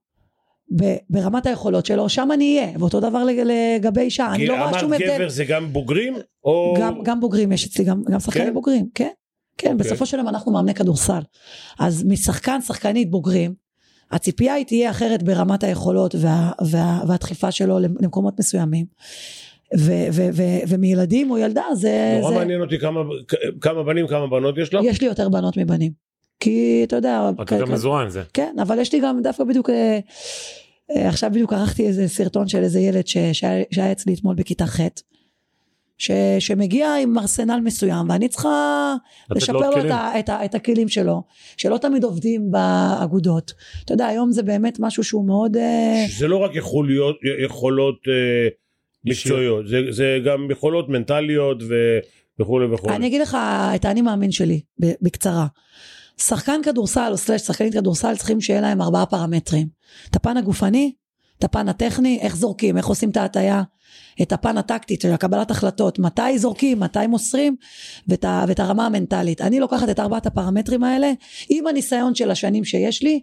ברמת 1.11 1.47
היכולות 1.47 1.86
שלו, 1.86 2.09
שם 2.09 2.28
אני 2.34 2.59
אהיה. 2.59 2.78
ואותו 2.78 3.01
דבר 3.01 3.24
לג- 3.24 3.43
לגבי 3.47 4.01
אישה. 4.01 4.28
אני 4.34 4.47
לא 4.47 4.55
רואה 4.68 4.80
שום 4.80 4.93
הבדל. 4.93 5.14
גבר 5.16 5.28
זה 5.28 5.45
גם 5.45 5.72
בוגרים? 5.72 6.16
או... 6.45 6.74
גם, 6.78 7.03
גם 7.03 7.20
בוגרים, 7.20 7.53
יש 7.53 7.66
אצלי 7.66 7.84
גם, 7.84 8.03
גם 8.11 8.20
שחקנים 8.20 8.47
כן? 8.47 8.55
בוגרים, 8.55 8.86
כן. 8.95 9.09
כן, 9.61 9.72
אוקיי. 9.72 9.86
בסופו 9.86 10.06
של 10.06 10.18
יום 10.18 10.28
אנחנו 10.28 10.52
מאמני 10.52 10.74
כדורסל. 10.74 11.20
אז 11.78 12.04
משחקן, 12.04 12.61
שחקנית 12.61 13.11
בוגרים, 13.11 13.54
הציפייה 14.11 14.54
היא 14.54 14.66
תהיה 14.66 14.90
אחרת 14.90 15.22
ברמת 15.22 15.64
היכולות 15.64 16.14
וה, 16.18 16.50
וה, 16.70 17.00
והדחיפה 17.08 17.50
שלו 17.50 17.78
למקומות 17.78 18.38
מסוימים. 18.38 18.86
ו, 19.78 19.92
ו, 20.12 20.28
ו, 20.32 20.42
ומילדים 20.68 21.30
או 21.30 21.38
ילדה 21.38 21.64
זה... 21.74 22.18
נורא 22.20 22.32
זה 22.32 22.38
מעניין 22.38 22.61
אותי 22.61 22.78
כמה, 22.78 23.00
כמה 23.61 23.82
בנים 23.82 24.06
כמה 24.06 24.26
בנות 24.26 24.58
יש 24.58 24.74
לך? 24.74 24.80
יש 24.84 25.00
לי 25.00 25.06
יותר 25.06 25.28
בנות 25.28 25.56
מבנים. 25.56 25.92
כי 26.40 26.80
אתה 26.84 26.96
יודע... 26.96 27.30
את 27.42 27.48
כ- 27.48 27.52
יותר 27.52 27.66
כ- 27.66 27.70
מזוהה 27.70 28.02
עם 28.02 28.11
זה. 28.11 28.22
כן, 28.34 28.56
אבל 28.62 28.78
יש 28.78 28.92
לי 28.92 29.00
גם 29.00 29.20
דווקא 29.22 29.44
בדיוק... 29.44 29.70
אה, 29.70 29.98
אה, 30.96 31.08
עכשיו 31.08 31.30
בדיוק 31.30 31.52
ערכתי 31.52 31.86
איזה 31.86 32.08
סרטון 32.08 32.48
של 32.48 32.62
איזה 32.62 32.80
ילד 32.80 33.06
ש, 33.06 33.16
שהיה, 33.32 33.64
שהיה 33.72 33.92
אצלי 33.92 34.14
אתמול 34.14 34.34
בכיתה 34.34 34.66
ח'. 34.66 34.80
ש, 36.01 36.11
שמגיע 36.38 36.94
עם 37.03 37.18
ארסנל 37.18 37.61
מסוים 37.64 38.11
ואני 38.11 38.28
צריכה 38.28 38.94
לשפר 39.30 39.70
לו 39.70 39.80
את. 39.80 39.90
ה, 39.90 40.18
את, 40.18 40.28
ה, 40.28 40.44
את 40.44 40.55
הכלים 40.55 40.88
שלו 40.88 41.22
שלא 41.57 41.78
תמיד 41.78 42.05
עובדים 42.05 42.51
באגודות 42.51 43.53
אתה 43.84 43.92
יודע 43.92 44.07
היום 44.07 44.32
זה 44.32 44.42
באמת 44.42 44.76
משהו 44.80 45.05
שהוא 45.05 45.26
מאוד 45.26 45.57
אה, 45.57 46.05
שזה 46.09 46.28
לא 46.28 46.36
רק 46.36 46.51
יכוליות, 46.55 47.16
יכולות 47.44 47.98
אה. 48.09 48.48
מקצועיות, 49.05 49.68
זה, 49.68 49.80
זה 49.90 50.18
גם 50.24 50.51
יכולות 50.51 50.88
מנטליות 50.88 51.62
ו, 51.68 51.98
וכולי 52.40 52.66
וכולי. 52.66 52.96
אני 52.96 53.07
אגיד 53.07 53.20
לך 53.20 53.36
את 53.74 53.84
האני 53.84 54.03
מאמין 54.03 54.30
שלי 54.30 54.61
ב- 54.80 54.92
בקצרה 55.03 55.46
שחקן 56.16 56.61
כדורסל 56.64 57.09
או 57.12 57.16
סלאש 57.16 57.40
שחקנית 57.40 57.72
כדורסל 57.72 58.16
צריכים 58.16 58.40
שיהיה 58.40 58.61
להם 58.61 58.82
ארבעה 58.82 59.07
פרמטרים 59.07 59.66
את 60.11 60.16
הפן 60.16 60.36
הגופני 60.36 60.92
את 61.38 61.44
הפן 61.44 61.68
הטכני 61.68 62.18
איך 62.22 62.36
זורקים 62.36 62.76
איך 62.76 62.86
עושים 62.86 63.11
את 63.11 63.16
ההטייה 63.16 63.62
את 64.22 64.32
הפן 64.32 64.59
הטקטי 64.59 64.97
של 65.03 65.12
הקבלת 65.12 65.51
החלטות 65.51 65.99
מתי 65.99 66.38
זורקים 66.38 66.80
מתי 66.80 67.07
מוסרים 67.07 67.57
ואת, 68.09 68.24
ה, 68.24 68.45
ואת 68.49 68.61
הרמה 68.61 68.86
המנטלית 68.86 69.41
אני 69.41 69.61
לוקחת 69.61 69.88
את 69.91 70.01
ארבעת 70.01 70.26
הפרמטרים 70.26 70.84
האלה 70.84 71.12
עם 71.49 71.66
הניסיון 71.66 72.14
של 72.14 72.30
השנים 72.30 72.64
שיש 72.64 73.03
לי 73.03 73.20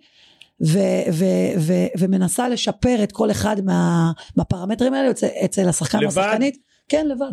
ו, 0.65 0.79
ו, 1.13 1.25
ו, 1.59 1.73
ומנסה 1.99 2.49
לשפר 2.49 3.03
את 3.03 3.11
כל 3.11 3.31
אחד 3.31 3.61
מה, 3.65 4.11
מהפרמטרים 4.37 4.93
האלה 4.93 5.11
אצל, 5.11 5.27
אצל 5.45 5.69
השחקן 5.69 6.03
או? 6.03 6.07
השחקנית 6.07 6.57
כן 6.89 7.07
לבד 7.07 7.31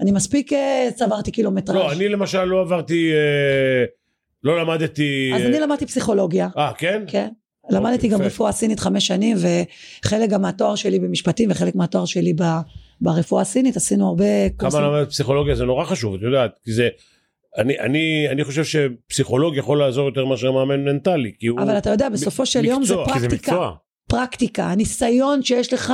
אני 0.00 0.12
מספיק 0.12 0.52
אה, 0.52 0.88
צברתי 0.94 1.30
קילומטראז' 1.30 1.76
לא, 1.76 1.92
אני 1.92 2.08
למשל 2.08 2.44
לא 2.44 2.60
עברתי, 2.60 3.12
אה, 3.12 3.84
לא 4.44 4.60
למדתי... 4.60 5.32
אז 5.34 5.40
אה, 5.40 5.46
אני 5.46 5.60
למדתי 5.60 5.86
פסיכולוגיה, 5.86 6.48
אה, 6.56 6.72
כן? 6.78 7.02
כן. 7.06 7.28
למדתי 7.70 8.08
גם. 8.08 8.22
רפואה 8.22 8.52
סינית 8.52 8.80
חמש 8.80 9.06
שנים 9.06 9.36
וחלק 10.04 10.30
גם 10.30 10.42
מהתואר 10.42 10.74
שלי 10.74 10.98
במשפטים 10.98 11.50
וחלק 11.50 11.74
מהתואר 11.74 12.04
שלי 12.04 12.32
ב, 12.32 12.42
ברפואה 13.00 13.42
הסינית 13.42 13.76
עשינו 13.76 14.08
הרבה 14.08 14.24
קורסים. 14.56 14.80
כמה 14.80 14.88
למדת 14.88 15.08
פסיכולוגיה 15.08 15.54
זה 15.54 15.64
נורא 15.64 15.84
חשוב, 15.84 16.14
את 16.14 16.20
יודעת, 16.22 16.50
כי 16.64 16.72
זה... 16.72 16.88
אני, 17.58 17.78
אני, 17.78 18.26
אני 18.30 18.44
חושב 18.44 18.64
שפסיכולוג 18.64 19.56
יכול 19.56 19.78
לעזור 19.78 20.06
יותר 20.06 20.24
מאשר 20.24 20.52
מאמן 20.52 20.84
מנטלי, 20.84 21.32
כי 21.38 21.46
הוא... 21.46 21.60
אבל 21.60 21.78
אתה 21.78 21.90
יודע 21.90 22.08
בסופו 22.08 22.46
של 22.46 22.64
יום 22.64 22.84
זה 22.84 22.96
מקצוע, 22.96 23.14
כי 23.14 23.20
זה 23.20 23.28
פרקטיקה, 23.28 23.52
מקצוע. 23.52 23.76
הפרקטיקה, 24.06 24.64
הניסיון 24.64 25.42
שיש 25.42 25.72
לך 25.72 25.92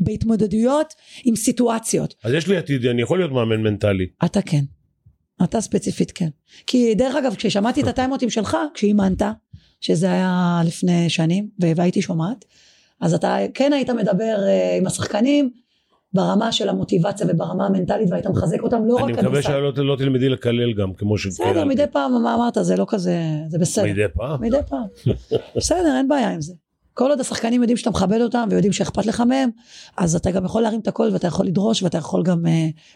בהתמודדויות 0.00 0.94
עם 1.24 1.36
סיטואציות. 1.36 2.14
אז 2.24 2.32
יש 2.32 2.46
לי 2.48 2.56
עתיד, 2.56 2.86
אני 2.86 3.02
יכול 3.02 3.18
להיות 3.18 3.32
מאמן 3.32 3.62
מנטלי. 3.62 4.06
אתה 4.24 4.42
כן. 4.42 4.64
אתה 5.44 5.60
ספציפית 5.60 6.10
כן. 6.10 6.28
כי 6.66 6.94
דרך 6.94 7.16
אגב, 7.16 7.34
כששמעתי 7.34 7.82
את 7.82 7.86
הטיימוטים 7.86 8.30
שלך, 8.30 8.56
כשאימנת, 8.74 9.22
שזה 9.84 10.12
היה 10.12 10.60
לפני 10.66 11.10
שנים, 11.10 11.48
והייתי 11.76 12.02
שומעת, 12.02 12.44
אז 13.00 13.14
אתה 13.14 13.36
כן 13.54 13.72
היית 13.72 13.90
מדבר 13.90 14.36
uh, 14.36 14.80
עם 14.80 14.86
השחקנים 14.86 15.50
ברמה 16.12 16.52
של 16.52 16.68
המוטיבציה 16.68 17.26
וברמה 17.30 17.66
המנטלית, 17.66 18.10
והיית 18.10 18.26
מחזק 18.26 18.62
אותם 18.62 18.84
לא 18.86 18.94
רק 18.94 19.02
אני 19.02 19.12
מקווה 19.12 19.42
שלא 19.42 19.72
לא 19.76 19.96
תלמדי 19.96 20.28
לקלל 20.28 20.72
גם, 20.72 20.94
כמו 20.94 21.18
ש... 21.18 21.26
בסדר, 21.26 21.64
מדי 21.64 21.84
פעם, 21.92 22.22
מה 22.22 22.34
אמרת, 22.34 22.58
זה 22.60 22.76
לא 22.76 22.86
כזה, 22.88 23.18
זה 23.48 23.58
בסדר. 23.58 23.84
מדי 23.84 24.04
פעם? 24.14 24.42
מדי 24.42 24.56
פעם. 24.68 25.14
בסדר, 25.56 25.96
אין 25.96 26.08
בעיה 26.08 26.30
עם 26.30 26.40
זה. 26.40 26.54
כל 26.94 27.10
עוד 27.10 27.20
השחקנים 27.20 27.62
יודעים 27.62 27.76
שאתה 27.76 27.90
מכבד 27.90 28.20
אותם 28.20 28.48
ויודעים 28.50 28.72
שאכפת 28.72 29.06
לך 29.06 29.20
מהם, 29.20 29.50
אז 29.96 30.16
אתה 30.16 30.30
גם 30.30 30.44
יכול 30.44 30.62
להרים 30.62 30.80
את 30.80 30.88
הקול 30.88 31.10
ואתה 31.12 31.26
יכול 31.26 31.46
לדרוש 31.46 31.82
ואתה 31.82 31.98
יכול 31.98 32.22
גם 32.22 32.46
uh, 32.46 32.48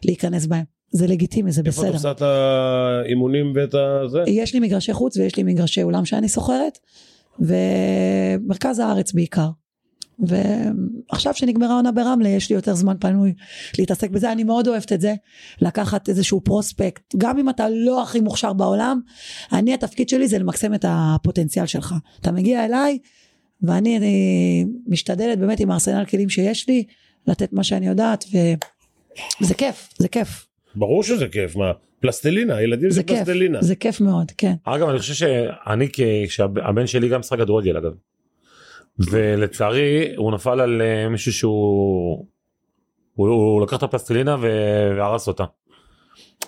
להיכנס 0.05 0.47
בהם. 0.47 0.78
זה 0.91 1.07
לגיטימי, 1.07 1.53
זה 1.53 1.62
בסדר. 1.62 1.86
איפה 1.86 1.91
את 1.91 1.95
עושה 1.95 2.11
את 2.11 2.22
האימונים 2.22 3.53
ואת 3.55 3.74
הזה? 3.74 4.22
יש 4.26 4.55
לי 4.55 4.61
מגרשי 4.61 4.93
חוץ 4.93 5.16
ויש 5.16 5.36
לי 5.36 5.43
מגרשי 5.43 5.82
אולם 5.82 6.05
שאני 6.05 6.28
שוכרת, 6.28 6.78
ומרכז 7.41 8.78
הארץ 8.78 9.12
בעיקר. 9.12 9.49
ועכשיו 10.18 11.34
שנגמרה 11.34 11.70
העונה 11.70 11.93
ברמלה 11.93 12.28
יש 12.28 12.51
לי 12.51 12.57
יותר 12.57 12.74
זמן 12.74 12.97
פנוי 13.01 13.34
להתעסק 13.78 14.11
בזה 14.11 14.32
אני 14.32 14.45
מאוד 14.45 14.68
אוהבת 14.68 14.93
את 14.93 15.01
זה 15.01 15.14
לקחת 15.61 16.09
איזשהו 16.09 16.41
פרוספקט 16.41 17.14
גם 17.16 17.39
אם 17.39 17.49
אתה 17.49 17.68
לא 17.68 18.03
הכי 18.03 18.20
מוכשר 18.20 18.53
בעולם 18.53 19.01
אני 19.53 19.74
התפקיד 19.74 20.09
שלי 20.09 20.28
זה 20.28 20.39
למקסם 20.39 20.74
את 20.74 20.84
הפוטנציאל 20.89 21.66
שלך 21.66 21.95
אתה 22.20 22.32
מגיע 22.32 22.64
אליי 22.64 22.99
ואני 23.62 23.97
אני 23.97 24.64
משתדלת 24.86 25.39
באמת 25.39 25.61
עם 25.61 25.70
הארסנל 25.70 26.05
כלים 26.05 26.28
שיש 26.28 26.68
לי 26.68 26.84
לתת 27.26 27.53
מה 27.53 27.64
שאני 27.64 27.86
יודעת 27.86 28.24
וזה 29.41 29.55
כיף 29.55 29.89
זה 29.99 30.09
כיף 30.09 30.47
ברור 30.79 31.03
שזה 31.03 31.29
כיף 31.29 31.57
מה 31.57 31.72
פלסטלינה 32.01 32.57
הילדים 32.57 32.91
זה, 32.91 32.95
זה 32.95 33.03
כיף, 33.03 33.16
פלסטלינה 33.16 33.62
זה 33.62 33.76
כיף 33.76 34.01
מאוד 34.01 34.33
כן 34.39 34.55
אגב 34.64 34.89
אני 34.89 34.99
חושב 34.99 35.14
שאני 35.14 35.89
כשהבן 36.26 36.87
שלי 36.87 37.09
גם 37.09 37.20
משחק 37.20 37.39
כדורגל 37.39 37.76
אגב 37.76 37.93
ולצערי 38.99 40.14
הוא 40.16 40.33
נפל 40.33 40.61
על 40.61 40.83
אה, 40.83 41.09
מישהו 41.09 41.33
שהוא 41.33 42.26
הוא, 43.14 43.29
הוא 43.29 43.62
לקח 43.62 43.76
את 43.76 43.83
הפלסטלינה 43.83 44.37
והרס 44.41 45.29
אותה. 45.29 45.45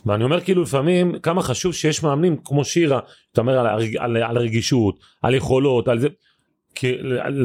ואני 0.07 0.25
אומר 0.25 0.41
כאילו 0.41 0.63
לפעמים 0.63 1.19
כמה 1.19 1.43
חשוב 1.43 1.75
שיש 1.75 2.03
מאמנים 2.03 2.37
כמו 2.45 2.65
שירה 2.65 3.01
אתה 3.33 3.41
אומר 3.41 3.59
על, 3.59 3.67
הרג, 3.67 3.97
על, 3.97 4.17
על 4.17 4.37
הרגישות 4.37 4.99
על 5.23 5.35
יכולות 5.35 5.89
על 5.89 5.99
זה 5.99 6.09
כי 6.75 6.97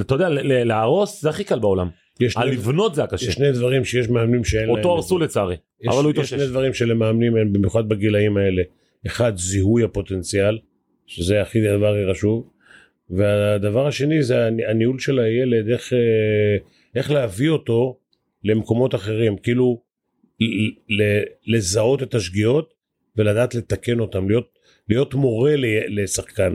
אתה 0.02 0.16
יודע 0.16 0.28
להרוס 0.64 1.22
זה 1.22 1.30
הכי 1.30 1.44
קל 1.44 1.60
בעולם. 1.60 1.90
יש 2.20 2.38
על 2.38 2.50
לבנות 2.50 2.96
זה 2.96 3.04
הקשה. 3.04 3.26
יש 3.26 3.34
שני 3.34 3.52
דברים 3.52 3.86
שיש 3.86 4.10
מאמנים 4.10 4.44
שאין 4.44 4.68
להם. 4.68 4.78
אותו 4.78 4.92
הרסו 4.92 5.18
לצערי. 5.20 5.56
יש, 5.82 5.88
אבל 5.88 6.04
הוא 6.04 6.12
התאושש. 6.12 6.32
יש 6.32 6.40
שני 6.40 6.48
דברים 6.48 6.74
שלמאמנים 6.74 7.38
אין 7.38 7.54
במיוחד 7.54 7.90
בגילאים 7.90 8.38
האלה. 8.38 8.62
אחד 9.08 9.38
זיהוי 9.38 9.84
הפוטנציאל 9.84 10.60
שזה 11.08 11.42
הכי 11.42 11.62
דבר 11.62 11.96
הכי 11.96 12.12
חשוב. 12.12 12.50
והדבר 13.10 13.88
השני 13.88 14.24
זה 14.24 14.48
הניהול 14.48 15.00
של 15.00 15.20
הילד, 15.20 15.70
איך, 15.70 15.94
אה, 15.94 16.58
איך 16.96 17.12
להביא 17.12 17.50
אותו 17.50 17.98
למקומות 18.44 18.96
אחרים, 18.96 19.38
כאילו 19.38 19.82
לזהות 21.48 22.04
את 22.04 22.16
השגיאות 22.16 22.74
ולדעת 23.18 23.56
לתקן 23.56 24.00
אותם, 24.00 24.30
להיות, 24.30 24.60
להיות 24.90 25.14
מורה 25.14 25.54
לשחקן. 25.88 26.54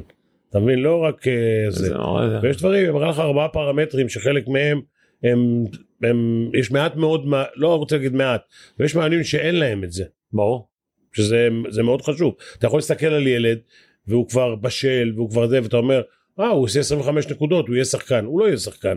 אתה 0.51 0.61
מבין? 0.61 0.79
לא 0.79 0.97
רק 0.97 1.29
אה, 1.29 1.71
זה. 1.71 1.95
ויש 2.43 2.57
דברים, 2.57 2.85
אני 2.85 2.93
מראה 2.93 3.11
לך 3.11 3.19
ארבעה 3.19 3.49
פרמטרים 3.49 4.09
שחלק 4.09 4.49
מהם 4.49 4.81
הם, 5.23 5.65
הם, 6.03 6.51
יש 6.55 6.71
מעט 6.71 6.97
מאוד, 6.97 7.27
לא 7.57 7.77
רוצה 7.77 7.97
להגיד 7.97 8.13
מעט, 8.13 8.43
ויש 8.79 8.95
מאמנים 8.95 9.25
שאין 9.25 9.55
להם 9.55 9.85
את 9.85 9.93
זה. 9.93 10.05
ברור. 10.33 10.69
שזה 11.13 11.83
מאוד 11.83 12.03
חשוב. 12.03 12.35
אתה 12.59 12.67
יכול 12.67 12.79
להסתכל 12.79 13.07
על 13.07 13.27
ילד 13.27 13.59
והוא 14.07 14.29
כבר 14.29 14.57
בשל 14.57 15.13
והוא 15.15 15.31
כבר 15.31 15.49
זה 15.49 15.63
ואתה 15.63 15.77
אומר 15.77 16.03
אה, 16.41 16.49
הוא 16.49 16.65
עושה 16.65 16.81
25 16.81 17.27
נקודות, 17.27 17.69
הוא 17.69 17.75
יהיה 17.75 17.85
שחקן. 17.85 18.25
הוא 18.25 18.41
לא 18.41 18.47
יהיה 18.47 18.57
שחקן. 18.57 18.97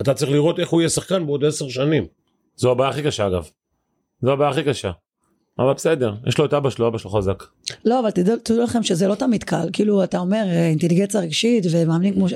אתה 0.00 0.14
צריך 0.14 0.30
לראות 0.30 0.58
איך 0.58 0.68
הוא 0.68 0.80
יהיה 0.80 0.88
שחקן 0.88 1.26
בעוד 1.26 1.44
10 1.44 1.68
שנים. 1.68 2.06
זו 2.56 2.70
הבעיה 2.70 2.90
הכי 2.90 3.02
קשה 3.02 3.26
אגב. 3.26 3.48
זו 4.22 4.32
הבעיה 4.32 4.50
הכי 4.50 4.62
קשה. 4.62 4.90
אבל 5.58 5.72
בסדר, 5.72 6.14
יש 6.26 6.38
לו 6.38 6.44
את 6.44 6.54
אבא 6.54 6.70
שלו, 6.70 6.88
אבא 6.88 6.98
שלו 6.98 7.10
חזק. 7.10 7.44
לא, 7.84 8.00
אבל 8.00 8.10
תדעו, 8.10 8.36
תדעו 8.36 8.62
לכם 8.62 8.82
שזה 8.82 9.08
לא 9.08 9.14
תמיד 9.14 9.44
קל. 9.44 9.68
כאילו, 9.72 10.04
אתה 10.04 10.18
אומר 10.18 10.44
אה, 10.46 10.66
אינטליגנציה 10.66 11.20
רגשית 11.20 11.64
ומאמנים 11.70 12.14
כמו 12.14 12.28
ש... 12.28 12.32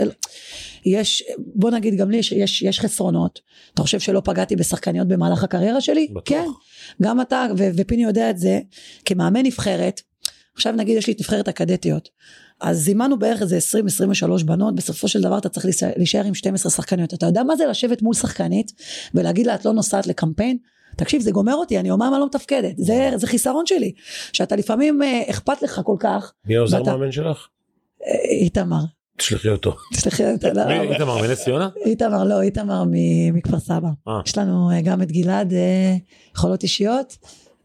יש, 0.86 1.22
בוא 1.38 1.70
נגיד 1.70 1.96
גם 1.96 2.10
לי, 2.10 2.16
יש, 2.16 2.62
יש 2.62 2.80
חסרונות. 2.80 3.40
אתה 3.74 3.82
חושב 3.82 4.00
שלא 4.00 4.22
פגעתי 4.24 4.56
בשחקניות 4.56 5.08
במהלך 5.08 5.44
הקריירה 5.44 5.80
שלי? 5.80 6.08
בטוח. 6.10 6.24
כן. 6.24 6.46
גם 7.02 7.20
אתה, 7.20 7.46
ו- 7.58 7.68
ופיני 7.76 8.04
יודע 8.04 8.30
את 8.30 8.38
זה, 8.38 8.60
כמאמן 9.04 9.46
נבחרת, 9.46 10.00
עכשיו 10.54 10.72
נגיד 10.72 10.96
יש 10.96 11.06
לי 11.06 11.12
את 11.12 11.20
נבחרת 11.20 11.48
הקדטיות. 11.48 12.08
אז 12.60 12.78
זימנו 12.78 13.18
בערך 13.18 13.42
איזה 13.42 13.58
20-23 14.40 14.44
בנות, 14.44 14.74
בסופו 14.74 15.08
של 15.08 15.20
דבר 15.20 15.38
אתה 15.38 15.48
צריך 15.48 15.66
להישאר 15.96 16.24
עם 16.24 16.34
12 16.34 16.72
שחקניות. 16.72 17.14
אתה 17.14 17.26
יודע 17.26 17.42
מה 17.42 17.56
זה 17.56 17.66
לשבת 17.66 18.02
מול 18.02 18.14
שחקנית 18.14 18.72
ולהגיד 19.14 19.46
לה 19.46 19.54
את 19.54 19.64
לא 19.64 19.72
נוסעת 19.72 20.06
לקמפיין? 20.06 20.58
תקשיב 20.96 21.22
זה 21.22 21.30
גומר 21.30 21.54
אותי 21.54 21.78
אני 21.78 21.88
יומיים 21.88 22.12
אני 22.12 22.20
לא 22.20 22.26
מתפקדת 22.26 22.74
זה, 22.76 23.10
זה 23.16 23.26
חיסרון 23.26 23.66
שלי 23.66 23.92
שאתה 24.32 24.56
לפעמים 24.56 25.02
אה, 25.02 25.22
אכפת 25.30 25.62
לך 25.62 25.80
כל 25.84 25.96
כך. 26.00 26.32
מי 26.46 26.56
העוזר 26.56 26.78
ואתה... 26.78 26.90
מאמן 26.90 27.12
שלך? 27.12 27.48
אה, 28.06 28.12
איתמר. 28.30 28.80
תשלחי 29.16 29.48
אותו. 29.48 29.76
תשלחי 29.92 30.32
אותו. 30.32 30.48
לא, 30.54 30.62
איתמר 30.70 31.22
מנס 31.22 31.44
ציונה? 31.44 31.68
איתמר 31.84 32.24
לא 32.24 32.40
איתמר 32.40 32.84
מכפר 33.32 33.58
סבא. 33.58 33.88
אה. 34.08 34.20
יש 34.26 34.38
לנו 34.38 34.70
אה, 34.70 34.80
גם 34.80 35.02
את 35.02 35.12
גלעד 35.12 35.52
יכולות 36.34 36.62
אישיות. 36.62 37.16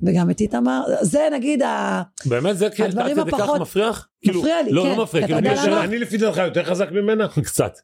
וגם 0.04 0.30
את 0.30 0.42
איתמר, 0.42 0.82
זה 1.02 1.28
נגיד 1.34 1.62
באמת 2.26 2.58
זה 2.58 2.70
כן, 2.70 2.84
הדברים 2.84 3.20
הפחות, 3.20 3.62
מפריח? 3.62 4.08
כאילו, 4.22 4.40
מפריע 4.40 4.62
לי, 4.62 4.72
לא, 4.72 4.84
כן. 4.84 4.98
לא 4.98 5.04
מפריע, 5.04 5.28
כאילו, 5.28 5.82
אני 5.84 6.00
לפי 6.00 6.18
דעתך 6.18 6.38
יותר 6.38 6.64
חזק 6.64 6.92
ממנה? 6.92 7.28
קצת. 7.46 7.78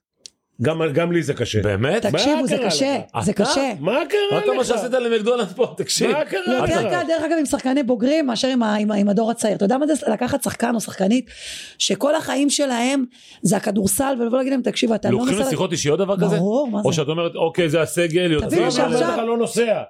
גם, 0.62 0.82
גם 0.94 1.12
לי 1.12 1.24
זה 1.24 1.34
קשה. 1.34 1.62
באמת? 1.62 2.06
תקשיבו, 2.06 2.48
זה 2.48 2.58
קשה, 2.66 2.98
זה 3.22 3.34
קשה. 3.34 3.74
מה 3.80 4.00
קרה 4.10 4.40
לך? 4.40 4.48
מה 4.58 4.64
שעשית 4.64 4.92
למקדונלדס 4.92 5.54
פה, 5.54 5.74
תקשיב. 5.78 6.12
מה 6.12 6.26
קרה 6.26 6.42
לך? 6.48 6.70
יותר 6.70 6.90
קל, 6.90 7.04
דרך 7.08 7.24
אגב, 7.24 7.36
עם 7.40 7.46
שחקני 7.46 7.84
בוגרים 7.84 8.26
מאשר 8.26 8.48
עם, 8.48 8.64
עם, 8.64 8.92
עם 8.92 9.10
הדור 9.10 9.32
הצעיר. 9.32 9.56
אתה 9.56 9.66
יודע 9.66 9.78
מה 9.78 9.88
זה 9.88 9.94
לקחת 10.12 10.44
שחקן 10.44 10.76
או 10.76 10.82
שחקנית, 10.82 11.30
שכל 11.78 12.16
החיים 12.16 12.50
שלהם 12.50 13.06
זה 13.42 13.58
הכדורסל, 13.58 14.16
ולבוא 14.20 14.38
להגיד 14.38 14.52
להם, 14.52 14.62
תקשיב, 14.62 14.92
אתה 14.94 15.10
לא 15.10 15.18
נוסע... 15.18 15.32
לוקחים 15.32 15.48
לשיחות 15.48 15.72
אישיות 15.72 16.00
דבר 16.00 16.18
כזה? 16.18 16.36
ברור, 16.36 16.68
מה 16.68 16.82
זה? 16.82 16.88
או 16.88 16.94
שאת 16.94 17.08
אומרת, 17.08 17.36
אוקיי, 17.36 17.70
זה 17.70 17.82
הסגל, 17.82 18.32
יוצא... 18.32 18.48
תבין 18.48 18.72
שעכשיו... 18.72 19.26
לא 19.26 19.38
נוסע. 19.38 19.82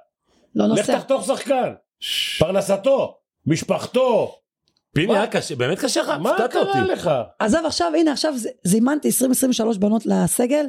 לא 0.56 0.68
נוסע. 0.68 0.82
לך 0.82 0.92
תחתוך 0.92 1.26
שחקן. 1.26 1.70
פרנסתו, 2.40 3.18
משפחתו. 3.46 4.36
פיני 5.02 5.18
היה 5.18 5.28
קשה, 5.28 5.56
באמת 5.56 5.80
קשה 5.80 6.02
לך? 6.02 6.10
מה 6.22 6.36
קרה 6.52 6.84
לך? 6.86 7.12
עזוב 7.40 7.66
עכשיו, 7.66 7.92
הנה 8.00 8.12
עכשיו 8.12 8.34
זימנתי 8.64 9.10
20-23 9.76 9.78
בנות 9.80 10.06
לסגל, 10.06 10.66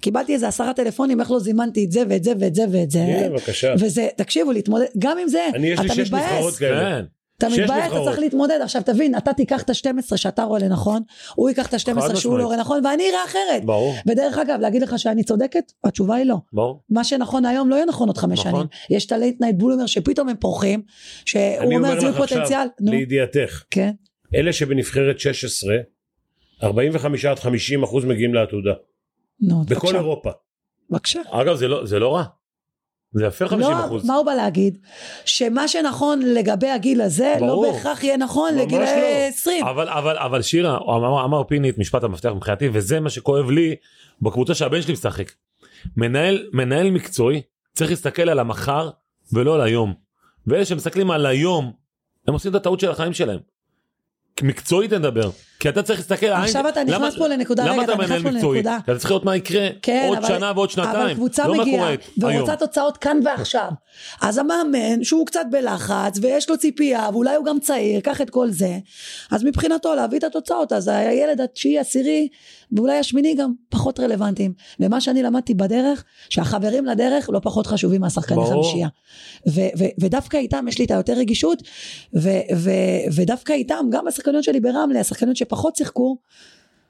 קיבלתי 0.00 0.34
איזה 0.34 0.48
עשרה 0.48 0.72
טלפונים 0.72 1.20
איך 1.20 1.30
לא 1.30 1.38
זימנתי 1.38 1.84
את 1.84 1.92
זה 1.92 2.02
ואת 2.08 2.24
זה 2.24 2.32
ואת 2.38 2.54
זה 2.54 2.64
ואת 2.72 2.90
זה. 2.90 3.00
הנה 3.02 3.28
בבקשה. 3.28 3.74
וזה, 3.78 4.08
תקשיבו, 4.16 4.52
להתמודד, 4.52 4.86
גם 4.98 5.18
עם 5.18 5.28
זה, 5.28 5.46
אני 5.54 5.66
יש 5.66 5.80
לי 5.80 5.88
שש 5.88 6.12
נבחרות 6.12 6.54
כאלה. 6.54 7.00
אתה 7.44 7.62
מתבייש, 7.62 7.92
אתה 7.92 8.00
צריך 8.04 8.18
להתמודד. 8.18 8.58
עכשיו 8.62 8.82
תבין, 8.82 9.16
אתה 9.16 9.32
תיקח 9.32 9.62
את 9.62 9.70
ה-12 9.70 10.16
שאתה 10.16 10.44
רואה 10.44 10.60
לנכון, 10.60 11.02
הוא 11.34 11.48
ייקח 11.48 11.66
את 11.66 11.74
ה-12 11.74 12.16
שהוא 12.16 12.38
לא 12.38 12.44
רואה 12.44 12.56
נכון, 12.56 12.86
ואני 12.86 13.02
אראה 13.10 13.24
אחרת. 13.24 13.64
ברור. 13.64 13.94
ודרך 14.06 14.38
אגב, 14.38 14.60
להגיד 14.60 14.82
לך 14.82 14.98
שאני 14.98 15.24
צודקת? 15.24 15.72
התשובה 15.84 16.14
היא 16.14 16.26
לא. 16.26 16.36
ברור. 16.52 16.82
מה 16.90 17.04
שנכון 17.04 17.44
היום 17.44 17.70
לא 17.70 17.74
יהיה 17.74 17.86
נכון 17.86 18.08
עוד 18.08 18.18
חמש 18.18 18.38
נכון. 18.38 18.52
שנים. 18.52 18.66
יש 18.98 19.06
את 19.06 19.12
ה 19.12 19.18
late 19.18 19.40
night 19.40 19.56
bloomer 19.56 19.86
שפתאום 19.86 20.28
הם 20.28 20.36
פורחים, 20.36 20.82
שהוא 21.24 21.74
אומר 21.74 22.00
זיהוי 22.00 22.16
פוטנציאל. 22.16 22.66
נו. 22.80 22.92
לידיעתך, 22.92 23.64
כן. 23.70 23.92
אלה 24.34 24.52
שבנבחרת 24.52 25.18
16, 25.20 25.74
45 26.62 27.24
עד 27.24 27.38
50 27.38 27.82
אחוז 27.82 28.04
מגיעים 28.04 28.34
לעתודה. 28.34 28.72
נו, 29.40 29.62
בכל 29.62 29.74
בבקשה. 29.74 29.98
אירופה. 29.98 30.30
בבקשה. 30.90 31.20
אגב, 31.30 31.56
זה 31.56 31.68
לא, 31.68 31.86
זה 31.86 31.98
לא 31.98 32.14
רע. 32.14 32.24
זה 33.12 33.26
יפה 33.26 33.48
50 33.48 33.70
לא, 33.70 33.84
אחוז. 33.84 34.06
מה 34.06 34.14
הוא 34.14 34.26
בא 34.26 34.34
להגיד? 34.34 34.78
שמה 35.24 35.68
שנכון 35.68 36.20
לגבי 36.22 36.68
הגיל 36.68 37.00
הזה, 37.00 37.34
ברור. 37.38 37.66
לא 37.66 37.72
בהכרח 37.72 38.04
יהיה 38.04 38.16
נכון 38.16 38.54
לגיל 38.54 38.80
לא. 38.80 38.84
20. 39.28 39.66
אבל 39.66 39.88
אבל 39.88 40.18
אבל 40.18 40.42
שירה 40.42 40.76
אמר, 40.76 41.24
אמר 41.24 41.44
פיני 41.44 41.70
את 41.70 41.78
משפט 41.78 42.04
המפתח 42.04 42.28
מבחינתי 42.36 42.68
וזה 42.72 43.00
מה 43.00 43.10
שכואב 43.10 43.50
לי 43.50 43.74
בקבוצה 44.22 44.54
שהבן 44.54 44.82
שלי 44.82 44.92
משחק. 44.92 45.32
מנהל 45.96 46.48
מנהל 46.52 46.90
מקצועי 46.90 47.42
צריך 47.74 47.90
להסתכל 47.90 48.28
על 48.28 48.38
המחר 48.38 48.90
ולא 49.32 49.54
על 49.54 49.60
היום. 49.60 49.94
ואלה 50.46 50.64
שמסתכלים 50.64 51.10
על 51.10 51.26
היום 51.26 51.72
הם 52.28 52.34
עושים 52.34 52.50
את 52.50 52.56
הטעות 52.56 52.80
של 52.80 52.90
החיים 52.90 53.12
שלהם. 53.12 53.38
מקצועית 54.42 54.92
נדבר 54.92 55.30
כי 55.62 55.68
אתה 55.68 55.82
צריך 55.82 55.98
להסתכל, 55.98 56.26
עכשיו 56.26 56.68
אתה 56.68 56.84
נכנס 56.84 57.16
פה 57.16 57.26
לנקודה, 57.28 57.64
למה 57.66 57.84
אתה 57.84 57.96
מנהל 57.96 58.22
מקצועי? 58.22 58.60
אתה 58.60 58.98
צריך 58.98 59.10
לראות 59.10 59.24
מה 59.24 59.36
יקרה 59.36 59.68
כן, 59.82 60.06
עוד 60.08 60.18
אבל, 60.18 60.28
שנה 60.28 60.52
ועוד 60.54 60.70
אבל 60.76 60.84
שנתיים. 60.84 61.16
קבוצה 61.16 61.48
לא 61.48 61.54
מגיעה. 61.54 61.88
ורוצה 62.18 62.56
תוצאות 62.56 62.96
כאן 62.96 63.20
ועכשיו. 63.24 63.68
אז 64.22 64.38
המאמן, 64.38 65.04
שהוא 65.04 65.26
קצת 65.26 65.44
בלחץ 65.50 66.18
ויש 66.22 66.50
לו 66.50 66.58
ציפייה 66.58 67.08
ואולי 67.12 67.34
הוא 67.34 67.44
גם 67.44 67.60
צעיר, 67.60 68.00
קח 68.00 68.20
את 68.20 68.30
כל 68.30 68.50
זה, 68.50 68.78
אז 69.30 69.44
מבחינתו 69.44 69.94
להביא 69.94 70.18
את 70.18 70.24
התוצאות, 70.24 70.72
אז 70.72 70.88
הילד 70.88 71.40
התשיעי, 71.40 71.78
עשירי 71.78 72.28
ואולי 72.76 72.98
השמיני 72.98 73.34
גם 73.34 73.52
פחות 73.68 74.00
רלוונטיים. 74.00 74.52
ומה 74.80 75.00
שאני 75.00 75.22
למדתי 75.22 75.54
בדרך, 75.54 76.04
שהחברים 76.28 76.86
לדרך 76.86 77.30
לא 77.32 77.40
פחות 77.42 77.66
חשובים 77.66 78.00
מהשחקני. 78.00 78.44
חמישייה. 78.50 78.88
ודווקא 80.00 80.36
איתם 80.36 80.64
יש 80.68 80.78
לי 80.78 80.84
את 80.84 80.90
היותר 80.90 81.12
רגישות, 81.12 81.62
ודווקא 83.12 83.52
איתם, 83.52 83.86
גם 83.90 84.08
השחקניות 84.08 84.44
שלי 84.44 84.60
ברמלה, 84.60 85.00
השחקניות 85.00 85.36
שפחות 85.52 85.76
שיחקו, 85.76 86.18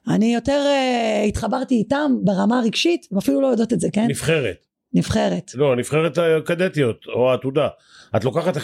אני 0.08 0.34
יותר 0.34 0.62
uh, 0.64 1.26
התחברתי 1.28 1.74
איתם 1.74 2.12
ברמה 2.24 2.58
הרגשית, 2.58 3.06
הם 3.12 3.18
אפילו 3.18 3.40
לא 3.40 3.46
יודעות 3.46 3.72
את 3.72 3.80
זה, 3.80 3.88
כן? 3.92 4.06
נבחרת. 4.08 4.66
נבחרת. 4.94 5.50
לא, 5.54 5.76
נבחרת 5.76 6.18
הקדטיות, 6.18 7.06
או 7.14 7.30
העתודה. 7.30 7.68
את 8.16 8.24
לוקחת 8.24 8.56
11-12 8.56 8.60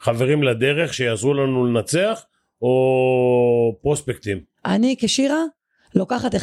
חברים 0.00 0.42
לדרך 0.42 0.94
שיעזרו 0.94 1.34
לנו 1.34 1.66
לנצח, 1.66 2.24
או 2.62 3.78
פרוספקטים. 3.82 4.40
אני 4.66 4.96
כשירה 4.98 5.42
לוקחת 5.94 6.34
11-12 6.34 6.38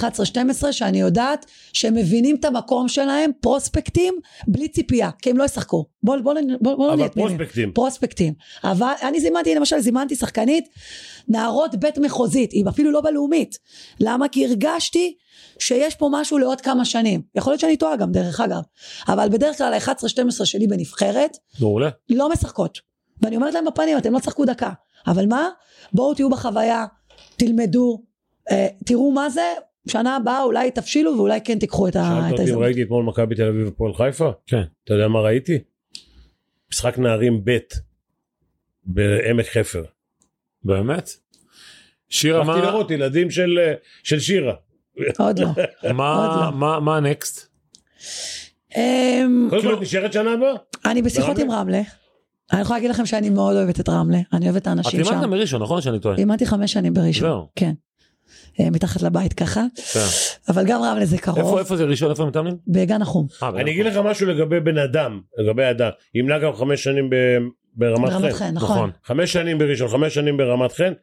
שאני 0.72 1.02
יודעת 1.02 1.46
שהם 1.74 1.94
מבינים 1.94 2.36
את 2.36 2.46
המקום 2.46 2.88
שלהם, 2.88 3.32
פרוספקטים, 3.42 4.14
בלי 4.48 4.68
ציפייה, 4.68 5.10
כי 5.22 5.30
הם 5.30 5.38
לא 5.38 5.44
ישחקו. 5.44 5.86
בוא, 6.04 6.18
בוא, 6.18 6.34
בוא, 6.34 6.42
בוא, 6.62 6.76
בוא 6.76 6.94
אבל. 6.94 7.08
פרוספקטים. 7.08 7.72
פרוספקטים. 7.72 8.34
אבל 8.64 8.94
אני 9.04 9.20
זימנתי, 9.20 9.56
למשל, 9.56 9.80
זימנתי 9.80 10.16
שחקנית, 10.16 10.70
נערות 11.28 11.76
בית 11.76 11.98
מחוזית, 11.98 12.52
היא 12.52 12.64
אפילו 12.70 12.92
לא 12.92 13.02
בלאומית. 13.02 13.58
למה? 14.00 14.28
כי 14.28 14.46
הרגשתי 14.46 15.16
שיש 15.60 15.96
פה 15.96 16.10
משהו 16.12 16.38
לעוד 16.38 16.62
כמה 16.62 16.86
שנים. 16.86 17.22
יכול 17.36 17.52
להיות 17.52 17.60
שאני 17.60 17.78
טועה 17.78 17.96
גם, 17.96 18.12
דרך 18.12 18.40
אגב. 18.40 18.62
אבל 19.08 19.30
בדרך 19.30 19.58
כלל 19.58 19.74
ה-11-12 19.74 20.46
שלי 20.46 20.68
בנבחרת, 20.68 21.38
מעולה. 21.60 21.90
לא 22.10 22.30
משחקות. 22.30 22.80
ואני 23.22 23.36
אומרת 23.36 23.54
להם 23.54 23.66
בפנים, 23.66 23.98
אתם 23.98 24.14
לא 24.14 24.20
תשחקו 24.20 24.46
דקה. 24.46 24.70
אבל 25.08 25.26
מה? 25.26 25.50
בואו 25.94 26.14
תהיו 26.14 26.30
בחוויה, 26.30 26.86
תלמדו, 27.38 28.04
תראו 28.86 29.12
מה 29.12 29.30
זה, 29.30 29.42
שנה 29.88 30.16
הבאה 30.16 30.44
אולי 30.44 30.72
תבשילו 30.72 31.18
ואולי 31.18 31.40
כן 31.42 31.60
תיקחו 31.60 31.88
את 31.88 31.96
ה- 31.96 32.04
שאלת 32.04 32.18
את 32.18 32.32
אותי 32.32 32.34
אם 32.34 32.40
ההזדמנות. 32.40 32.64
ראיתי 32.64 32.84
אתמול 32.84 33.04
מכבי 33.06 33.36
תל 33.36 33.48
אביב 33.48 33.68
ופועל 33.68 33.94
חיפה? 33.94 34.32
כן. 34.48 34.62
אתה 34.84 34.94
יודע 34.94 35.08
מה 35.08 35.20
ראיתי? 35.20 35.60
משחק 36.72 36.98
נערים 37.00 37.42
ב' 37.46 37.58
בעמק 38.86 39.46
חפר. 39.46 39.84
באמת? 40.64 41.10
שירה, 42.10 42.38
הלכתי 42.42 42.60
מה- 42.62 42.66
לראות 42.66 42.92
ילדים 42.92 43.32
של, 43.32 43.60
אה, 43.60 43.74
של 44.04 44.20
שירה. 44.20 44.54
עוד 45.20 45.40
לא. 45.40 45.48
מה- 45.94 46.16
עוד 46.16 46.54
לא. 46.54 46.60
מה- 46.60 46.80
מה 46.80 46.98
הנקסט? 46.98 47.48
אמ, 48.78 49.48
קודם 49.50 49.62
כל 49.62 49.68
כאילו- 49.68 49.78
את 49.78 49.82
נשארת 49.82 50.14
שנה 50.14 50.34
הבאה? 50.34 50.54
אני 50.86 51.02
בשיחות? 51.02 51.40
עם 51.40 51.52
רמלה. 51.52 51.82
אני 52.54 52.62
יכולה 52.62 52.78
להגיד 52.80 52.90
לכם 52.90 53.06
שאני 53.06 53.30
מאוד 53.30 53.56
אוהבת 53.56 53.80
את 53.80 53.90
רמלה. 53.90 54.18
אני 54.34 54.46
אוהבת 54.46 54.58
את 54.58 54.62
את 54.62 54.68
האנשים 54.68 55.00
לימדת 55.00 55.14
שם. 55.16 55.22
גם 55.24 55.30
בראשון, 55.32 55.62
נכון 55.62 55.82
שאני 55.82 56.00
טועה? 56.00 56.16
לימדתי 56.16 56.46
חמש 56.46 56.74
שנים 56.74 56.94
בראשון. 56.94 57.28
זהו. 57.30 57.48
כן. 57.56 57.74
אה, 58.60 58.70
מתחת 58.70 59.02
לבית 59.02 59.34
ככה. 59.34 59.64
אבל 60.50 60.64
גם 60.68 60.82
רמלה 60.82 61.06
זה 61.06 61.16
איפה 61.16 61.26
קרוב. 61.26 61.58
איפה 61.58 61.78
זה 61.78 61.84
ראשון? 61.84 62.10
איפה 62.10 62.24
הם 62.24 62.30
מתאמנים? 62.30 62.58
בגן 62.68 63.02
החום. 63.02 63.28
אה, 63.44 63.50
אני 63.50 63.72
אגיד 63.72 63.86
לך 63.86 63.98
משהו 63.98 64.28
לגבי 64.28 64.60
בן 64.60 64.78
אדם, 64.78 65.22
לגבי 65.38 65.70
אדם. 65.70 65.90
ימנע 66.16 66.40
גם 66.40 66.54
חמש 66.54 66.84
שנים 66.84 67.10
ברמת 67.76 68.10
ברמת 68.10 68.34
חן. 68.34 68.54
נכון. 68.54 68.78
נכון. 68.78 68.92
חמש 69.04 69.34
שנים 69.34 69.58
בראשון, 69.58 69.88
חמש 69.88 70.14
שנים 70.14 70.38
ברמת 70.38 70.72
חן. 70.72 70.94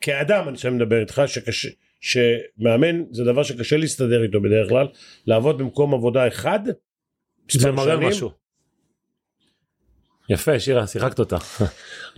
כאדם 0.00 0.44
אני 0.48 0.54
עכשיו 0.54 0.72
מדבר 0.72 1.00
איתך 1.00 1.22
שקשה, 1.26 1.68
שמאמן 2.00 3.02
זה 3.10 3.24
דבר 3.24 3.42
שקשה 3.42 3.76
להסתדר 3.76 4.22
איתו 4.22 4.40
בדרך 4.40 4.68
כלל, 4.68 4.86
לעבוד 5.26 5.58
במקום 5.58 5.94
עבודה 5.94 6.28
אחד. 6.28 6.60
זה 7.50 7.72
מראה. 7.72 7.96
משהו. 7.96 8.45
יפה, 10.28 10.60
שירה, 10.60 10.86
שיחקת 10.86 11.18
אותה. 11.18 11.36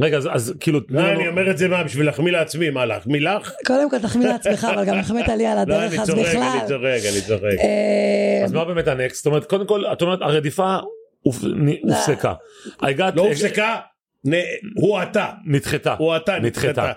רגע, 0.01 0.17
אז- 0.17 0.29
אז 0.33 0.55
כאילו... 0.61 0.81
לא, 0.89 1.01
אני 1.13 1.29
אומר 1.29 1.51
את 1.51 1.59
זה 1.59 1.69
מה, 1.69 1.85
בשביל 1.85 2.07
להחמיא 2.07 2.33
לעצמי, 2.33 2.71
מה 2.71 2.87
להחמיא 2.87 3.21
לך? 3.21 3.53
קודם 3.67 3.91
כל 3.91 3.99
תחמיא 3.99 4.29
לעצמך, 4.29 4.67
אבל 4.75 4.85
גם 4.85 4.99
החמאת 4.99 5.29
לי 5.29 5.47
על 5.47 5.57
לא, 5.57 5.61
הדרך, 5.75 5.99
אז 6.01 6.11
בכלל. 6.11 6.37
אני 6.43 6.69
צוחק, 6.69 7.01
אני 7.13 7.21
צוחק. 7.27 7.43
אה, 7.61 8.45
אז 8.45 8.53
מה 8.53 8.65
באמת 8.65 8.89
הנקסט? 8.89 9.17
זאת 9.17 9.27
אומרת, 9.27 9.45
קודם 9.45 9.67
כל, 9.67 9.85
את 9.93 10.03
אומרת, 10.03 10.23
הרדיפה 10.23 10.77
הופסקה. 11.21 12.35
לא 13.15 13.23
הופסקה, 13.23 13.77
נ- 14.27 14.33
הוא 14.81 15.03
אתה, 15.03 15.27
נדחתה. 15.47 15.95
הוא 15.99 16.17
אתה, 16.17 16.39
נדחתה. 16.39 16.93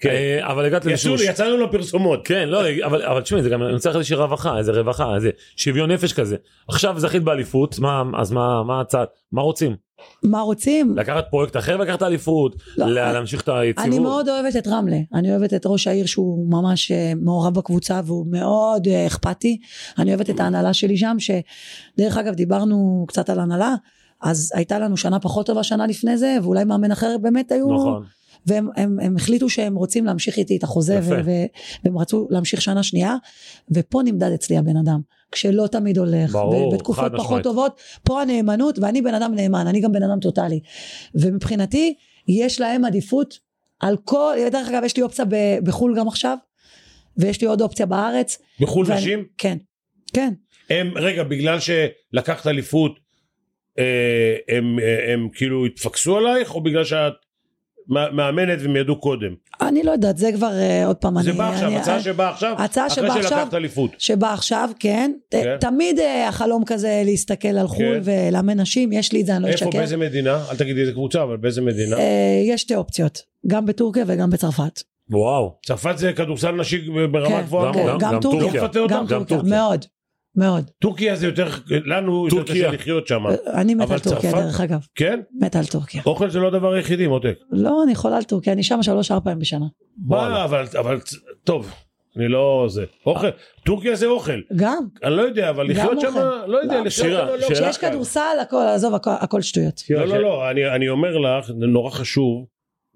כן. 0.00 0.08
אה, 0.10 0.38
אבל 0.50 0.64
הגעת 0.64 0.82
יצאו- 0.82 0.88
לאיזשהו... 0.88 1.14
יצאנו 1.22 1.56
לפרסומות. 1.66 2.26
כן, 2.26 2.48
לא, 2.48 2.62
אבל, 2.84 3.02
אבל 3.02 3.20
תשמעי, 3.20 3.42
זה 3.42 3.48
גם, 3.50 3.62
אני 3.62 3.78
צריך 3.78 3.96
איזושהי 3.96 4.16
רווחה, 4.16 4.58
איזה 4.58 4.72
רווחה, 4.72 5.14
איזה 5.14 5.30
שוויון 5.56 5.90
נפש 5.90 6.12
כזה. 6.12 6.36
עכשיו 6.68 6.94
זכית 6.98 7.22
באליפות, 7.22 7.78
מה, 7.78 8.02
אז 8.18 8.32
מה, 8.32 8.62
מה 8.62 8.80
הצעד? 8.80 9.06
מה 9.32 9.42
רוצים? 9.42 9.76
מה 10.22 10.40
רוצים? 10.40 10.96
לקחת 10.96 11.24
פרויקט 11.30 11.56
אחר 11.56 11.76
ולקחת 11.80 12.02
אליפות? 12.02 12.56
לא, 12.76 12.86
לה- 12.86 13.12
להמשיך 13.12 13.40
את 13.42 13.48
היציבות? 13.48 13.86
אני 13.86 13.98
מאוד 13.98 14.28
אוהבת 14.28 14.56
את 14.56 14.66
רמלה, 14.66 14.98
אני 15.14 15.30
אוהבת 15.30 15.54
את 15.54 15.62
ראש 15.66 15.86
העיר 15.86 16.06
שהוא 16.06 16.50
ממש 16.50 16.90
אה, 16.92 17.12
מעורב 17.20 17.54
בקבוצה 17.54 18.00
והוא 18.04 18.26
מאוד 18.30 18.88
אה, 18.88 19.06
אכפתי, 19.06 19.58
אני 19.98 20.10
אוהבת 20.14 20.30
את 20.30 20.40
ההנהלה 20.40 20.72
שלי 20.74 20.96
שם, 20.96 21.16
שדרך 21.18 22.16
אגב 22.16 22.34
דיברנו 22.34 23.04
קצת 23.08 23.30
על 23.30 23.40
הנהלה, 23.40 23.74
אז 24.22 24.52
הייתה 24.54 24.78
לנו 24.78 24.96
שנה 24.96 25.20
פחות 25.20 25.46
טובה 25.46 25.62
שנה 25.62 25.86
לפני 25.86 26.18
זה, 26.18 26.36
ואולי 26.42 26.64
מאמן 26.64 26.90
אחר 26.92 27.16
באמת 27.22 27.52
היו, 27.52 27.72
נכון. 27.72 28.04
והם 28.46 28.68
הם, 28.76 29.00
הם 29.02 29.16
החליטו 29.16 29.48
שהם 29.48 29.74
רוצים 29.74 30.04
להמשיך 30.04 30.36
איתי 30.36 30.56
את 30.56 30.62
החוזה. 30.62 30.98
ו- 31.02 31.20
ו- 31.24 31.30
והם 31.84 31.98
רצו 31.98 32.26
להמשיך 32.30 32.62
שנה 32.62 32.82
שנייה, 32.82 33.16
ופה 33.70 34.02
נמדד 34.04 34.32
אצלי 34.32 34.56
הבן 34.56 34.76
אדם, 34.76 35.00
כשלא 35.32 35.66
תמיד 35.66 35.98
הולך, 35.98 36.32
ברור, 36.32 36.68
ובתקופות 36.68 37.04
חד 37.04 37.10
פחות 37.16 37.24
משמעית. 37.26 37.44
טובות, 37.44 37.80
פה 38.02 38.22
הנאמנות, 38.22 38.78
ואני 38.78 39.02
בן 39.02 39.14
אדם 39.14 39.34
נאמן, 39.34 39.66
אני 39.66 39.80
גם 39.80 39.92
בן 39.92 40.02
אדם 40.02 40.20
טוטאלי, 40.20 40.60
ומבחינתי 41.14 41.94
יש 42.28 42.60
להם 42.60 42.84
עדיפות 42.84 43.38
על 43.80 43.96
כל, 44.04 44.36
דרך 44.52 44.68
אגב 44.68 44.82
יש 44.84 44.96
לי 44.96 45.02
אופציה 45.02 45.24
ב- 45.24 45.58
בחו"ל 45.64 45.94
גם 45.98 46.08
עכשיו, 46.08 46.36
ויש 47.16 47.40
לי 47.40 47.46
עוד 47.46 47.60
אופציה 47.62 47.86
בארץ. 47.86 48.38
בחו"ל 48.60 48.86
ואני- 48.88 49.00
נשים? 49.00 49.24
כן, 49.38 49.58
כן. 50.14 50.32
הם, 50.70 50.92
רגע, 50.96 51.22
בגלל 51.22 51.58
שלקחת 51.60 52.46
אליפות, 52.46 52.98
אה, 53.78 53.84
הם, 54.56 54.78
אה, 54.78 55.12
הם 55.12 55.28
כאילו 55.32 55.66
התפקסו 55.66 56.16
עלייך, 56.16 56.54
או 56.54 56.60
בגלל 56.62 56.84
שאת 56.84 57.12
מא- 57.88 58.10
מאמנת 58.12 58.58
והם 58.62 58.76
ידעו 58.76 59.00
קודם? 59.00 59.28
אני 59.60 59.82
לא 59.82 59.90
יודעת, 59.90 60.18
זה 60.18 60.30
כבר 60.34 60.52
אה, 60.52 60.86
עוד 60.86 60.96
פעם, 60.96 61.22
זה 61.22 61.30
אני... 61.30 61.38
בא 61.38 61.48
עכשיו, 61.52 61.68
אני- 61.68 61.76
הצעה 61.76 62.00
שבאה 62.00 62.28
עכשיו, 62.30 62.54
הצעה 62.58 62.90
שבאה 62.90 63.08
אחרי 63.08 63.20
עכשיו, 63.20 63.38
שלקחת 63.38 63.54
אליפות. 63.54 63.90
שבא 63.98 64.32
עכשיו, 64.32 64.70
כן. 64.78 65.12
כן. 65.30 65.56
תמיד 65.60 65.98
אה, 65.98 66.28
החלום 66.28 66.64
כזה 66.64 67.02
להסתכל 67.04 67.48
על 67.48 67.68
חו"ל 67.68 67.78
כן. 68.04 68.10
ולאמן 68.30 68.60
נשים, 68.60 68.92
יש 68.92 69.12
לי 69.12 69.20
את 69.20 69.26
זה, 69.26 69.36
אני 69.36 69.42
לא 69.42 69.48
איפה, 69.48 69.64
אשקר. 69.64 69.78
באיזה 69.78 69.96
מדינה? 69.96 70.44
אל 70.50 70.56
תגידי 70.56 70.80
איזה 70.80 70.92
קבוצה, 70.92 71.22
אבל 71.22 71.36
באיזה 71.36 71.62
מדינה? 71.62 71.96
אה, 71.98 72.02
יש 72.46 72.60
שתי 72.60 72.74
אופציות, 72.74 73.18
גם 73.46 73.66
בטורקיה 73.66 74.04
וגם 74.06 74.30
בצרפת. 74.30 74.82
וואו. 75.10 75.54
צרפת 75.66 75.98
זה 75.98 76.12
כדורסל 76.12 76.50
נשי 76.52 76.78
ברמה 77.12 77.28
כן, 77.28 77.42
גבוהה 77.42 77.66
גם- 77.72 77.74
כן. 77.74 77.86
גם- 77.86 77.98
גם 77.98 78.12
גם 78.14 78.20
טורקיה? 78.20 78.62
גם 78.88 79.24
טורקיה. 79.24 79.38
מאוד, 79.50 79.84
מאוד. 80.36 80.70
טורקיה 80.78 81.16
זה 81.16 81.26
יותר, 81.26 81.48
לנו 81.84 82.28
יותר. 82.28 82.52
קשה 82.52 82.70
לחיות 82.70 83.06
שם. 83.06 83.22
אני 83.54 83.74
מתה 83.74 83.92
על 83.94 83.98
טורקיה 84.00 84.30
צרפת? 84.30 84.44
דרך 84.44 84.60
אגב, 84.60 84.86
כן? 84.94 85.20
מתה 85.40 85.58
על 85.58 85.66
טורקיה. 85.66 86.02
אוכל 86.06 86.30
זה 86.30 86.38
לא 86.38 86.48
הדבר 86.48 86.72
היחידי, 86.72 87.06
מותק. 87.06 87.34
לא, 87.50 87.82
אני 87.86 87.94
חולה 87.94 88.16
על 88.16 88.22
טורקיה, 88.22 88.52
אני 88.52 88.62
שם 88.62 88.82
שלוש 88.82 89.10
ארבע 89.10 89.24
פעמים 89.24 89.38
בשנה. 89.38 89.66
מה, 90.06 90.44
אבל, 90.44 90.64
אבל, 90.78 90.98
טוב, 91.44 91.70
אני 92.16 92.28
לא 92.28 92.66
זה. 92.68 92.84
אוכל, 93.06 93.26
טורקיה 93.64 93.96
זה 93.96 94.06
אוכל. 94.06 94.40
גם, 94.56 94.86
אני 95.04 95.16
לא 95.16 95.22
יודע, 95.22 95.50
אבל 95.50 95.70
לחיות 95.70 96.00
שם. 96.00 96.14
לא 96.46 96.58
יודע, 96.58 96.74
לא. 96.78 96.84
לחיות 96.84 96.90
שם 96.90 97.26
לא 97.26 97.40
שאלה- 97.40 97.54
כשיש 97.54 97.78
כדורסל, 97.78 98.20
הכל, 98.42 98.62
עזוב, 98.74 98.94
הכל- 98.94 99.10
הכל 99.20 99.42
שטויות. 99.42 99.82
לא, 99.90 100.04
לא, 100.06 100.18
לא, 100.22 100.50
אני, 100.50 100.68
אני 100.70 100.88
אומר 100.88 101.18
לך, 101.18 101.46
זה 101.46 101.66
נורא 101.66 101.90
חשוב, 101.90 102.44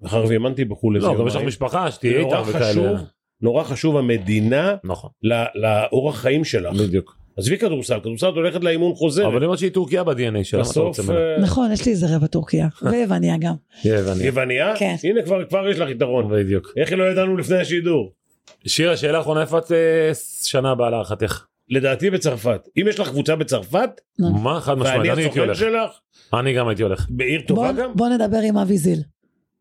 מאחר 0.01 0.23
ואימנתי 0.27 0.65
בחו"ל 0.65 0.97
לא, 0.97 1.15
גם 1.19 1.27
יש 1.27 1.35
לך 1.35 1.41
משפחה 1.41 1.91
שתהיה 1.91 2.19
איתה 2.19 2.41
וכאלה. 2.47 2.91
נורא 3.41 3.63
חשוב 3.63 3.97
המדינה 3.97 4.75
נכון, 4.83 5.09
ל- 5.23 5.43
לאורח 5.55 6.15
חיים 6.17 6.43
שלך. 6.43 6.73
בדיוק. 6.75 7.20
עזבי 7.37 7.57
כדורסל, 7.57 7.99
כדורסל 7.99 8.29
את 8.29 8.33
הולכת 8.33 8.63
לאימון 8.63 8.93
חוזר. 8.95 9.27
אבל 9.27 9.35
אני 9.35 9.45
אומר 9.45 9.55
שהיא 9.57 9.71
טורקיה 9.71 10.03
ב-DNA 10.03 10.43
שלה, 10.43 10.61
מה 10.61 10.67
אתה 10.71 10.79
רוצה 10.79 11.03
ממנה? 11.03 11.17
אה, 11.19 11.37
נכון, 11.41 11.71
יש 11.71 11.85
לי 11.85 11.91
איזה 11.91 12.15
רבע 12.15 12.27
טורקיה, 12.27 12.67
ויווניה 12.91 13.37
גם. 13.37 13.53
יווניה. 14.21 14.73
כן. 14.77 14.95
הנה 15.03 15.21
כבר 15.21 15.45
כבר 15.45 15.67
יש 15.69 15.79
לך 15.79 15.89
יתרון. 15.89 16.31
בדיוק. 16.31 16.73
איך 16.77 16.91
לא 16.93 17.03
ידענו 17.03 17.37
לפני 17.37 17.57
השידור? 17.57 18.11
שירה, 18.67 18.97
שאלה 18.97 19.19
אחרונה, 19.21 19.41
איפה 19.41 19.57
את 19.57 19.71
אה, 19.71 20.11
שנה 20.43 20.71
הבאה 20.71 20.89
להערכתך? 20.89 21.45
לדעתי 21.69 22.09
בצרפת. 22.09 22.67
אם 22.81 22.85
יש 22.89 22.99
לך 22.99 23.09
קבוצה 23.09 23.35
בצרפת, 23.35 23.89
מה? 24.19 24.61
חד 24.61 24.77
משמעית, 24.77 24.99
אני 24.99 25.09
הייתי 25.09 25.21
הסוכן 25.21 25.39
הולך. 25.39 25.57
שלך, 25.57 25.91
אני 26.33 26.53
גם 26.53 26.67
הייתי 26.67 26.83
הולך. 26.83 27.07
בעיר 27.09 27.41
טובה 27.47 27.71
בוא- 27.71 27.81
גם? 27.83 27.91
בוא 27.95 28.09
נדבר 28.09 28.37
עם 28.43 28.57
אבי 28.57 28.77
זיל. 28.77 28.99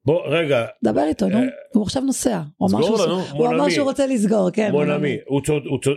בוא, 0.05 0.21
רגע, 0.27 0.67
דבר 0.85 1.03
איתו, 1.09 1.29
נו. 1.29 1.37
אה, 1.39 1.43
הוא 1.75 1.83
עכשיו 1.83 2.03
נוסע. 2.03 2.41
הוא 2.57 2.69
אמר 2.71 3.69
שהוא- 3.71 3.85
רוצה 3.85 4.07
לסגור, 4.07 4.51
כן. 4.51 4.69
מונמי, 4.73 5.17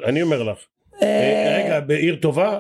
אני 0.05 0.21
אומר 0.21 0.43
לך. 0.43 0.57
אה, 1.04 1.64
רגע, 1.66 1.80
בעיר 1.80 2.16
טובה, 2.16 2.60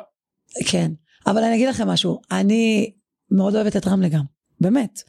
כן, 0.71 0.91
אבל 1.27 1.43
אני 1.43 1.55
אגיד 1.55 1.69
לכם 1.69 1.87
משהו, 1.87 2.21
אני 2.31 2.91
מאוד 3.31 3.55
אוהבת 3.55 3.77
את 3.77 3.87
רמלה 3.87 4.07
גם, 4.07 4.21
באמת. 4.61 4.99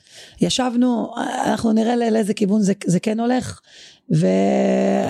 ישבנו, 0.40 1.14
אנחנו 1.46 1.72
נראה 1.72 1.96
לא- 1.96 2.08
לאיזה 2.08 2.34
כיוון 2.34 2.60
זה, 2.60 2.72
זה 2.84 3.00
כן 3.00 3.20
הולך. 3.20 3.60
ו... 4.16 4.26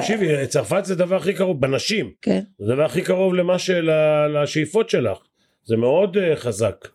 תקשיבי, 0.01 0.47
צרפת 0.47 0.85
זה 0.85 0.93
הדבר 0.95 1.17
הכי 1.17 1.35
קרוב, 1.35 1.61
בנשים, 1.61 2.11
כן. 2.23 2.41
זה 2.59 2.73
הדבר 2.73 2.85
הכי 2.85 3.03
קרוב 3.03 3.35
למה 3.35 3.59
של... 3.59 3.91
לשאיפות 4.43 4.91
שלך. 4.91 5.19
זה 5.65 5.77
מאוד 5.77 6.17
אה, 6.17 6.37
חזק. 6.37 6.89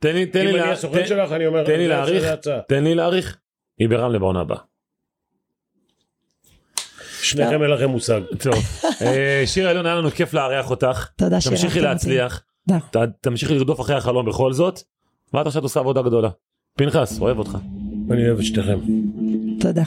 תן 0.00 0.14
לי, 0.14 0.26
תן 0.26 0.46
לי, 0.46 0.50
אם 0.50 0.56
אני 0.62 0.70
הסוכן 0.72 1.00
תן- 1.00 1.06
שלך, 1.06 1.32
אני 1.32 1.46
אומר, 1.46 1.64
תן 1.64 1.78
לי 1.78 1.88
להעריך. 1.88 2.24
תן 2.68 2.84
לי 2.84 2.94
להעריך. 2.94 3.38
היא 3.78 3.88
ברמלה 3.88 4.18
בעונה 4.18 4.40
הבאה. 4.40 4.58
שניכם 7.30 7.62
אין 7.62 7.70
לכם 7.70 7.90
מושג. 7.90 8.20
טוב. 8.38 8.54
אה, 9.02 9.42
שירה 9.46 9.70
אלון, 9.70 9.86
היה 9.86 9.94
לנו 9.94 10.10
כיף 10.10 10.34
לארח 10.34 10.70
אותך. 10.70 11.08
תודה 11.16 11.36
תמשיכי 11.36 11.56
שאירחתם 11.56 11.78
אותי. 11.78 11.88
להצליח. 11.88 12.42
תמשיכי 13.20 13.54
לרדוף 13.54 13.80
אחרי 13.80 13.96
החלום 13.96 14.26
בכל 14.26 14.52
זאת. 14.52 14.80
ואת 15.34 15.46
עכשיו 15.46 15.62
עושה 15.62 15.80
עבודה 15.80 16.02
גדולה. 16.02 16.28
פנחס, 16.78 17.20
אוהב 17.20 17.38
אותך. 17.38 17.58
אני 18.10 18.28
אוהב 18.28 18.38
את 18.38 18.44
שניכם. 18.44 18.78
תודה. 19.60 19.82